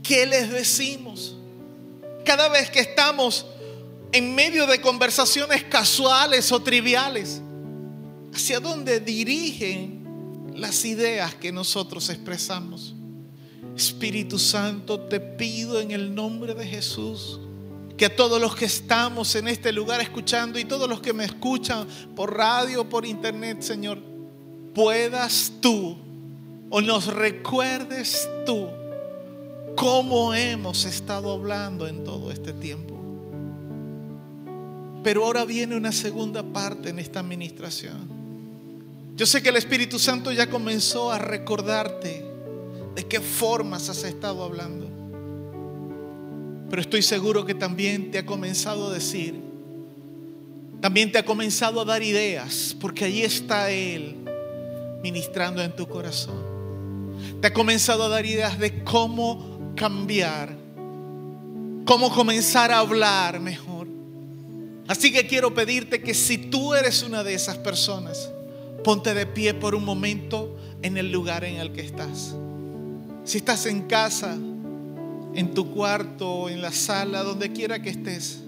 [0.01, 1.35] ¿qué les decimos?
[2.25, 3.45] Cada vez que estamos
[4.11, 7.43] en medio de conversaciones casuales o triviales,
[8.33, 12.95] ¿hacia dónde dirigen las ideas que nosotros expresamos?
[13.75, 17.39] Espíritu Santo, te pido en el nombre de Jesús
[17.97, 21.23] que a todos los que estamos en este lugar escuchando y todos los que me
[21.23, 23.99] escuchan por radio, por internet, Señor,
[24.73, 25.97] puedas tú
[26.71, 28.67] o nos recuerdes tú
[29.75, 32.97] cómo hemos estado hablando en todo este tiempo.
[35.03, 38.09] Pero ahora viene una segunda parte en esta administración.
[39.15, 42.30] Yo sé que el Espíritu Santo ya comenzó a recordarte
[42.95, 44.89] de qué formas has estado hablando.
[46.69, 49.35] Pero estoy seguro que también te ha comenzado a decir,
[50.79, 54.15] también te ha comenzado a dar ideas, porque ahí está Él
[55.03, 56.51] ministrando en tu corazón.
[57.41, 60.55] Te ha comenzado a dar ideas de cómo cambiar,
[61.85, 63.87] cómo comenzar a hablar mejor.
[64.87, 68.31] Así que quiero pedirte que si tú eres una de esas personas,
[68.83, 72.35] ponte de pie por un momento en el lugar en el que estás.
[73.23, 74.35] Si estás en casa,
[75.33, 78.39] en tu cuarto, en la sala, donde quiera que estés.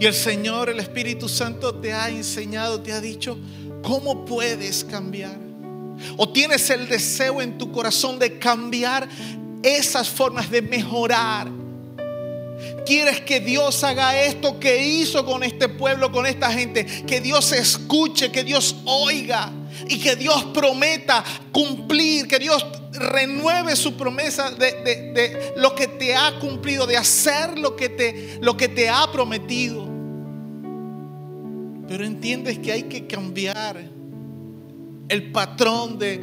[0.00, 3.38] Y el Señor, el Espíritu Santo te ha enseñado, te ha dicho
[3.82, 5.38] cómo puedes cambiar.
[6.16, 9.08] O tienes el deseo en tu corazón de cambiar
[9.62, 11.48] esas formas de mejorar.
[12.86, 16.84] Quieres que Dios haga esto que hizo con este pueblo, con esta gente.
[17.06, 19.52] Que Dios escuche, que Dios oiga
[19.88, 26.14] y que Dios prometa cumplir, que Dios renueve su promesa de, de- lo que te
[26.14, 29.88] ha cumplido, de hacer lo que te, lo que te ha prometido.
[31.88, 33.80] Pero entiendes que hay que cambiar
[35.08, 36.20] el patrón de,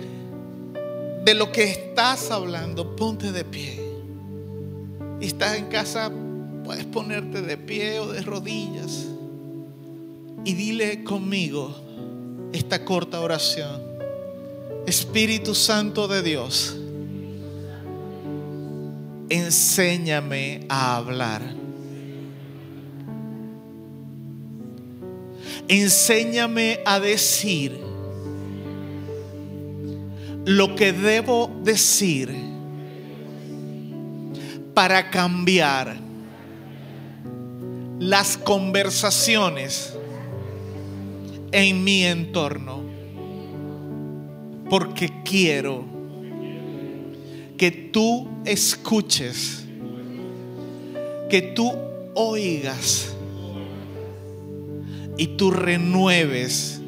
[1.25, 2.95] de lo que estás hablando.
[2.95, 3.81] Ponte de pie.
[5.19, 6.11] Y estás en casa,
[6.63, 9.07] puedes ponerte de pie o de rodillas.
[10.45, 11.75] Y dile conmigo
[12.53, 13.81] esta corta oración.
[14.85, 16.77] Espíritu Santo de Dios,
[19.29, 21.41] enséñame a hablar.
[25.67, 27.77] Enséñame a decir
[30.45, 32.33] lo que debo decir
[34.73, 35.97] para cambiar
[37.99, 39.96] las conversaciones
[41.51, 42.81] en mi entorno.
[44.69, 45.85] Porque quiero
[47.57, 49.65] que tú escuches,
[51.29, 51.71] que tú
[52.15, 53.15] oigas
[55.17, 56.81] y tú renueves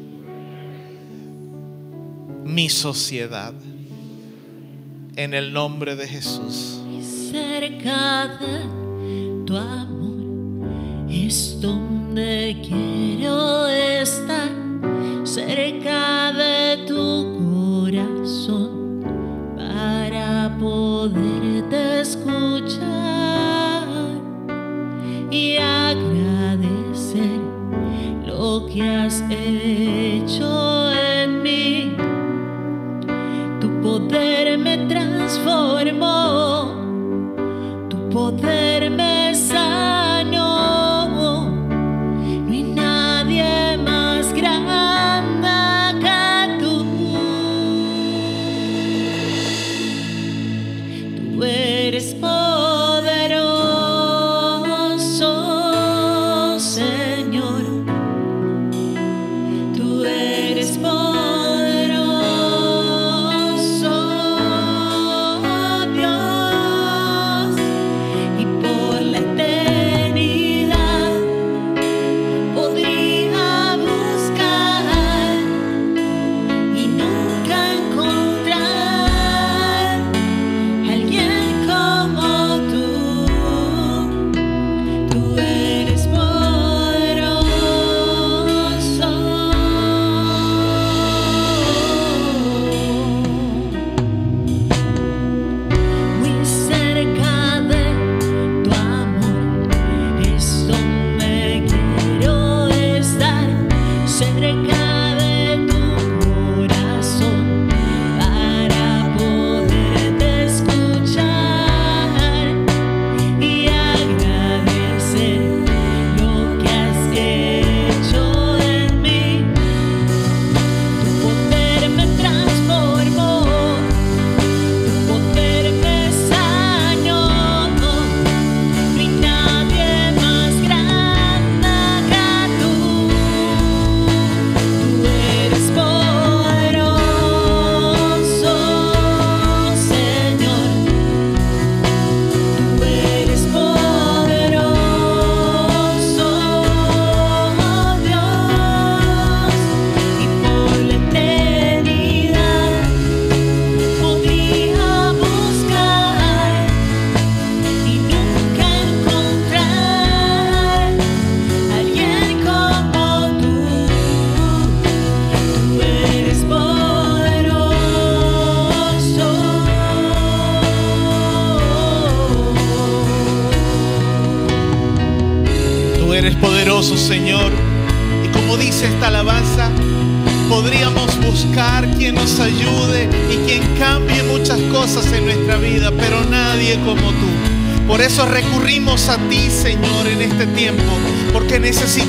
[2.44, 3.54] mi sociedad.
[5.16, 6.80] En el nombre de Jesús.
[9.46, 9.56] tu
[11.68, 14.50] amor donde quiero estar,
[15.22, 19.00] cerca de tu corazón
[19.56, 22.80] para poderte escuchar
[25.30, 27.38] y agradecer
[28.26, 31.96] lo que has hecho en mí.
[33.60, 36.19] Tu poder me transformó,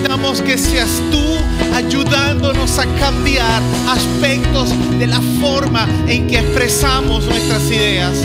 [0.01, 1.21] necesitamos que seas tú
[1.75, 8.15] ayudándonos a cambiar aspectos de la forma en que expresamos nuestras ideas.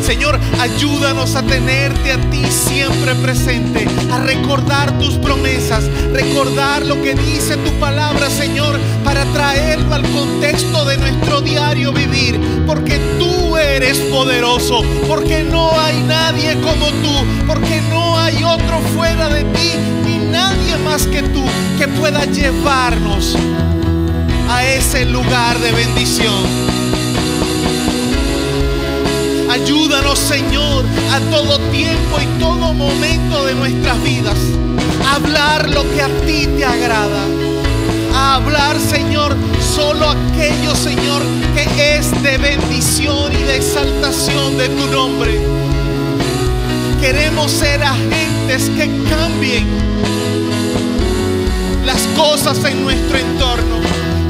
[0.00, 7.14] Señor, ayúdanos a tenerte a ti siempre presente, a recordar tus promesas, recordar lo que
[7.14, 13.98] dice tu palabra, Señor, para traerlo al contexto de nuestro diario vivir, porque tú eres
[13.98, 20.13] poderoso, porque no hay nadie como tú, porque no hay otro fuera de ti,
[20.78, 21.44] más que tú
[21.78, 23.36] que pueda llevarnos
[24.48, 26.42] a ese lugar de bendición.
[29.50, 34.38] Ayúdanos, Señor, a todo tiempo y todo momento de nuestras vidas.
[35.06, 37.24] A hablar lo que a ti te agrada.
[38.14, 39.36] A hablar, Señor,
[39.74, 41.22] solo aquello, Señor,
[41.54, 45.40] que es de bendición y de exaltación de tu nombre.
[47.00, 49.84] Queremos ser agentes que cambien
[51.84, 53.76] las cosas en nuestro entorno.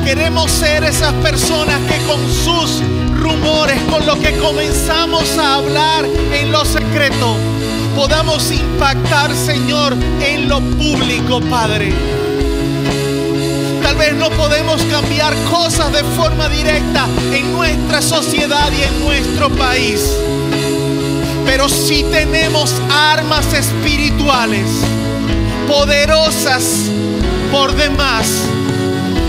[0.04, 2.82] Queremos ser esas personas que con sus
[3.18, 7.36] rumores, con lo que comenzamos a hablar en lo secreto,
[7.96, 11.92] podamos impactar, Señor, en lo público, Padre.
[13.82, 19.48] Tal vez no podemos cambiar cosas de forma directa en nuestra sociedad y en nuestro
[19.50, 20.00] país,
[21.44, 24.66] pero sí tenemos armas espirituales
[25.66, 26.90] poderosas
[27.54, 28.26] por demás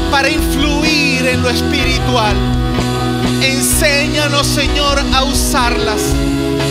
[0.10, 2.36] para influir en lo espiritual.
[3.44, 6.02] Enséñanos, Señor, a usarlas.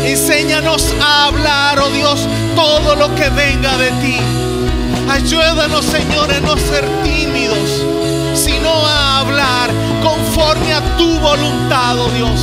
[0.04, 2.26] Enséñanos a hablar, oh Dios,
[2.56, 4.16] todo lo que venga de ti.
[5.08, 7.84] Ayúdanos, Señor, a no ser tímidos,
[8.34, 9.70] sino a hablar
[10.02, 12.40] conforme a tu voluntad, oh Dios.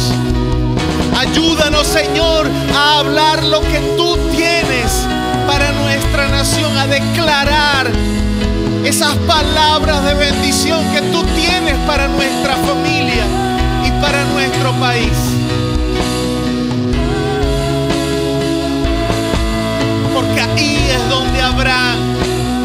[1.19, 5.05] Ayúdanos, Señor, a hablar lo que tú tienes
[5.45, 7.91] para nuestra nación, a declarar
[8.85, 13.25] esas palabras de bendición que tú tienes para nuestra familia
[13.85, 15.17] y para nuestro país.
[20.13, 21.95] Porque ahí es donde habrá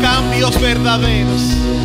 [0.01, 1.76] cambios verdaderos.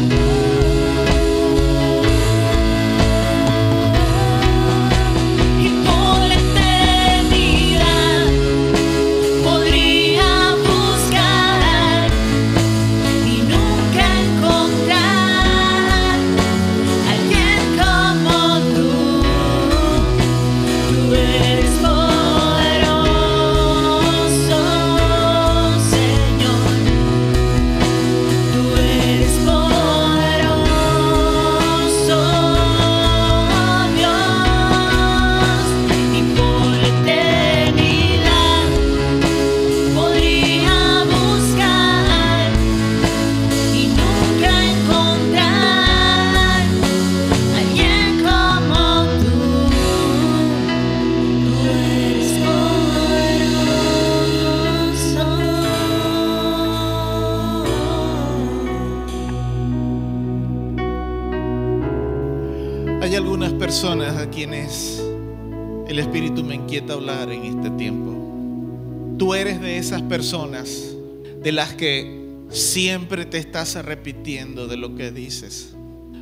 [70.22, 70.96] Personas
[71.42, 72.06] de las que
[72.52, 75.74] siempre te estás repitiendo de lo que dices.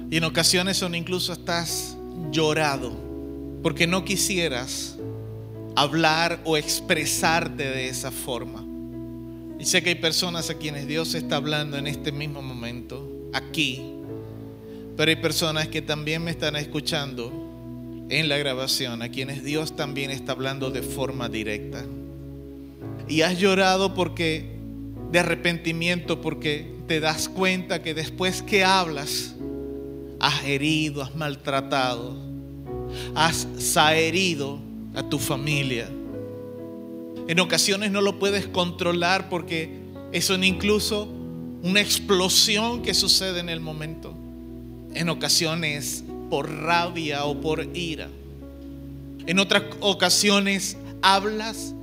[0.10, 1.98] Y en ocasiones son incluso estás
[2.32, 2.94] llorado
[3.62, 4.96] porque no quisieras
[5.76, 8.66] hablar o expresarte de esa forma.
[9.60, 13.82] Y sé que hay personas a quienes Dios está hablando en este mismo momento, aquí,
[14.96, 17.34] pero hay personas que también me están escuchando
[18.08, 21.84] en la grabación, a quienes Dios también está hablando de forma directa.
[23.10, 24.58] Y has llorado porque
[25.12, 29.36] de arrepentimiento, porque te das cuenta que después que hablas,
[30.20, 32.16] has herido, has maltratado,
[33.16, 34.60] has saherido
[34.96, 35.90] a tu familia.
[37.28, 39.82] En ocasiones no lo puedes controlar porque
[40.12, 41.08] eso es incluso
[41.62, 44.16] una explosión que sucede en el momento
[44.94, 48.10] en ocasiones por rabia o por ira.
[49.26, 51.74] En otras ocasiones hablas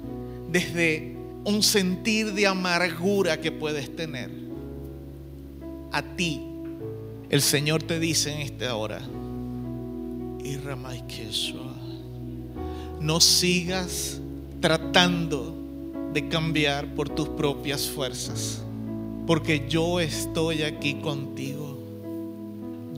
[0.51, 1.16] desde
[1.47, 4.31] un sentir de amargura que puedes tener.
[5.93, 6.43] A ti,
[7.31, 9.01] el Señor te dice en esta hora,
[13.01, 14.21] no sigas
[14.61, 15.55] tratando
[16.13, 18.61] de cambiar por tus propias fuerzas,
[19.25, 21.79] porque yo estoy aquí contigo.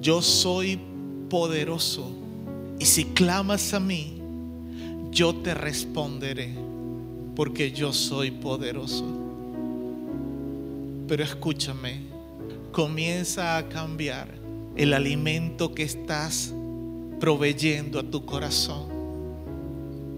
[0.01, 0.81] Yo soy
[1.29, 2.11] poderoso
[2.79, 4.23] y si clamas a mí,
[5.11, 6.55] yo te responderé,
[7.39, 9.05] porque yo soy poderoso.
[11.07, 12.01] Pero escúchame,
[12.73, 14.27] comienza a cambiar
[14.75, 16.53] el alimento que estás
[17.21, 18.89] proveyendo a tu corazón.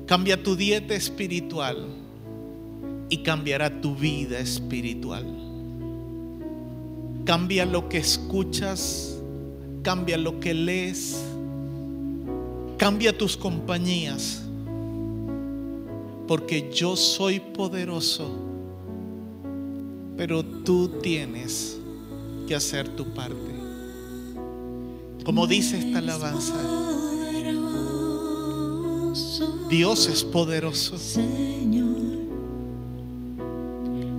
[0.07, 1.89] Cambia tu dieta espiritual
[3.11, 5.27] y cambiará tu vida espiritual.
[7.27, 9.21] Cambia lo que escuchas
[9.83, 11.23] cambia lo que lees,
[12.77, 14.43] cambia tus compañías
[16.31, 18.31] porque yo soy poderoso,
[20.16, 21.77] pero tú tienes
[22.47, 23.51] que hacer tu parte.
[25.24, 26.55] Como dice esta alabanza,
[29.69, 30.97] Dios es poderoso.
[30.98, 31.97] Señor,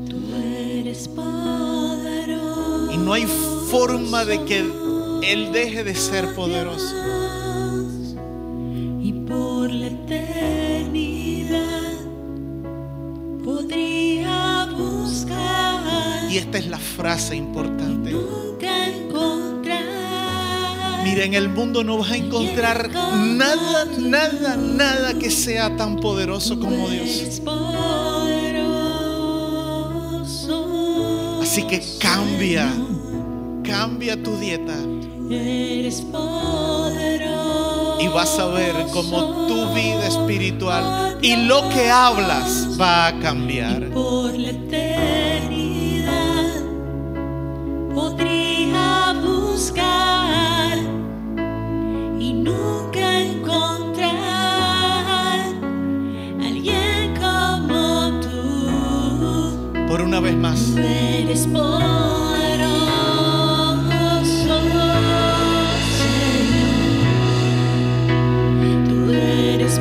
[0.10, 2.92] tú eres poderoso.
[2.92, 3.26] Y no hay
[3.70, 4.60] forma de que
[5.24, 7.21] Él deje de ser poderoso.
[16.32, 18.16] Y esta es la frase importante.
[21.04, 26.58] Mira, en el mundo no vas a encontrar nada, nada, nada que sea tan poderoso
[26.58, 27.42] como Dios.
[31.42, 32.72] Así que cambia,
[33.62, 34.78] cambia tu dieta
[38.00, 43.90] y vas a ver cómo tu vida espiritual y lo que hablas va a cambiar.
[60.22, 61.82] Vez más, eres poderoso,
[64.24, 64.92] Señor.
[68.88, 69.80] Tú eres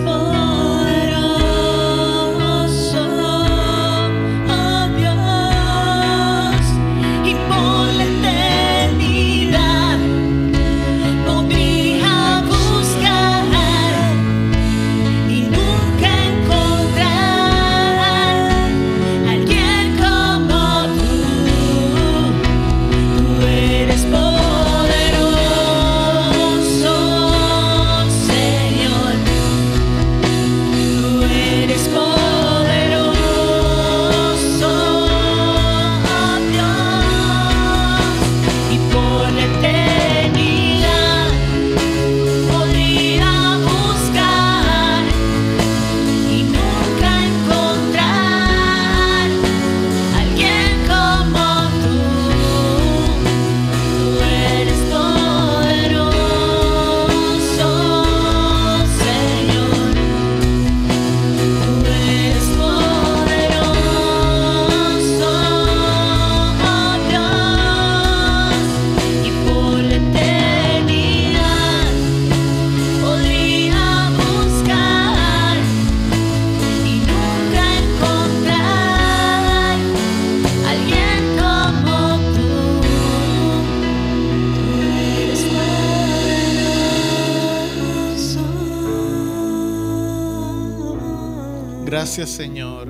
[92.10, 92.88] gracias Señor.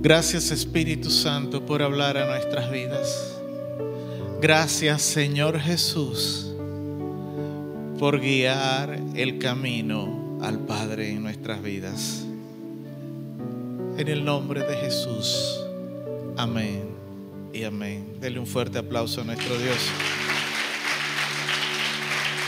[0.00, 3.36] Gracias Espíritu Santo por hablar a nuestras vidas.
[4.40, 6.54] Gracias Señor Jesús
[7.98, 12.24] por guiar el camino al Padre en nuestras vidas.
[13.98, 15.60] En el nombre de Jesús.
[16.38, 16.84] Amén
[17.52, 18.16] y amén.
[18.22, 19.76] Dele un fuerte aplauso a nuestro Dios.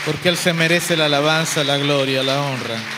[0.07, 2.94] Porque Él se merece la alabanza, la gloria, la honra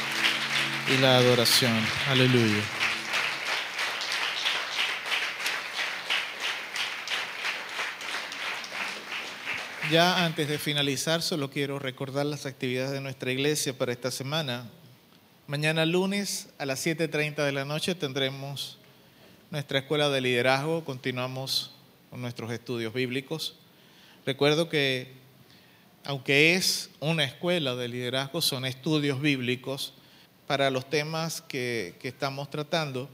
[0.89, 1.73] y la adoración.
[2.07, 2.63] Aleluya.
[9.91, 14.69] Ya antes de finalizar, solo quiero recordar las actividades de nuestra iglesia para esta semana.
[15.47, 18.77] Mañana lunes a las 7.30 de la noche tendremos
[19.49, 20.83] nuestra escuela de liderazgo.
[20.83, 21.71] Continuamos
[22.09, 23.55] con nuestros estudios bíblicos.
[24.25, 25.13] Recuerdo que
[26.03, 29.93] aunque es una escuela de liderazgo, son estudios bíblicos
[30.47, 33.09] para los temas que, estamos tratando,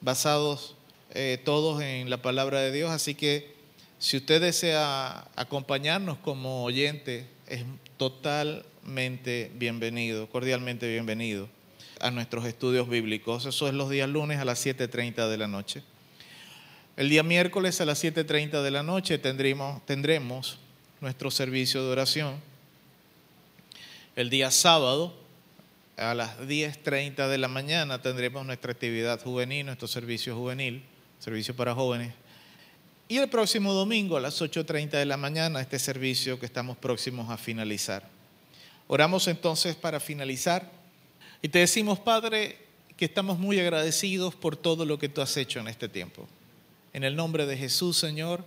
[0.00, 0.74] basados
[1.14, 2.90] eh, todos en la palabra de Dios.
[2.90, 3.54] Así que
[3.98, 7.62] si usted desea acompañarnos como oyente, es
[7.98, 11.48] totalmente bienvenido, cordialmente bienvenido
[12.00, 13.44] a nuestros estudios bíblicos.
[13.44, 15.82] Eso es los días lunes a las 7.30 de la noche.
[16.96, 20.58] El día miércoles a las 7.30 de la noche tendremos
[21.00, 22.36] nuestro servicio de oración.
[24.16, 25.27] El día sábado
[25.98, 30.82] a las 10.30 de la mañana tendremos nuestra actividad juvenil, nuestro servicio juvenil,
[31.18, 32.14] servicio para jóvenes.
[33.08, 37.30] Y el próximo domingo a las 8.30 de la mañana este servicio que estamos próximos
[37.30, 38.08] a finalizar.
[38.86, 40.70] Oramos entonces para finalizar
[41.42, 42.58] y te decimos, Padre,
[42.96, 46.28] que estamos muy agradecidos por todo lo que tú has hecho en este tiempo.
[46.92, 48.44] En el nombre de Jesús, Señor,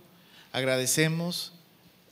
[0.52, 1.52] agradecemos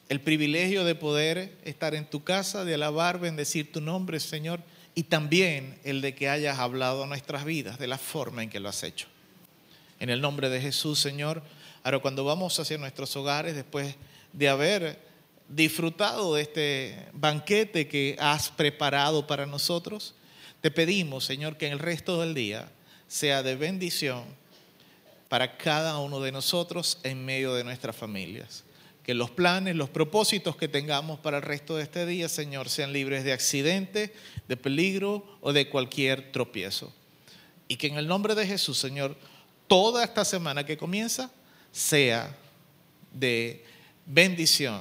[0.08, 4.60] el privilegio de poder estar en tu casa, de alabar, bendecir tu nombre, Señor,
[5.00, 8.68] y también el de que hayas hablado nuestras vidas de la forma en que lo
[8.68, 9.06] has hecho.
[9.98, 11.42] En el nombre de Jesús, Señor,
[11.82, 13.94] ahora cuando vamos hacia nuestros hogares, después
[14.34, 14.98] de haber
[15.48, 20.14] disfrutado de este banquete que has preparado para nosotros,
[20.60, 22.70] te pedimos, Señor, que el resto del día
[23.08, 24.24] sea de bendición
[25.30, 28.64] para cada uno de nosotros en medio de nuestras familias.
[29.10, 32.92] Que los planes, los propósitos que tengamos para el resto de este día, Señor, sean
[32.92, 34.14] libres de accidente,
[34.46, 36.94] de peligro o de cualquier tropiezo.
[37.66, 39.16] Y que en el nombre de Jesús, Señor,
[39.66, 41.32] toda esta semana que comienza
[41.72, 42.36] sea
[43.12, 43.64] de
[44.06, 44.80] bendición,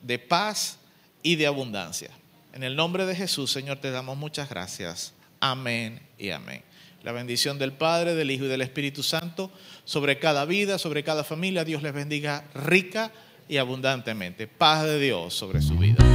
[0.00, 0.78] de paz
[1.22, 2.08] y de abundancia.
[2.54, 5.12] En el nombre de Jesús, Señor, te damos muchas gracias.
[5.38, 6.62] Amén y amén.
[7.02, 9.50] La bendición del Padre, del Hijo y del Espíritu Santo
[9.84, 11.64] sobre cada vida, sobre cada familia.
[11.64, 13.12] Dios les bendiga rica
[13.48, 14.46] y abundantemente.
[14.46, 16.07] Paz de Dios sobre su vida.